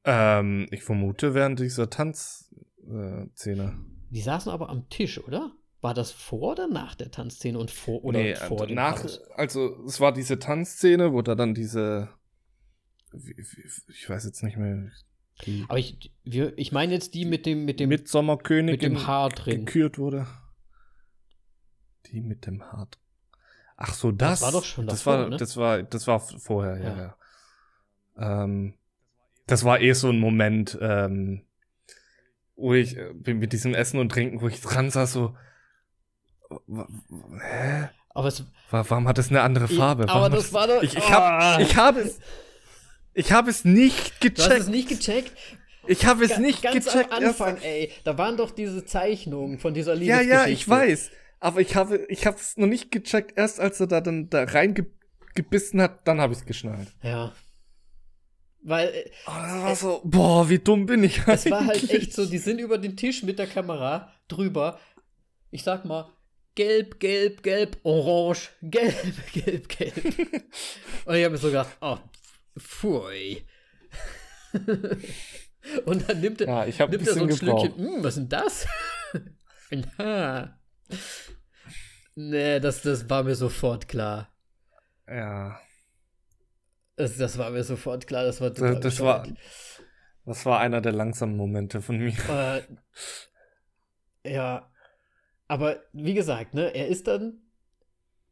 [0.04, 2.54] Ähm, ich vermute während dieser Tanzszene.
[2.88, 5.52] Äh, die saßen aber am Tisch, oder?
[5.82, 9.22] War das vor oder nach der Tanzszene und vor oder nee, vor dem nach, Haus?
[9.36, 12.10] Also es war diese Tanzszene, wo da dann diese
[13.88, 14.92] ich weiß jetzt nicht mehr.
[15.68, 19.30] Aber ich, wir, ich meine jetzt die mit dem mit dem Mitsommerkönig mit dem Haar
[19.30, 20.28] drin gekürt wurde.
[22.08, 22.88] Die mit dem Haar.
[23.78, 24.40] Ach so, das.
[24.40, 25.38] Das war doch schon das davor, war, ne?
[25.38, 26.98] das war das war vorher, ja.
[26.98, 27.16] ja.
[28.18, 28.44] ja.
[28.44, 28.74] Ähm,
[29.48, 31.46] das war eh so ein Moment, ähm,
[32.56, 35.36] wo ich äh, mit diesem Essen und Trinken, wo ich dran saß, so.
[36.50, 37.90] Hä?
[38.10, 40.06] Aber es, Warum hat das eine andere Farbe?
[40.06, 40.84] Ich, aber das war doch.
[40.84, 42.20] Ich, ich, hab, ich habe es.
[43.14, 44.40] Ich habe es nicht gecheckt.
[44.40, 45.32] Du hast es nicht gecheckt?
[45.88, 47.12] Ich habe es Ga nicht ganz gecheckt.
[47.12, 50.34] Am Anfang, ey, da waren doch diese Zeichnungen von dieser Liebesgeschichte.
[50.34, 51.12] Ja, ja, ich weiß.
[51.40, 53.38] Aber ich habe ich habe es noch nicht gecheckt.
[53.38, 56.92] Erst als er da dann da reingebissen hat, dann habe ich es geschnallt.
[57.02, 57.34] Ja.
[58.62, 58.90] Weil.
[58.90, 61.46] Äh, oh, das war so, boah, wie dumm bin ich eigentlich.
[61.46, 64.80] Es war halt echt so, die sind über den Tisch mit der Kamera drüber.
[65.52, 66.12] Ich sag mal,
[66.56, 68.94] gelb, gelb, gelb, orange, gelb,
[69.34, 69.96] gelb, gelb.
[71.06, 71.98] Und ich habe mir so gedacht, oh,
[72.58, 73.46] Pfui.
[75.86, 77.66] Und dann nimmt er, ja, ich nimmt er so ein gebraucht.
[77.66, 77.96] Schlückchen.
[77.96, 78.68] Hm, was ist denn das?
[82.16, 84.30] Nee, das, das war mir sofort klar.
[85.08, 85.60] Ja.
[86.96, 88.26] Das, das war mir sofort klar.
[88.26, 89.28] Das war das, das war
[90.26, 92.14] Das war einer der langsamen Momente von mir.
[92.30, 92.62] Äh,
[94.34, 94.70] ja.
[95.48, 97.42] Aber wie gesagt, ne, er ist dann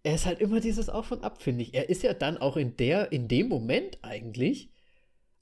[0.08, 1.74] er ist halt immer dieses Auf und Ab, finde ich.
[1.74, 4.72] Er ist ja dann auch in der, in dem Moment eigentlich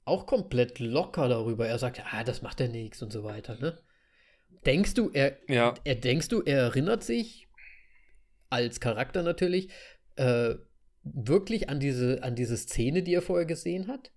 [0.04, 1.68] auch komplett locker darüber.
[1.68, 3.78] Er sagt, ah, das macht ja nichts und so weiter, ne?
[4.64, 5.74] Denkst du, er, ja.
[5.84, 7.48] er denkst du, er erinnert sich
[8.48, 9.70] als Charakter natürlich
[10.16, 10.54] äh,
[11.02, 14.12] wirklich an diese, an diese Szene, die er vorher gesehen hat?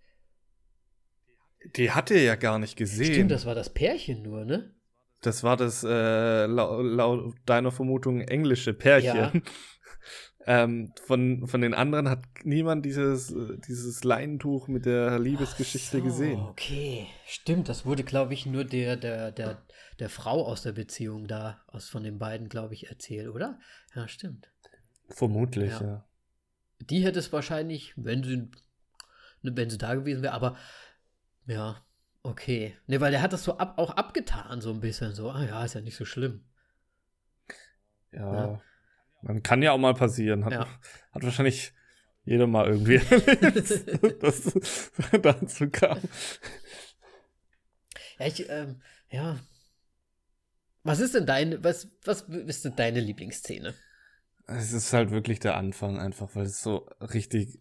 [1.75, 3.13] Die hat er ja gar nicht gesehen.
[3.13, 4.73] Stimmt, das war das Pärchen nur, ne?
[5.21, 9.15] Das war das, äh, laut, laut deiner Vermutung, englische Pärchen.
[9.15, 9.31] Ja.
[10.45, 13.35] Ähm, von, von den anderen hat niemand dieses,
[13.67, 16.39] dieses Leinentuch mit der Liebesgeschichte so, gesehen.
[16.39, 17.69] Okay, stimmt.
[17.69, 19.61] Das wurde, glaube ich, nur der, der, der,
[19.99, 23.59] der Frau aus der Beziehung da, aus von den beiden, glaube ich, erzählt, oder?
[23.95, 24.49] Ja, stimmt.
[25.09, 25.81] Vermutlich, ja.
[25.81, 26.05] ja.
[26.79, 28.49] Die hätte es wahrscheinlich, wenn sie,
[29.41, 30.55] wenn sie da gewesen wäre, aber
[31.45, 31.83] ja,
[32.21, 32.75] Okay.
[32.87, 35.13] Ne, weil der hat das so ab, auch abgetan, so ein bisschen.
[35.13, 36.43] So, ah ja, ist ja nicht so schlimm.
[38.11, 38.33] Ja.
[38.33, 38.61] ja.
[39.21, 40.45] Man kann ja auch mal passieren.
[40.45, 40.67] Hat, ja.
[41.11, 41.73] hat wahrscheinlich
[42.25, 43.53] jeder mal irgendwie erlebt,
[44.23, 45.99] dass es dazu kam.
[48.17, 49.39] Ja, ich, ähm, ja.
[50.89, 53.75] Was ist denn deine, was, was ist denn deine Lieblingsszene?
[54.47, 57.59] Es ist halt wirklich der Anfang einfach, weil es so richtig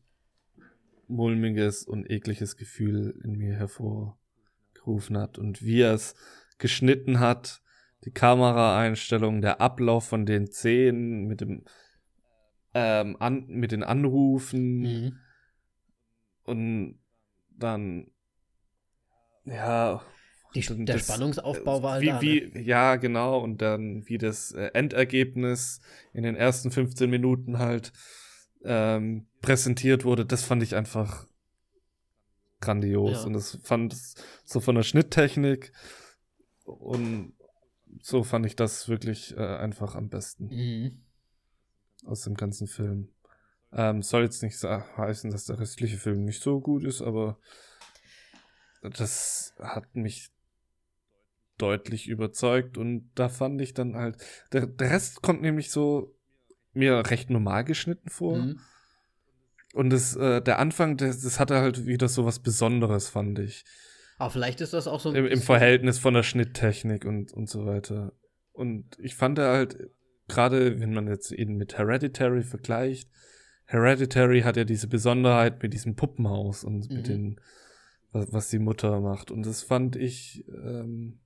[1.08, 6.14] mulmiges und ekliges Gefühl in mir hervorgerufen hat und wie er es
[6.56, 7.60] geschnitten hat,
[8.06, 11.66] die Kameraeinstellung, der Ablauf von den Szenen mit dem
[12.72, 15.18] ähm, an, mit den Anrufen mhm.
[16.44, 16.98] und
[17.50, 18.10] dann
[19.44, 20.02] ja
[20.66, 22.60] die, der das, Spannungsaufbau war wie, da, wie ne?
[22.62, 25.80] ja genau und dann wie das äh, Endergebnis
[26.12, 27.92] in den ersten 15 Minuten halt
[28.64, 31.26] ähm, präsentiert wurde, das fand ich einfach
[32.60, 33.20] grandios.
[33.20, 33.26] Ja.
[33.26, 33.96] Und das fand
[34.44, 35.72] so von der Schnitttechnik
[36.64, 37.34] und
[38.02, 40.46] so fand ich das wirklich äh, einfach am besten.
[40.46, 41.04] Mhm.
[42.04, 43.08] Aus dem ganzen Film.
[43.72, 47.38] Ähm, soll jetzt nicht heißen, dass der restliche Film nicht so gut ist, aber
[48.82, 50.30] das hat mich
[51.58, 54.16] deutlich überzeugt und da fand ich dann halt,
[54.52, 56.14] der, der Rest kommt nämlich so
[56.72, 58.38] mir recht normal geschnitten vor.
[58.38, 58.60] Mhm.
[59.74, 63.64] Und das, äh, der Anfang, das, das hatte halt wieder so was Besonderes, fand ich.
[64.18, 67.66] Aber vielleicht ist das auch so Im, Im, Verhältnis von der Schnitttechnik und, und so
[67.66, 68.12] weiter.
[68.52, 69.76] Und ich fand er halt,
[70.26, 73.08] gerade wenn man jetzt ihn mit Hereditary vergleicht,
[73.66, 76.96] Hereditary hat ja diese Besonderheit mit diesem Puppenhaus und mhm.
[76.96, 77.40] mit den,
[78.12, 79.30] was, was, die Mutter macht.
[79.30, 81.20] Und das fand ich, ähm,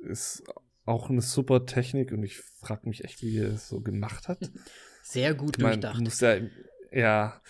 [0.00, 0.42] ist
[0.84, 4.38] auch eine super Technik und ich frage mich echt, wie er es so gemacht hat.
[5.02, 6.02] Sehr gut ich mein, durchdacht.
[6.02, 6.36] Muss ja,
[6.92, 7.40] ja.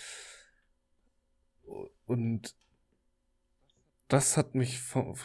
[2.06, 2.54] Und
[4.08, 5.16] das hat mich von,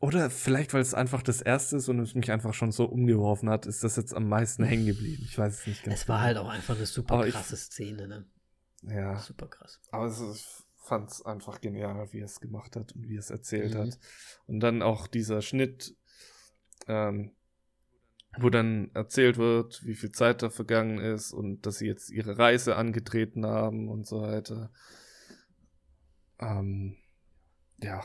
[0.00, 3.48] oder vielleicht, weil es einfach das erste ist und es mich einfach schon so umgeworfen
[3.48, 5.24] hat, ist das jetzt am meisten hängen geblieben.
[5.26, 6.26] Ich weiß es nicht ganz Es war genau.
[6.26, 8.26] halt auch einfach eine super krasse ich, Szene, ne?
[8.82, 9.18] Ja.
[9.18, 9.80] Super krass.
[9.90, 13.20] Aber es, ich fand es einfach genial, wie er es gemacht hat und wie er
[13.20, 13.78] es erzählt mhm.
[13.78, 13.98] hat.
[14.46, 15.96] Und dann auch dieser Schnitt,
[16.86, 17.34] ähm,
[18.38, 22.38] wo dann erzählt wird, wie viel Zeit da vergangen ist und dass sie jetzt ihre
[22.38, 24.72] Reise angetreten haben und so weiter.
[26.38, 26.96] Ähm,
[27.78, 28.04] ja.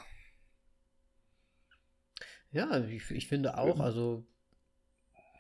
[2.52, 4.26] Ja, ich, ich finde auch, also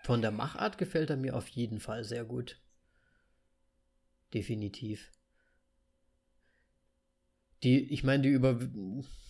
[0.03, 2.61] von der Machart gefällt er mir auf jeden Fall sehr gut.
[4.33, 5.11] Definitiv.
[7.63, 8.59] Die, ich meine, die über,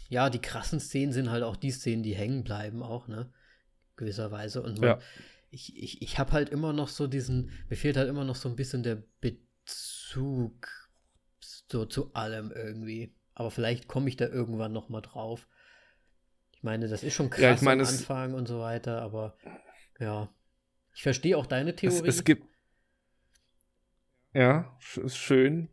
[0.10, 3.31] ja, die krassen Szenen sind halt auch die Szenen, die hängen bleiben auch, ne?
[3.99, 4.64] gewisserweise.
[4.64, 4.99] Und man, ja.
[5.51, 8.49] ich, ich, ich habe halt immer noch so diesen, mir fehlt halt immer noch so
[8.49, 10.68] ein bisschen der Bezug
[11.68, 13.14] so zu allem irgendwie.
[13.35, 15.47] Aber vielleicht komme ich da irgendwann noch mal drauf.
[16.51, 19.38] Ich meine, das ist schon krass ja, ich meine, am Anfang und so weiter, aber
[19.99, 20.34] ja.
[20.93, 22.07] Ich verstehe auch deine Theorie.
[22.07, 22.45] Es, es gibt.
[24.34, 25.69] Ja, ist schön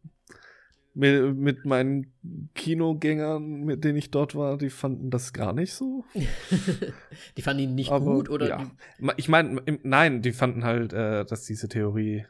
[0.97, 2.13] mit, mit meinen
[2.55, 6.05] Kinogängern, mit denen ich dort war, die fanden das gar nicht so.
[7.37, 8.49] die fanden ihn nicht Aber, gut, oder?
[8.49, 8.71] Ja.
[9.19, 12.25] Ich meine, nein, die fanden halt, äh, dass diese Theorie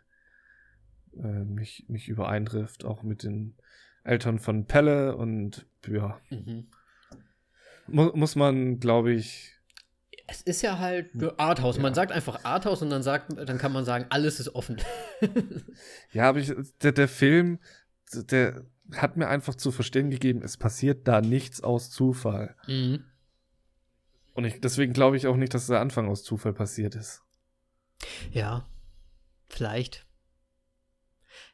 [1.16, 3.54] äh, nicht, nicht übereintrifft, auch mit den
[4.02, 6.20] Eltern von Pelle und ja.
[6.30, 6.66] Mhm.
[7.86, 9.52] Mu muss man, glaube ich.
[10.26, 11.76] Es ist ja halt Arthouse.
[11.76, 11.82] Ja.
[11.82, 14.78] Man sagt einfach Arthouse und dann sagt, dann kann man sagen, alles ist offen.
[16.12, 16.52] ja, aber ich,
[16.82, 17.60] der, der Film
[18.12, 22.56] der hat mir einfach zu verstehen gegeben, es passiert da nichts aus Zufall.
[22.66, 23.04] Mhm.
[24.34, 27.22] Und ich, deswegen glaube ich auch nicht, dass der Anfang aus Zufall passiert ist.
[28.30, 28.68] Ja,
[29.48, 30.06] vielleicht.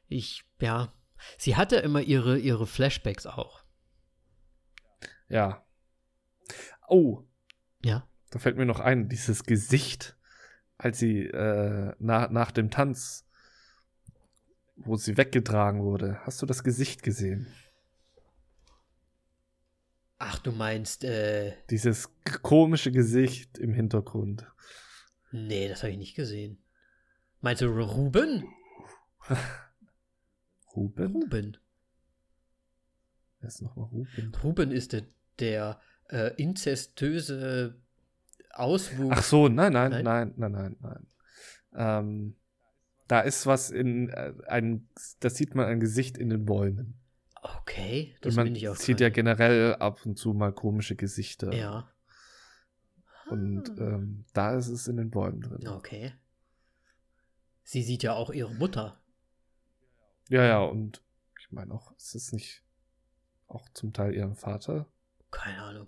[0.08, 0.92] Ich, ja.
[1.38, 3.64] Sie hatte immer ihre, ihre Flashbacks auch.
[5.28, 5.64] Ja.
[6.88, 7.22] Oh.
[7.84, 8.08] Ja.
[8.30, 10.16] Da fällt mir noch ein, dieses Gesicht,
[10.76, 13.28] als sie äh, na, nach dem Tanz
[14.84, 16.18] wo sie weggetragen wurde.
[16.24, 17.46] Hast du das Gesicht gesehen?
[20.18, 21.56] Ach, du meinst, äh.
[21.70, 22.10] Dieses
[22.42, 24.46] komische Gesicht im Hintergrund.
[25.32, 26.62] Nee, das habe ich nicht gesehen.
[27.40, 28.44] Meinst du Ruben?
[30.76, 31.12] Ruben?
[31.12, 31.56] Ruben.
[33.40, 34.32] Wer ist nochmal Ruben?
[34.42, 35.02] Ruben ist der,
[35.40, 37.80] der äh, inzestöse
[38.50, 39.16] Auswuchs.
[39.18, 41.06] Ach so, nein, nein, nein, nein, nein, nein, nein.
[41.74, 42.36] Ähm,
[43.12, 44.88] da ist was in äh, ein,
[45.20, 46.98] da sieht man ein Gesicht in den Bäumen.
[47.42, 48.74] Okay, das finde ich auch.
[48.74, 51.52] Sieht ja generell ab und zu mal komische Gesichter.
[51.52, 51.92] Ja.
[53.28, 53.82] Und ah.
[53.82, 55.68] ähm, da ist es in den Bäumen drin.
[55.68, 56.14] Okay.
[57.64, 58.98] Sie sieht ja auch ihre Mutter.
[60.30, 61.02] Ja, ja, und
[61.38, 62.62] ich meine auch, ist es nicht
[63.46, 64.86] auch zum Teil ihren Vater?
[65.30, 65.86] Keine Ahnung.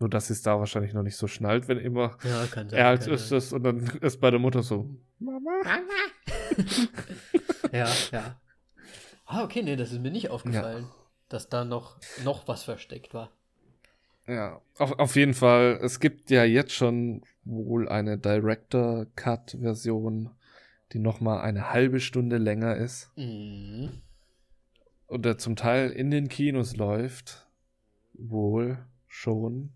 [0.00, 2.78] Nur, dass sie es da wahrscheinlich noch nicht so schnallt, wenn immer ja, kann sein,
[2.78, 5.50] er als ist es und dann ist bei der Mutter so, Mama.
[5.64, 6.88] Mama.
[7.72, 8.40] ja, ja.
[9.26, 10.94] Ah, okay, nee, das ist mir nicht aufgefallen, ja.
[11.28, 13.30] dass da noch, noch was versteckt war.
[14.26, 15.78] Ja, auf, auf jeden Fall.
[15.82, 20.30] Es gibt ja jetzt schon wohl eine Director Cut Version,
[20.92, 23.10] die noch mal eine halbe Stunde länger ist.
[23.16, 24.02] Mhm.
[25.06, 27.46] Und der zum Teil in den Kinos läuft.
[28.12, 29.72] Wohl schon.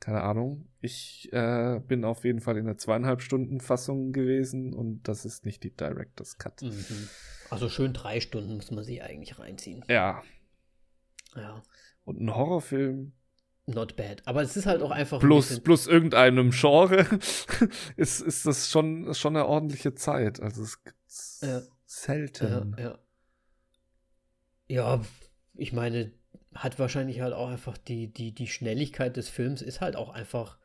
[0.00, 0.68] Keine Ahnung.
[0.80, 5.44] Ich äh, bin auf jeden Fall in der zweieinhalb Stunden Fassung gewesen und das ist
[5.44, 6.62] nicht die Director's Cut.
[6.62, 7.08] Mhm.
[7.50, 9.84] Also schön drei Stunden muss man sie eigentlich reinziehen.
[9.88, 10.22] Ja.
[11.34, 11.62] Ja.
[12.04, 13.12] Und ein Horrorfilm
[13.66, 14.22] not bad.
[14.26, 15.20] Aber es ist halt auch einfach.
[15.20, 17.06] Plus, plus irgendeinem Genre
[17.96, 20.40] ist, ist das schon, schon eine ordentliche Zeit.
[20.40, 20.96] Also es gibt
[21.42, 21.62] ja.
[21.84, 22.76] selten.
[22.78, 22.98] Ja, ja.
[24.68, 25.00] ja,
[25.54, 26.12] ich meine,
[26.56, 30.58] hat wahrscheinlich halt auch einfach die, die, die Schnelligkeit des Films ist halt auch einfach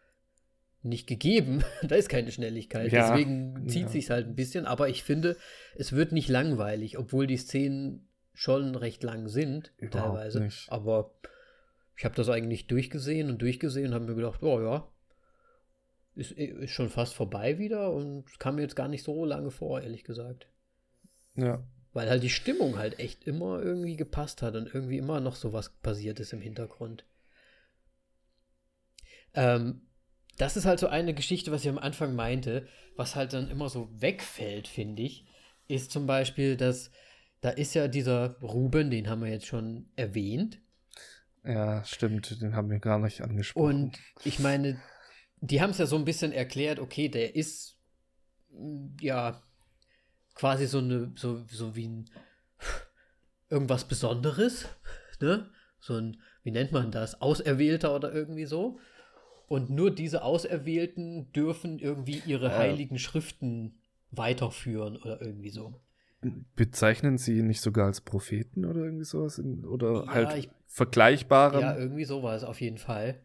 [0.84, 1.64] nicht gegeben.
[1.84, 2.92] da ist keine Schnelligkeit.
[2.92, 3.90] Ja, Deswegen zieht ja.
[3.90, 4.66] sich halt ein bisschen.
[4.66, 5.38] Aber ich finde,
[5.76, 10.42] es wird nicht langweilig, obwohl die Szenen schon recht lang sind, Überhaupt teilweise.
[10.42, 10.72] Nicht.
[10.72, 11.14] Aber
[11.98, 14.88] ich habe das eigentlich durchgesehen und durchgesehen und habe mir gedacht, oh ja,
[16.16, 19.82] ist, ist schon fast vorbei wieder und kam mir jetzt gar nicht so lange vor,
[19.82, 20.48] ehrlich gesagt.
[21.36, 21.64] Ja.
[21.94, 25.52] Weil halt die Stimmung halt echt immer irgendwie gepasst hat und irgendwie immer noch so
[25.52, 27.06] was passiert ist im Hintergrund.
[29.34, 29.82] Ähm,
[30.38, 33.70] das ist halt so eine Geschichte, was ich am Anfang meinte, was halt dann immer
[33.70, 35.26] so wegfällt, finde ich,
[35.68, 36.92] ist zum Beispiel, dass
[37.42, 40.62] da ist ja dieser Ruben, den haben wir jetzt schon erwähnt,
[41.44, 43.86] ja, stimmt, den haben wir gar nicht angesprochen.
[43.86, 44.80] Und ich meine,
[45.40, 47.78] die haben es ja so ein bisschen erklärt, okay, der ist
[49.00, 49.42] ja
[50.36, 52.10] quasi so eine, so, so wie ein
[53.50, 54.68] irgendwas Besonderes,
[55.20, 55.50] ne?
[55.80, 57.22] So ein, wie nennt man das?
[57.22, 58.80] Auserwählter oder irgendwie so.
[59.48, 62.58] Und nur diese Auserwählten dürfen irgendwie ihre ja.
[62.58, 63.76] heiligen Schriften
[64.12, 65.82] weiterführen oder irgendwie so.
[66.56, 69.40] Bezeichnen sie nicht sogar als Propheten oder irgendwie sowas?
[69.40, 71.60] Oder ja, halt ich, vergleichbare?
[71.60, 73.20] Ja, irgendwie sowas, auf jeden Fall.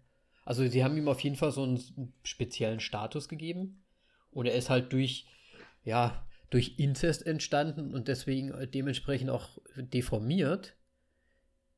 [0.44, 3.82] Also sie haben ihm auf jeden Fall so einen speziellen Status gegeben.
[4.30, 5.26] Und er ist halt durch,
[5.84, 6.26] ja,
[6.56, 10.74] durch Inzest entstanden und deswegen dementsprechend auch deformiert.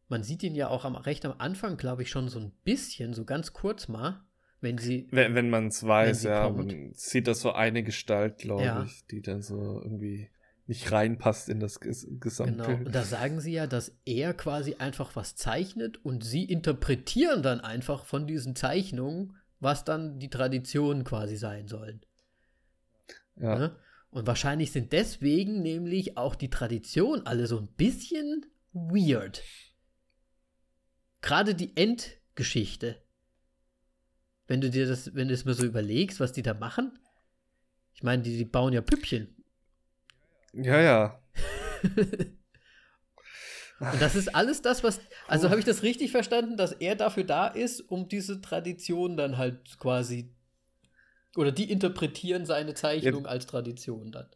[0.06, 3.12] Man sieht ihn ja auch am, recht am Anfang, glaube ich, schon so ein bisschen,
[3.12, 4.24] so ganz kurz mal,
[4.60, 5.08] wenn sie.
[5.10, 6.44] Wenn, wenn man es weiß, ja.
[6.44, 6.58] Kommt.
[6.58, 8.84] Man sieht das so eine Gestalt, glaube ja.
[8.84, 10.30] ich, die dann so irgendwie
[10.68, 12.68] nicht reinpasst in das Ges Gesamtbild.
[12.68, 17.42] Genau, und da sagen sie ja, dass er quasi einfach was zeichnet und sie interpretieren
[17.42, 22.00] dann einfach von diesen Zeichnungen, was dann die Traditionen quasi sein sollen.
[23.34, 23.54] Ja.
[23.54, 23.58] ja?
[23.58, 23.76] Ne?
[24.10, 29.42] Und wahrscheinlich sind deswegen nämlich auch die Traditionen alle so ein bisschen weird.
[31.20, 33.02] Gerade die Endgeschichte.
[34.46, 36.98] Wenn du dir das, wenn du es mir so überlegst, was die da machen.
[37.94, 39.36] Ich meine, die, die bauen ja Püppchen.
[40.54, 41.22] Ja, ja.
[43.80, 45.00] Und das ist alles das, was.
[45.28, 49.38] Also habe ich das richtig verstanden, dass er dafür da ist, um diese Tradition dann
[49.38, 50.34] halt quasi.
[51.38, 53.30] Oder die interpretieren seine Zeichnung ja.
[53.30, 54.26] als Tradition dann.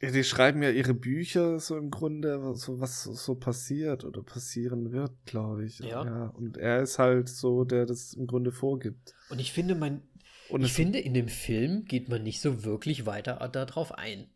[0.00, 4.92] Ja, die schreiben ja ihre Bücher so im Grunde, so was so passiert oder passieren
[4.92, 5.80] wird, glaube ich.
[5.80, 6.04] Ja.
[6.04, 6.26] ja.
[6.28, 9.12] Und er ist halt so, der das im Grunde vorgibt.
[9.28, 10.02] Und ich finde, man.
[10.50, 14.28] Und ich finde, in dem Film geht man nicht so wirklich weiter darauf ein.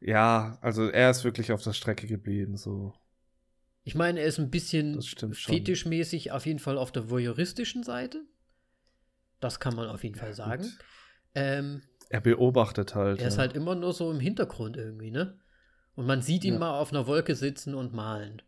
[0.00, 2.94] Ja, also er ist wirklich auf der Strecke geblieben, so.
[3.84, 8.24] Ich meine, er ist ein bisschen fetischmäßig auf jeden Fall auf der voyeuristischen Seite.
[9.40, 10.70] Das kann man auf jeden Fall sagen.
[11.34, 13.18] Ähm, er beobachtet halt.
[13.18, 13.28] Er ja.
[13.28, 15.38] ist halt immer nur so im Hintergrund irgendwie, ne?
[15.94, 16.60] Und man sieht ihn ja.
[16.60, 18.42] mal auf einer Wolke sitzen und malen.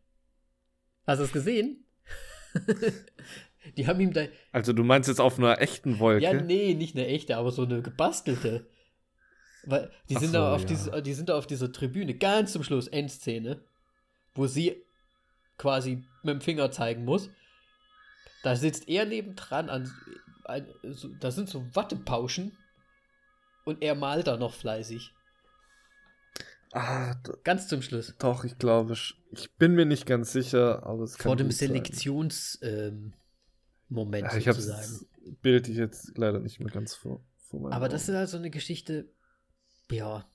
[1.07, 1.85] Hast du es gesehen?
[3.77, 4.25] Die haben ihm da.
[4.53, 6.25] Also du meinst jetzt auf einer echten Wolke?
[6.25, 8.67] Ja, nee, nicht eine echte, aber so eine gebastelte.
[9.65, 10.67] Weil die sind, so, da auf ja.
[10.69, 13.61] diese, die sind da auf dieser Tribüne, ganz zum Schluss, Endszene,
[14.35, 14.83] wo sie
[15.59, 17.29] quasi mit dem Finger zeigen muss.
[18.43, 19.93] Da sitzt er nebendran an.
[20.49, 22.57] Ein, so, da sind so Wattepauschen
[23.65, 25.13] und er malt da noch fleißig.
[26.73, 27.15] Ah,
[27.45, 28.15] ganz zum Schluss.
[28.19, 33.15] Doch, ich glaube, ich bin mir nicht ganz sicher, aber es kann Vor dem Selektionsmoment
[33.91, 34.81] ähm, ja, ich sozusagen.
[34.81, 35.07] Das
[35.41, 37.25] Bild ich jetzt leider nicht mehr ganz vor.
[37.37, 37.93] vor aber Augen.
[37.93, 39.13] das ist halt so eine Geschichte,
[39.91, 40.27] ja.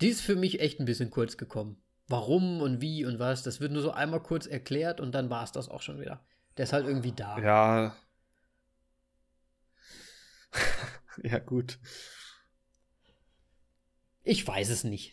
[0.00, 1.82] Die ist für mich echt ein bisschen kurz gekommen.
[2.08, 5.44] Warum und wie und was, das wird nur so einmal kurz erklärt und dann war
[5.44, 6.24] es das auch schon wieder.
[6.56, 7.38] Der ist halt irgendwie da.
[7.38, 7.96] Ja.
[11.22, 11.78] ja, gut.
[14.24, 15.12] Ich weiß es nicht.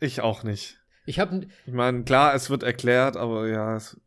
[0.00, 0.78] Ich auch nicht.
[1.06, 1.46] Ich habe.
[1.66, 4.00] Ich meine, klar, es wird erklärt, aber ja, es,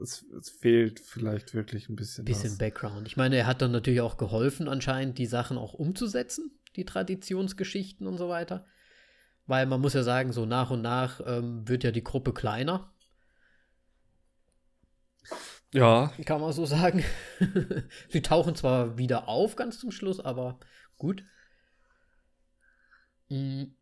[0.00, 2.24] es, es, fehlt vielleicht wirklich ein bisschen.
[2.24, 2.58] Bisschen was.
[2.58, 3.06] Background.
[3.06, 8.06] Ich meine, er hat dann natürlich auch geholfen, anscheinend die Sachen auch umzusetzen, die Traditionsgeschichten
[8.06, 8.66] und so weiter.
[9.46, 12.92] Weil man muss ja sagen, so nach und nach ähm, wird ja die Gruppe kleiner.
[15.72, 16.12] Ja.
[16.24, 17.04] Kann man so sagen.
[18.08, 20.58] Sie tauchen zwar wieder auf ganz zum Schluss, aber
[20.98, 21.24] gut.
[23.28, 23.76] Mhm.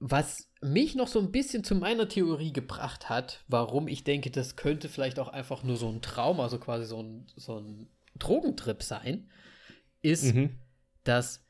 [0.00, 4.56] Was mich noch so ein bisschen zu meiner Theorie gebracht hat, warum ich denke, das
[4.56, 7.88] könnte vielleicht auch einfach nur so ein Traum, also quasi so ein, so ein
[8.18, 9.30] Drogentrip sein,
[10.02, 10.58] ist, mhm.
[11.04, 11.44] dass,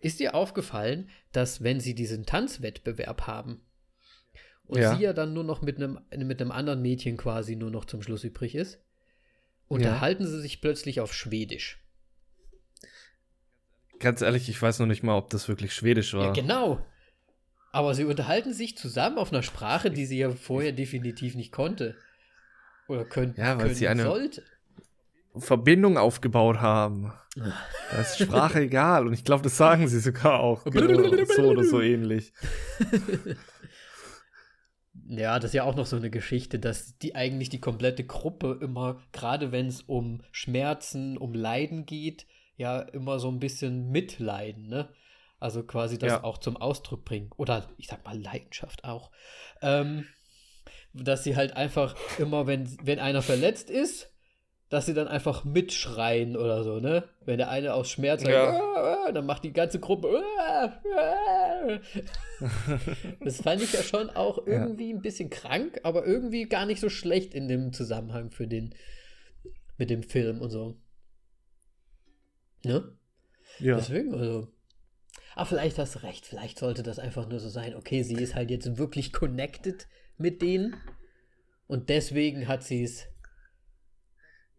[0.00, 3.60] ist dir aufgefallen, dass wenn sie diesen Tanzwettbewerb haben
[4.68, 4.94] und ja.
[4.94, 8.02] sie ja dann nur noch mit einem, mit einem anderen Mädchen quasi nur noch zum
[8.02, 8.78] Schluss übrig ist,
[9.66, 10.28] unterhalten ja.
[10.28, 11.82] sie sich plötzlich auf Schwedisch.
[13.98, 16.26] Ganz ehrlich, ich weiß noch nicht mal, ob das wirklich Schwedisch war.
[16.26, 16.84] Ja, genau.
[17.72, 21.96] Aber sie unterhalten sich zusammen auf einer Sprache, die sie ja vorher definitiv nicht konnte.
[22.88, 23.40] Oder könnte.
[23.40, 24.42] Ja, weil sie eine sollte.
[25.36, 27.12] Verbindung aufgebaut haben.
[27.90, 29.06] Da ist Sprache egal.
[29.06, 30.64] Und ich glaube, das sagen sie sogar auch.
[30.64, 32.34] genau, so oder so ähnlich.
[35.10, 38.58] Ja, das ist ja auch noch so eine Geschichte, dass die eigentlich die komplette Gruppe
[38.60, 42.26] immer, gerade wenn es um Schmerzen, um Leiden geht,
[42.56, 44.90] ja immer so ein bisschen mitleiden, ne?
[45.40, 46.24] Also quasi das ja.
[46.24, 47.30] auch zum Ausdruck bringen.
[47.36, 49.10] Oder ich sag mal Leidenschaft auch.
[49.62, 50.06] Ähm,
[50.92, 54.12] dass sie halt einfach immer, wenn, wenn einer verletzt ist,
[54.68, 57.04] dass sie dann einfach mitschreien oder so, ne?
[57.24, 59.12] Wenn der eine aus Schmerz sagt, ja.
[59.12, 60.22] dann macht die ganze Gruppe.
[63.24, 64.96] das fand ich ja schon auch irgendwie ja.
[64.96, 68.74] ein bisschen krank, aber irgendwie gar nicht so schlecht in dem Zusammenhang für den
[69.76, 70.76] mit dem Film und so.
[72.64, 72.92] Ne?
[73.60, 73.76] Ja.
[73.76, 74.48] Deswegen, also
[75.38, 76.26] Ah, vielleicht hast du recht.
[76.26, 77.76] Vielleicht sollte das einfach nur so sein.
[77.76, 79.86] Okay, sie ist halt jetzt wirklich connected
[80.16, 80.74] mit denen.
[81.68, 83.06] Und deswegen hat sie es.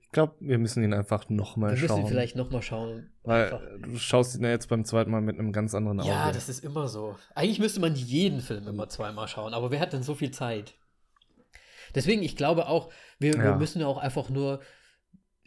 [0.10, 1.90] Ich glaube, wir müssen ihn einfach nochmal schauen.
[1.90, 3.12] Wir müssen vielleicht nochmal schauen.
[3.22, 3.62] Weil einfach.
[3.80, 6.10] du schaust ihn ja jetzt beim zweiten Mal mit einem ganz anderen Auge.
[6.10, 7.16] Ja, das ist immer so.
[7.36, 9.54] Eigentlich müsste man jeden Film immer zweimal schauen.
[9.54, 10.74] Aber wer hat denn so viel Zeit?
[11.94, 13.44] Deswegen, ich glaube auch, wir, ja.
[13.44, 14.62] wir müssen ja auch einfach nur.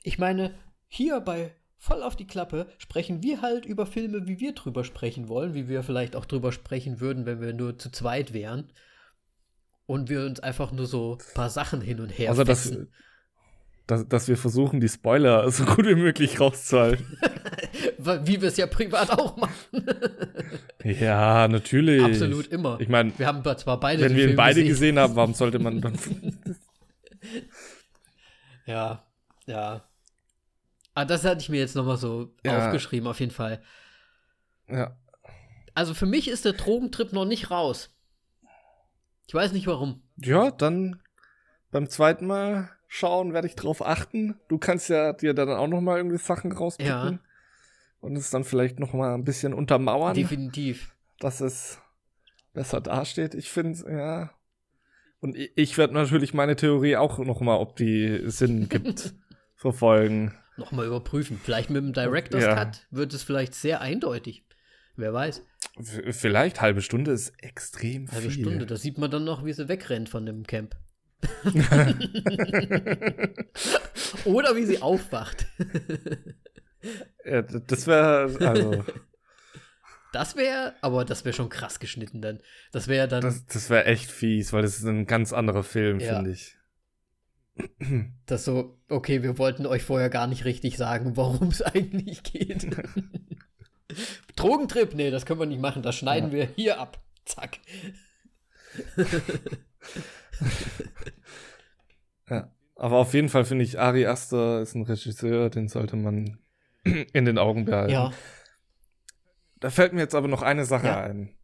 [0.05, 0.55] Ich meine,
[0.87, 5.27] hier bei voll auf die Klappe, sprechen wir halt über Filme, wie wir drüber sprechen
[5.27, 8.71] wollen, wie wir vielleicht auch drüber sprechen würden, wenn wir nur zu zweit wären.
[9.87, 12.73] Und wir uns einfach nur so ein paar Sachen hin und her Also, dass,
[13.93, 17.19] dass, dass wir versuchen, die Spoiler so gut wie möglich rauszuhalten.
[17.99, 19.87] wie wir es ja privat auch machen.
[20.83, 22.03] ja, natürlich.
[22.03, 22.81] Absolut immer.
[22.81, 24.69] Ich meine, wir haben zwar beide Wenn wir ihn beide gesehen.
[24.69, 25.99] gesehen haben, warum sollte man dann.
[28.67, 29.05] ja,
[29.47, 29.85] ja.
[30.95, 32.67] Ah, das hatte ich mir jetzt nochmal so ja.
[32.67, 33.63] aufgeschrieben, auf jeden Fall.
[34.69, 34.97] Ja.
[35.75, 37.95] Also für mich ist der Drogentrip noch nicht raus.
[39.27, 40.03] Ich weiß nicht warum.
[40.17, 41.01] Ja, dann
[41.71, 44.39] beim zweiten Mal schauen werde ich drauf achten.
[44.49, 46.93] Du kannst ja dir dann auch nochmal irgendwie Sachen rauspicken.
[46.93, 47.19] Ja.
[48.01, 50.15] Und es dann vielleicht nochmal ein bisschen untermauern.
[50.15, 50.95] Definitiv.
[51.19, 51.81] Dass es
[52.53, 53.35] besser dasteht.
[53.35, 54.31] Ich finde, ja.
[55.21, 59.15] Und ich werde natürlich meine Theorie auch nochmal, ob die Sinn gibt,
[59.55, 61.41] verfolgen nochmal überprüfen.
[61.43, 62.55] Vielleicht mit dem Director's ja.
[62.55, 64.45] Cut wird es vielleicht sehr eindeutig.
[64.97, 65.43] Wer weiß.
[66.11, 68.45] Vielleicht halbe Stunde ist extrem halbe viel.
[68.45, 70.77] Halbe Stunde, da sieht man dann noch, wie sie wegrennt von dem Camp.
[74.25, 75.47] Oder wie sie aufwacht.
[77.25, 78.85] ja, das wäre also
[80.13, 82.41] Das wäre, aber das wäre schon krass geschnitten dann.
[82.71, 83.23] Das wäre dann.
[83.23, 86.17] Das, das wäre echt fies, weil das ist ein ganz anderer Film, ja.
[86.17, 86.57] finde ich.
[88.27, 92.67] Das so, okay, wir wollten euch vorher gar nicht richtig sagen, worum es eigentlich geht.
[94.37, 96.37] Drogentrip, nee, das können wir nicht machen, das schneiden ja.
[96.37, 97.03] wir hier ab.
[97.25, 97.59] Zack.
[102.29, 106.39] Ja, aber auf jeden Fall finde ich, Ari Aster ist ein Regisseur, den sollte man
[106.85, 107.93] in den Augen behalten.
[107.93, 108.13] Ja.
[109.61, 111.01] Da fällt mir jetzt aber noch eine Sache ja.
[111.01, 111.35] ein.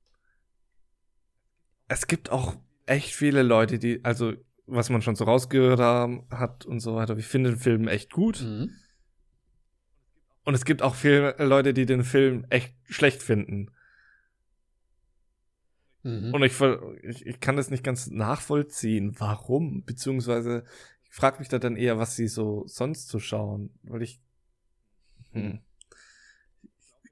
[1.87, 2.57] Es gibt auch
[2.87, 4.35] echt viele Leute, die, also
[4.67, 7.17] was man schon so rausgehört haben, hat und so weiter.
[7.17, 8.43] Ich finde den Film echt gut.
[8.43, 8.71] Mhm.
[10.45, 13.71] Und es gibt auch viele Leute, die den Film echt schlecht finden.
[16.09, 16.35] Mhm.
[16.35, 16.61] Und ich,
[17.03, 19.85] ich, ich, kann das nicht ganz nachvollziehen, warum.
[19.85, 20.65] Beziehungsweise
[21.05, 23.71] ich frage mich da dann eher, was sie so sonst zu schauen.
[23.83, 24.21] Weil ich.
[25.33, 25.61] Hm.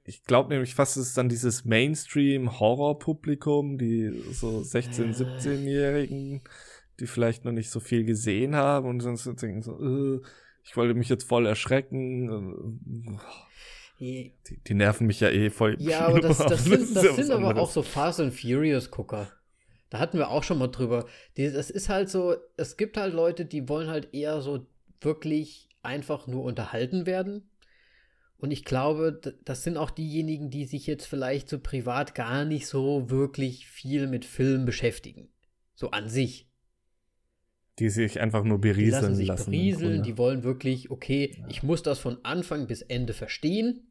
[0.03, 6.41] Ich glaube nämlich fast, es ist dann dieses Mainstream-Horror-Publikum, die so 16-, 17-Jährigen
[6.99, 10.21] die vielleicht noch nicht so viel gesehen haben und sonst denken so, äh,
[10.63, 12.79] ich wollte mich jetzt voll erschrecken.
[13.99, 14.33] Die,
[14.67, 15.75] die nerven mich ja eh voll.
[15.79, 19.31] Ja, aber das, das sind, das sind aber auch so Fast and Furious Gucker.
[19.89, 21.07] Da hatten wir auch schon mal drüber.
[21.35, 24.67] Es ist halt so, es gibt halt Leute, die wollen halt eher so
[25.01, 27.49] wirklich einfach nur unterhalten werden.
[28.37, 32.67] Und ich glaube, das sind auch diejenigen, die sich jetzt vielleicht so privat gar nicht
[32.67, 35.29] so wirklich viel mit Film beschäftigen.
[35.73, 36.46] So an sich.
[37.79, 39.15] Die sich einfach nur berieseln die lassen.
[39.15, 41.45] Sich lassen berieseln, die wollen wirklich, okay, ja.
[41.47, 43.87] ich muss das von Anfang bis Ende verstehen.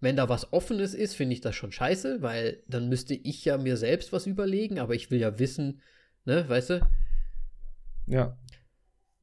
[0.00, 3.58] Wenn da was Offenes ist, finde ich das schon scheiße, weil dann müsste ich ja
[3.58, 5.82] mir selbst was überlegen, aber ich will ja wissen,
[6.24, 6.88] ne, weißt du?
[8.06, 8.38] Ja.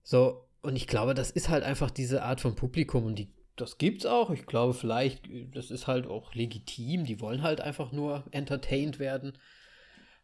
[0.03, 3.77] So, und ich glaube, das ist halt einfach diese Art von Publikum und die, das
[3.77, 4.31] gibt's auch.
[4.31, 7.05] Ich glaube, vielleicht, das ist halt auch legitim.
[7.05, 9.33] Die wollen halt einfach nur entertained werden.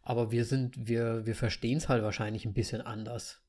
[0.02, 3.42] Aber wir sind, wir, wir verstehen es halt wahrscheinlich ein bisschen anders.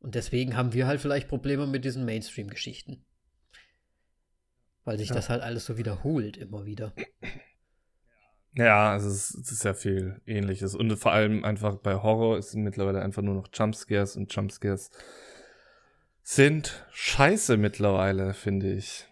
[0.00, 3.04] Und deswegen haben wir halt vielleicht Probleme mit diesen Mainstream-Geschichten.
[4.84, 5.16] Weil sich ja.
[5.16, 6.92] das halt alles so wiederholt, immer wieder.
[8.56, 10.74] Ja, es ist, es ist ja viel ähnliches.
[10.74, 14.90] Und vor allem einfach bei Horror ist mittlerweile einfach nur noch Jumpscares und Jumpscares
[16.22, 19.06] sind scheiße mittlerweile, finde ich.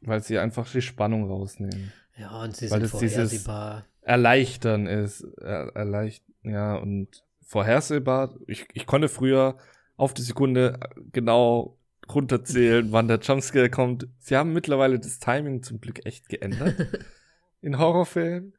[0.00, 1.92] Weil sie einfach die Spannung rausnehmen.
[2.16, 3.86] Ja, und sie Weil sind vorhersehbar.
[4.02, 5.22] Erleichtern ist.
[5.40, 8.34] Er, erleicht, ja, und vorhersehbar.
[8.46, 9.58] Ich, ich konnte früher
[9.98, 10.80] auf die Sekunde
[11.12, 11.76] genau
[12.08, 14.08] runterzählen, wann der Jumpscare kommt.
[14.18, 16.74] Sie haben mittlerweile das Timing zum Glück echt geändert
[17.60, 18.54] in Horrorfilmen.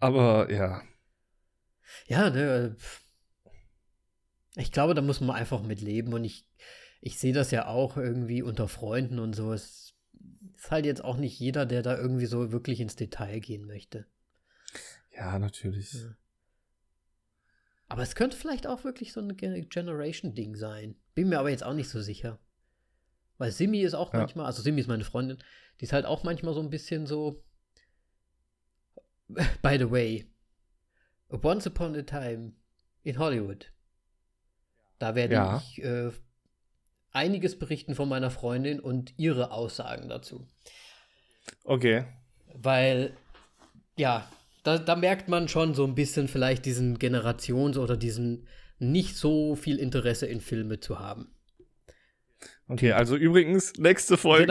[0.00, 0.82] Aber ja.
[2.06, 2.76] Ja, ne,
[4.56, 6.46] ich glaube, da muss man einfach mit leben und ich,
[7.00, 9.52] ich sehe das ja auch irgendwie unter Freunden und so.
[9.52, 9.94] Es
[10.56, 14.06] ist halt jetzt auch nicht jeder, der da irgendwie so wirklich ins Detail gehen möchte.
[15.14, 15.92] Ja, natürlich.
[15.92, 16.16] Ja.
[17.88, 20.96] Aber es könnte vielleicht auch wirklich so ein Generation-Ding sein.
[21.14, 22.38] Bin mir aber jetzt auch nicht so sicher.
[23.38, 24.20] Weil Simi ist auch ja.
[24.20, 25.38] manchmal, also Simi ist meine Freundin,
[25.80, 27.44] die ist halt auch manchmal so ein bisschen so.
[29.62, 30.26] By the way,
[31.30, 32.52] Once Upon a Time
[33.02, 33.72] in Hollywood.
[34.98, 35.56] Da werde ja.
[35.58, 36.10] ich äh,
[37.12, 40.48] einiges berichten von meiner Freundin und ihre Aussagen dazu.
[41.64, 42.04] Okay.
[42.54, 43.16] Weil,
[43.96, 44.28] ja,
[44.64, 49.54] da, da merkt man schon so ein bisschen vielleicht diesen Generations- oder diesen nicht so
[49.54, 51.28] viel Interesse in Filme zu haben.
[52.66, 54.46] Okay, also übrigens, nächste Folge.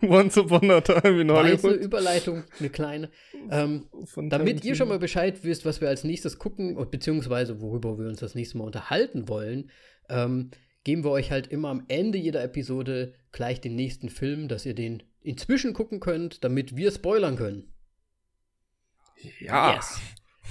[0.00, 0.16] Genau.
[0.18, 1.64] Once Upon a Time in Hollywood.
[1.64, 3.10] Weiße Überleitung, eine kleine.
[3.50, 3.86] Ähm,
[4.30, 8.20] damit ihr schon mal Bescheid wisst, was wir als nächstes gucken, beziehungsweise worüber wir uns
[8.20, 9.70] das nächste Mal unterhalten wollen,
[10.08, 10.50] ähm,
[10.82, 14.74] geben wir euch halt immer am Ende jeder Episode gleich den nächsten Film, dass ihr
[14.74, 17.70] den inzwischen gucken könnt, damit wir spoilern können.
[19.40, 19.74] Ja.
[19.74, 20.00] Yes.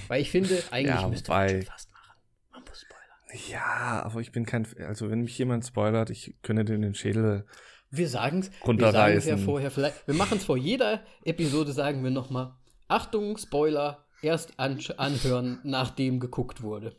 [0.08, 2.20] Weil ich finde, eigentlich ja, müsste man schon fast machen.
[2.52, 3.48] Man muss spoilern.
[3.50, 4.66] Ja, aber ich bin kein.
[4.86, 7.46] Also, wenn mich jemand spoilert, ich könnte den den Schädel.
[7.90, 9.70] Wir sagen es ja vorher.
[9.70, 12.54] Vielleicht, wir machen es vor jeder Episode, sagen wir nochmal:
[12.86, 16.96] Achtung, Spoiler, erst an, anhören, nachdem geguckt wurde.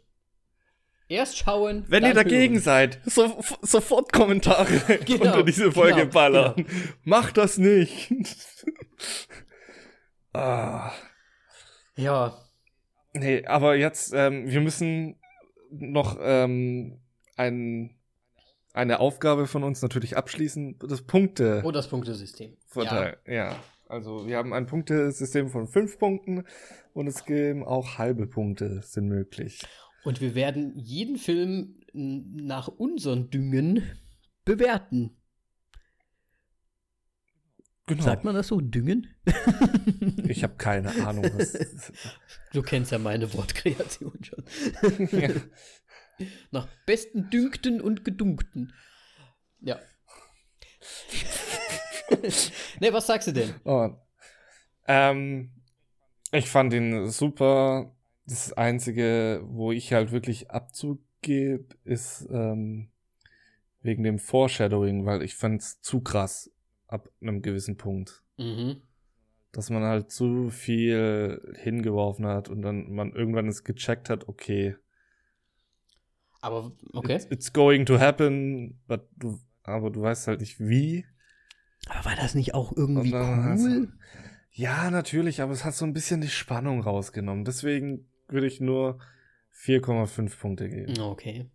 [1.07, 1.85] Erst schauen.
[1.87, 2.63] Wenn ihr dagegen hören.
[2.63, 6.53] seid, so, sofort Kommentare genau, unter diese Folge genau, ballern.
[6.55, 6.69] Genau.
[7.03, 8.13] Macht das nicht.
[10.33, 10.91] ah.
[11.99, 12.37] Ja.
[13.13, 15.15] Nee, aber jetzt, ähm, wir müssen
[15.71, 16.99] noch ähm,
[17.35, 17.95] ein,
[18.73, 20.77] eine Aufgabe von uns natürlich abschließen.
[20.79, 21.61] Das Punkte.
[21.65, 22.57] Oh, das Punktesystem.
[22.67, 23.33] Vorteil, ja.
[23.33, 23.55] ja.
[23.87, 26.45] Also wir haben ein Punktesystem von fünf Punkten
[26.93, 29.63] und es geben auch halbe Punkte sind möglich.
[30.03, 33.83] Und wir werden jeden Film nach unseren Düngen
[34.45, 35.18] bewerten.
[37.89, 38.03] Genau.
[38.03, 38.61] Sagt man das so?
[38.61, 39.07] Düngen?
[40.27, 41.25] ich habe keine Ahnung.
[42.51, 45.09] Du kennst ja meine Wortkreation schon.
[45.19, 45.29] ja.
[46.49, 48.73] Nach besten Dünkten und Gedunkten.
[49.61, 49.79] Ja.
[52.79, 53.53] ne, was sagst du denn?
[53.65, 53.89] Oh.
[54.87, 55.51] Ähm,
[56.31, 57.95] ich fand ihn super.
[58.25, 62.89] Das Einzige, wo ich halt wirklich Abzug gebe, ist ähm,
[63.81, 66.51] wegen dem Foreshadowing, weil ich fand es zu krass
[66.89, 68.23] ab einem gewissen Punkt.
[68.37, 68.81] Mhm.
[69.51, 74.75] Dass man halt zu viel hingeworfen hat und dann man irgendwann es gecheckt hat, okay.
[76.41, 77.15] Aber, okay.
[77.15, 81.05] It's, it's going to happen, but du, aber du weißt halt nicht wie.
[81.87, 83.91] Aber war das nicht auch irgendwie cool?
[84.51, 87.45] ja, natürlich, aber es hat so ein bisschen die Spannung rausgenommen.
[87.45, 88.99] Deswegen würde ich nur
[89.53, 90.99] 4,5 Punkte geben.
[90.99, 91.49] Okay.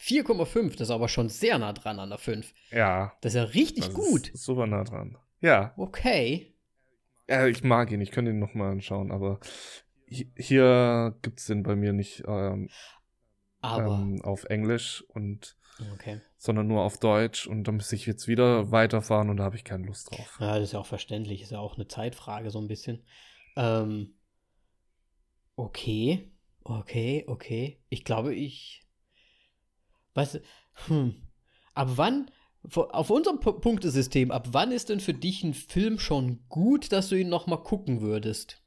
[0.00, 2.52] 4,5, das ist aber schon sehr nah dran an der 5.
[2.70, 3.12] Ja.
[3.20, 4.28] Das ist ja richtig das gut.
[4.28, 5.16] Ist super nah dran.
[5.40, 5.74] Ja.
[5.76, 6.54] Okay.
[7.28, 9.40] Ja, ich mag ihn, ich könnte ihn nochmal anschauen, aber
[10.06, 12.68] hier gibt es den bei mir nicht ähm,
[13.62, 15.56] ähm, auf Englisch und
[15.94, 16.20] okay.
[16.36, 19.64] sondern nur auf Deutsch und da müsste ich jetzt wieder weiterfahren und da habe ich
[19.64, 20.38] keine Lust drauf.
[20.38, 23.02] Ja, das ist ja auch verständlich, ist ja auch eine Zeitfrage so ein bisschen.
[23.56, 24.14] Ähm,
[25.56, 26.30] okay.
[26.64, 27.78] Okay, okay.
[27.90, 28.83] Ich glaube, ich.
[30.14, 30.42] Weißt du,
[30.86, 31.14] hm.
[31.74, 32.30] Ab wann,
[32.72, 37.08] auf unserem P Punktesystem, ab wann ist denn für dich ein Film schon gut, dass
[37.08, 38.60] du ihn nochmal gucken würdest?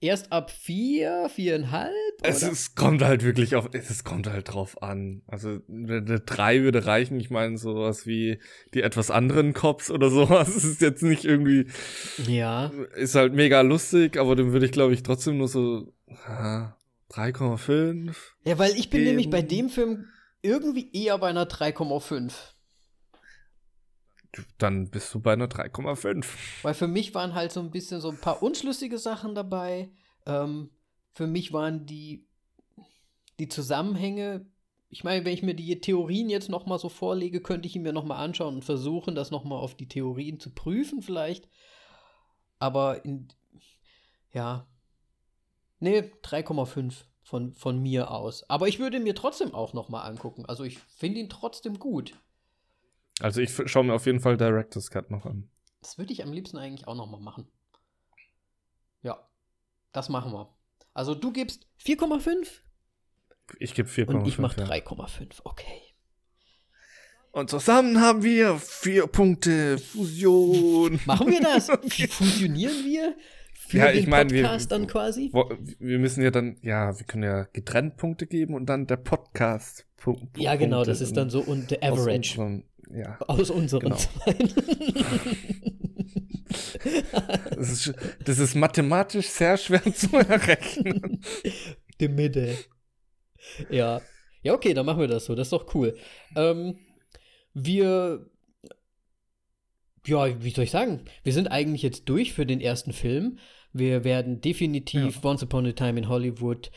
[0.00, 1.92] Erst ab vier, viereinhalb?
[2.22, 5.22] Es ist, kommt halt wirklich auf, es kommt halt drauf an.
[5.26, 7.18] Also eine drei würde reichen.
[7.18, 8.38] Ich meine, sowas wie
[8.74, 11.66] die etwas anderen Cops oder sowas ist jetzt nicht irgendwie.
[12.28, 12.70] Ja.
[12.94, 15.92] Ist halt mega lustig, aber dem würde ich, glaube ich, trotzdem nur so
[17.10, 18.14] 3,5.
[18.44, 19.10] Ja, weil ich bin geben.
[19.10, 20.06] nämlich bei dem Film
[20.42, 22.32] irgendwie eher bei einer 3,5.
[24.58, 26.26] Dann bist du bei einer 3,5.
[26.62, 29.90] Weil für mich waren halt so ein bisschen so ein paar unschlüssige Sachen dabei.
[30.26, 30.70] Ähm,
[31.14, 32.28] für mich waren die,
[33.38, 34.46] die Zusammenhänge,
[34.90, 37.82] ich meine, wenn ich mir die Theorien jetzt noch mal so vorlege, könnte ich ihn
[37.82, 41.48] mir noch mal anschauen und versuchen, das noch mal auf die Theorien zu prüfen vielleicht.
[42.58, 43.28] Aber in,
[44.32, 44.67] ja,
[45.80, 48.48] nee, 3,5 von, von mir aus.
[48.48, 50.46] Aber ich würde mir trotzdem auch noch mal angucken.
[50.46, 52.14] Also ich finde ihn trotzdem gut.
[53.20, 55.50] Also ich schaue mir auf jeden Fall Director's Cut noch an.
[55.80, 57.48] Das würde ich am liebsten eigentlich auch noch mal machen.
[59.02, 59.28] Ja,
[59.92, 60.54] das machen wir.
[60.94, 62.48] Also du gibst 4,5?
[63.58, 64.06] Ich gebe 4,5.
[64.08, 65.82] Und ich mache 3,5, okay.
[67.30, 70.98] Und zusammen haben wir vier Punkte Fusion.
[71.04, 71.66] Machen wir das?
[72.10, 73.16] Fusionieren wir?
[73.68, 75.30] Für ja, ich meine, wir, dann quasi?
[75.30, 79.86] wir müssen ja dann, ja, wir können ja getrennt Punkte geben und dann der Podcast.
[79.98, 82.30] Punkt, ja, genau, das ist dann so und der Average.
[82.32, 83.98] Aus unserem, ja, aus unseren genau.
[87.56, 87.92] das, ist,
[88.24, 91.20] das ist mathematisch sehr schwer zu errechnen.
[92.00, 92.56] Die Mitte.
[93.68, 94.00] Ja.
[94.40, 95.34] Ja, okay, dann machen wir das so.
[95.34, 95.94] Das ist doch cool.
[96.36, 96.78] Ähm,
[97.52, 98.30] wir
[100.08, 101.04] ja, wie soll ich sagen?
[101.22, 103.38] Wir sind eigentlich jetzt durch für den ersten Film.
[103.78, 105.30] Wir werden definitiv ja.
[105.30, 106.70] Once Upon a Time in Hollywood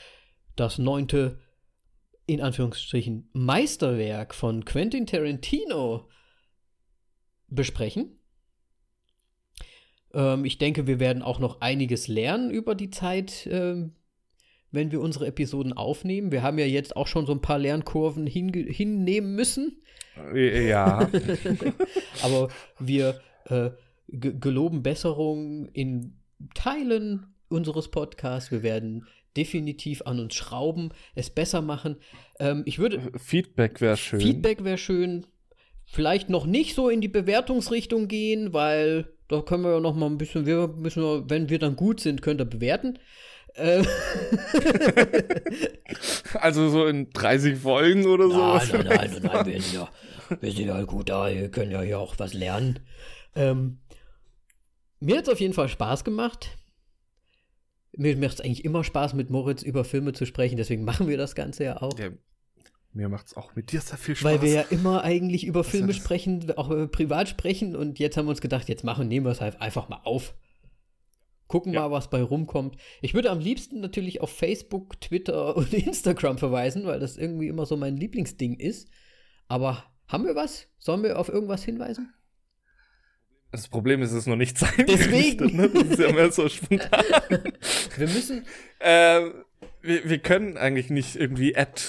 [0.56, 1.40] das neunte,
[2.28, 6.08] in Anführungsstrichen, Meisterwerk von Quentin Tarantino
[7.48, 8.20] besprechen.
[10.14, 13.94] Ähm, ich denke, wir werden auch noch einiges lernen über die Zeit, ähm,
[14.72, 16.32] wenn wir unsere Episoden aufnehmen.
[16.32, 19.82] Wir haben ja jetzt auch schon so ein paar Lernkurven hinnehmen müssen.
[20.34, 21.10] Ja.
[22.24, 22.50] Aber
[22.80, 23.72] wir äh,
[24.08, 26.21] geloben Besserung in
[26.54, 28.52] Teilen unseres Podcasts.
[28.52, 29.06] Wir werden
[29.38, 31.98] definitiv an uns schrauben, es besser machen.
[32.40, 33.12] Ähm, ich würde.
[33.18, 34.20] Feedback wäre schön.
[34.20, 35.26] Feedback wäre schön.
[35.86, 40.08] Vielleicht noch nicht so in die Bewertungsrichtung gehen, weil da können wir ja noch mal
[40.08, 42.98] ein bisschen, wir müssen, wenn wir dann gut sind, könnt ihr bewerten.
[43.56, 43.84] Äh.
[46.34, 48.38] also so in 30 Folgen oder so?
[48.38, 49.90] Nein, nein, nein, nein, nein, wir sind ja,
[50.40, 52.80] wir sind ja gut da, wir können ja hier auch was lernen.
[53.36, 53.80] Ähm,
[55.02, 56.58] mir hat es auf jeden Fall Spaß gemacht.
[57.94, 61.18] Mir macht es eigentlich immer Spaß, mit Moritz über Filme zu sprechen, deswegen machen wir
[61.18, 62.00] das Ganze ja auch.
[62.00, 62.12] Ja,
[62.94, 64.32] mir macht es auch mit dir sehr viel Spaß.
[64.32, 68.26] Weil wir ja immer eigentlich über Filme sprechen, auch äh, privat sprechen und jetzt haben
[68.26, 70.36] wir uns gedacht, jetzt machen, nehmen wir es halt einfach mal auf.
[71.48, 71.82] Gucken ja.
[71.82, 72.78] mal, was bei rumkommt.
[73.02, 77.66] Ich würde am liebsten natürlich auf Facebook, Twitter und Instagram verweisen, weil das irgendwie immer
[77.66, 78.90] so mein Lieblingsding ist.
[79.48, 80.68] Aber haben wir was?
[80.78, 82.14] Sollen wir auf irgendwas hinweisen?
[83.52, 84.86] Das Problem ist, es ist noch nicht sein.
[84.88, 85.56] Deswegen.
[85.58, 85.70] Ne?
[85.70, 87.04] Das ist ja mehr so spontan.
[87.98, 88.46] wir müssen.
[88.80, 89.22] Äh,
[89.82, 91.82] wir, wir können eigentlich nicht irgendwie Ad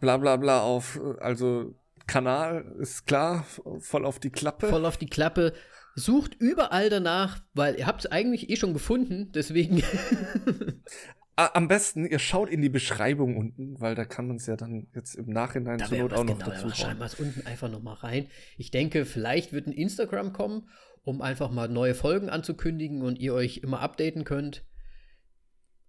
[0.00, 1.74] bla bla bla auf, also
[2.06, 3.46] Kanal ist klar,
[3.80, 4.68] voll auf die Klappe.
[4.68, 5.54] Voll auf die Klappe.
[5.94, 9.82] Sucht überall danach, weil ihr habt es eigentlich eh schon gefunden, deswegen.
[11.36, 14.86] Am besten, ihr schaut in die Beschreibung unten, weil da kann man es ja dann
[14.94, 17.00] jetzt im Nachhinein da zur Not auch noch genau, dazu schreiben.
[17.00, 18.28] wir es unten einfach noch mal rein.
[18.56, 20.68] Ich denke, vielleicht wird ein Instagram kommen,
[21.02, 24.64] um einfach mal neue Folgen anzukündigen und ihr euch immer updaten könnt.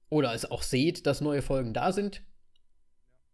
[0.10, 2.24] Oder es auch seht, dass neue Folgen da sind.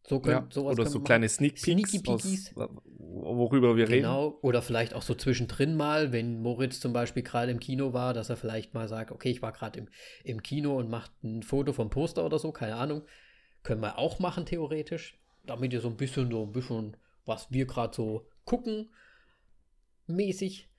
[0.08, 2.56] So können, ja, oder so kleine Sneak Peeks, aus,
[2.98, 3.92] worüber wir genau.
[3.94, 4.02] reden.
[4.04, 8.14] Genau, oder vielleicht auch so zwischendrin mal, wenn Moritz zum Beispiel gerade im Kino war,
[8.14, 9.90] dass er vielleicht mal sagt, okay, ich war gerade im,
[10.24, 13.04] im Kino und macht ein Foto vom Poster oder so, keine Ahnung.
[13.64, 15.20] Können wir auch machen, theoretisch.
[15.46, 18.92] Damit ihr so ein bisschen, so ein bisschen, was wir gerade so gucken,
[20.08, 20.70] mäßig.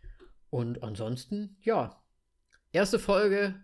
[0.51, 2.03] Und ansonsten, ja.
[2.73, 3.55] Erste Folge,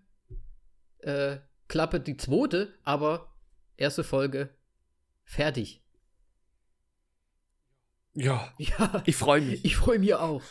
[1.01, 3.35] äh, Klappe die zweite, aber
[3.77, 4.51] erste Folge
[5.29, 5.85] Fertig.
[8.15, 8.53] Ja.
[8.59, 9.03] Ja.
[9.07, 9.65] Ich freue mich.
[9.65, 10.43] Ich freue mich auch.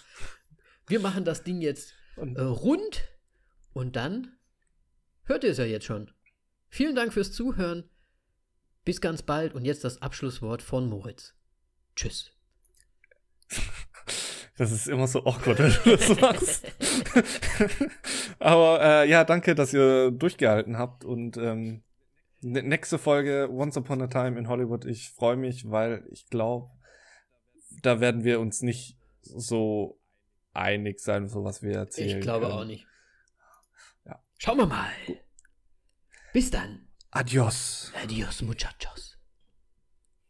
[0.87, 3.03] Wir machen das Ding jetzt äh, rund
[3.73, 4.37] und dann
[5.23, 6.11] hört ihr es ja jetzt schon.
[6.69, 7.89] Vielen Dank fürs Zuhören.
[8.85, 11.33] Bis ganz bald und jetzt das Abschlusswort von Moritz.
[11.95, 12.31] Tschüss.
[14.59, 16.65] Das ist immer so awkward, wenn du das machst.
[18.39, 21.83] Aber äh, ja, danke, dass ihr durchgehalten habt und ähm,
[22.41, 24.85] nächste Folge Once Upon a Time in Hollywood.
[24.85, 26.69] Ich freue mich, weil ich glaube,
[27.81, 29.99] da werden wir uns nicht so
[30.53, 32.17] einig sein, so was wir erzählen.
[32.17, 32.57] Ich glaube können.
[32.57, 32.87] auch nicht.
[34.05, 34.21] Ja.
[34.37, 34.89] Schauen wir mal.
[36.33, 36.87] Bis dann.
[37.11, 37.91] Adios.
[38.03, 39.06] Adios, muchachos.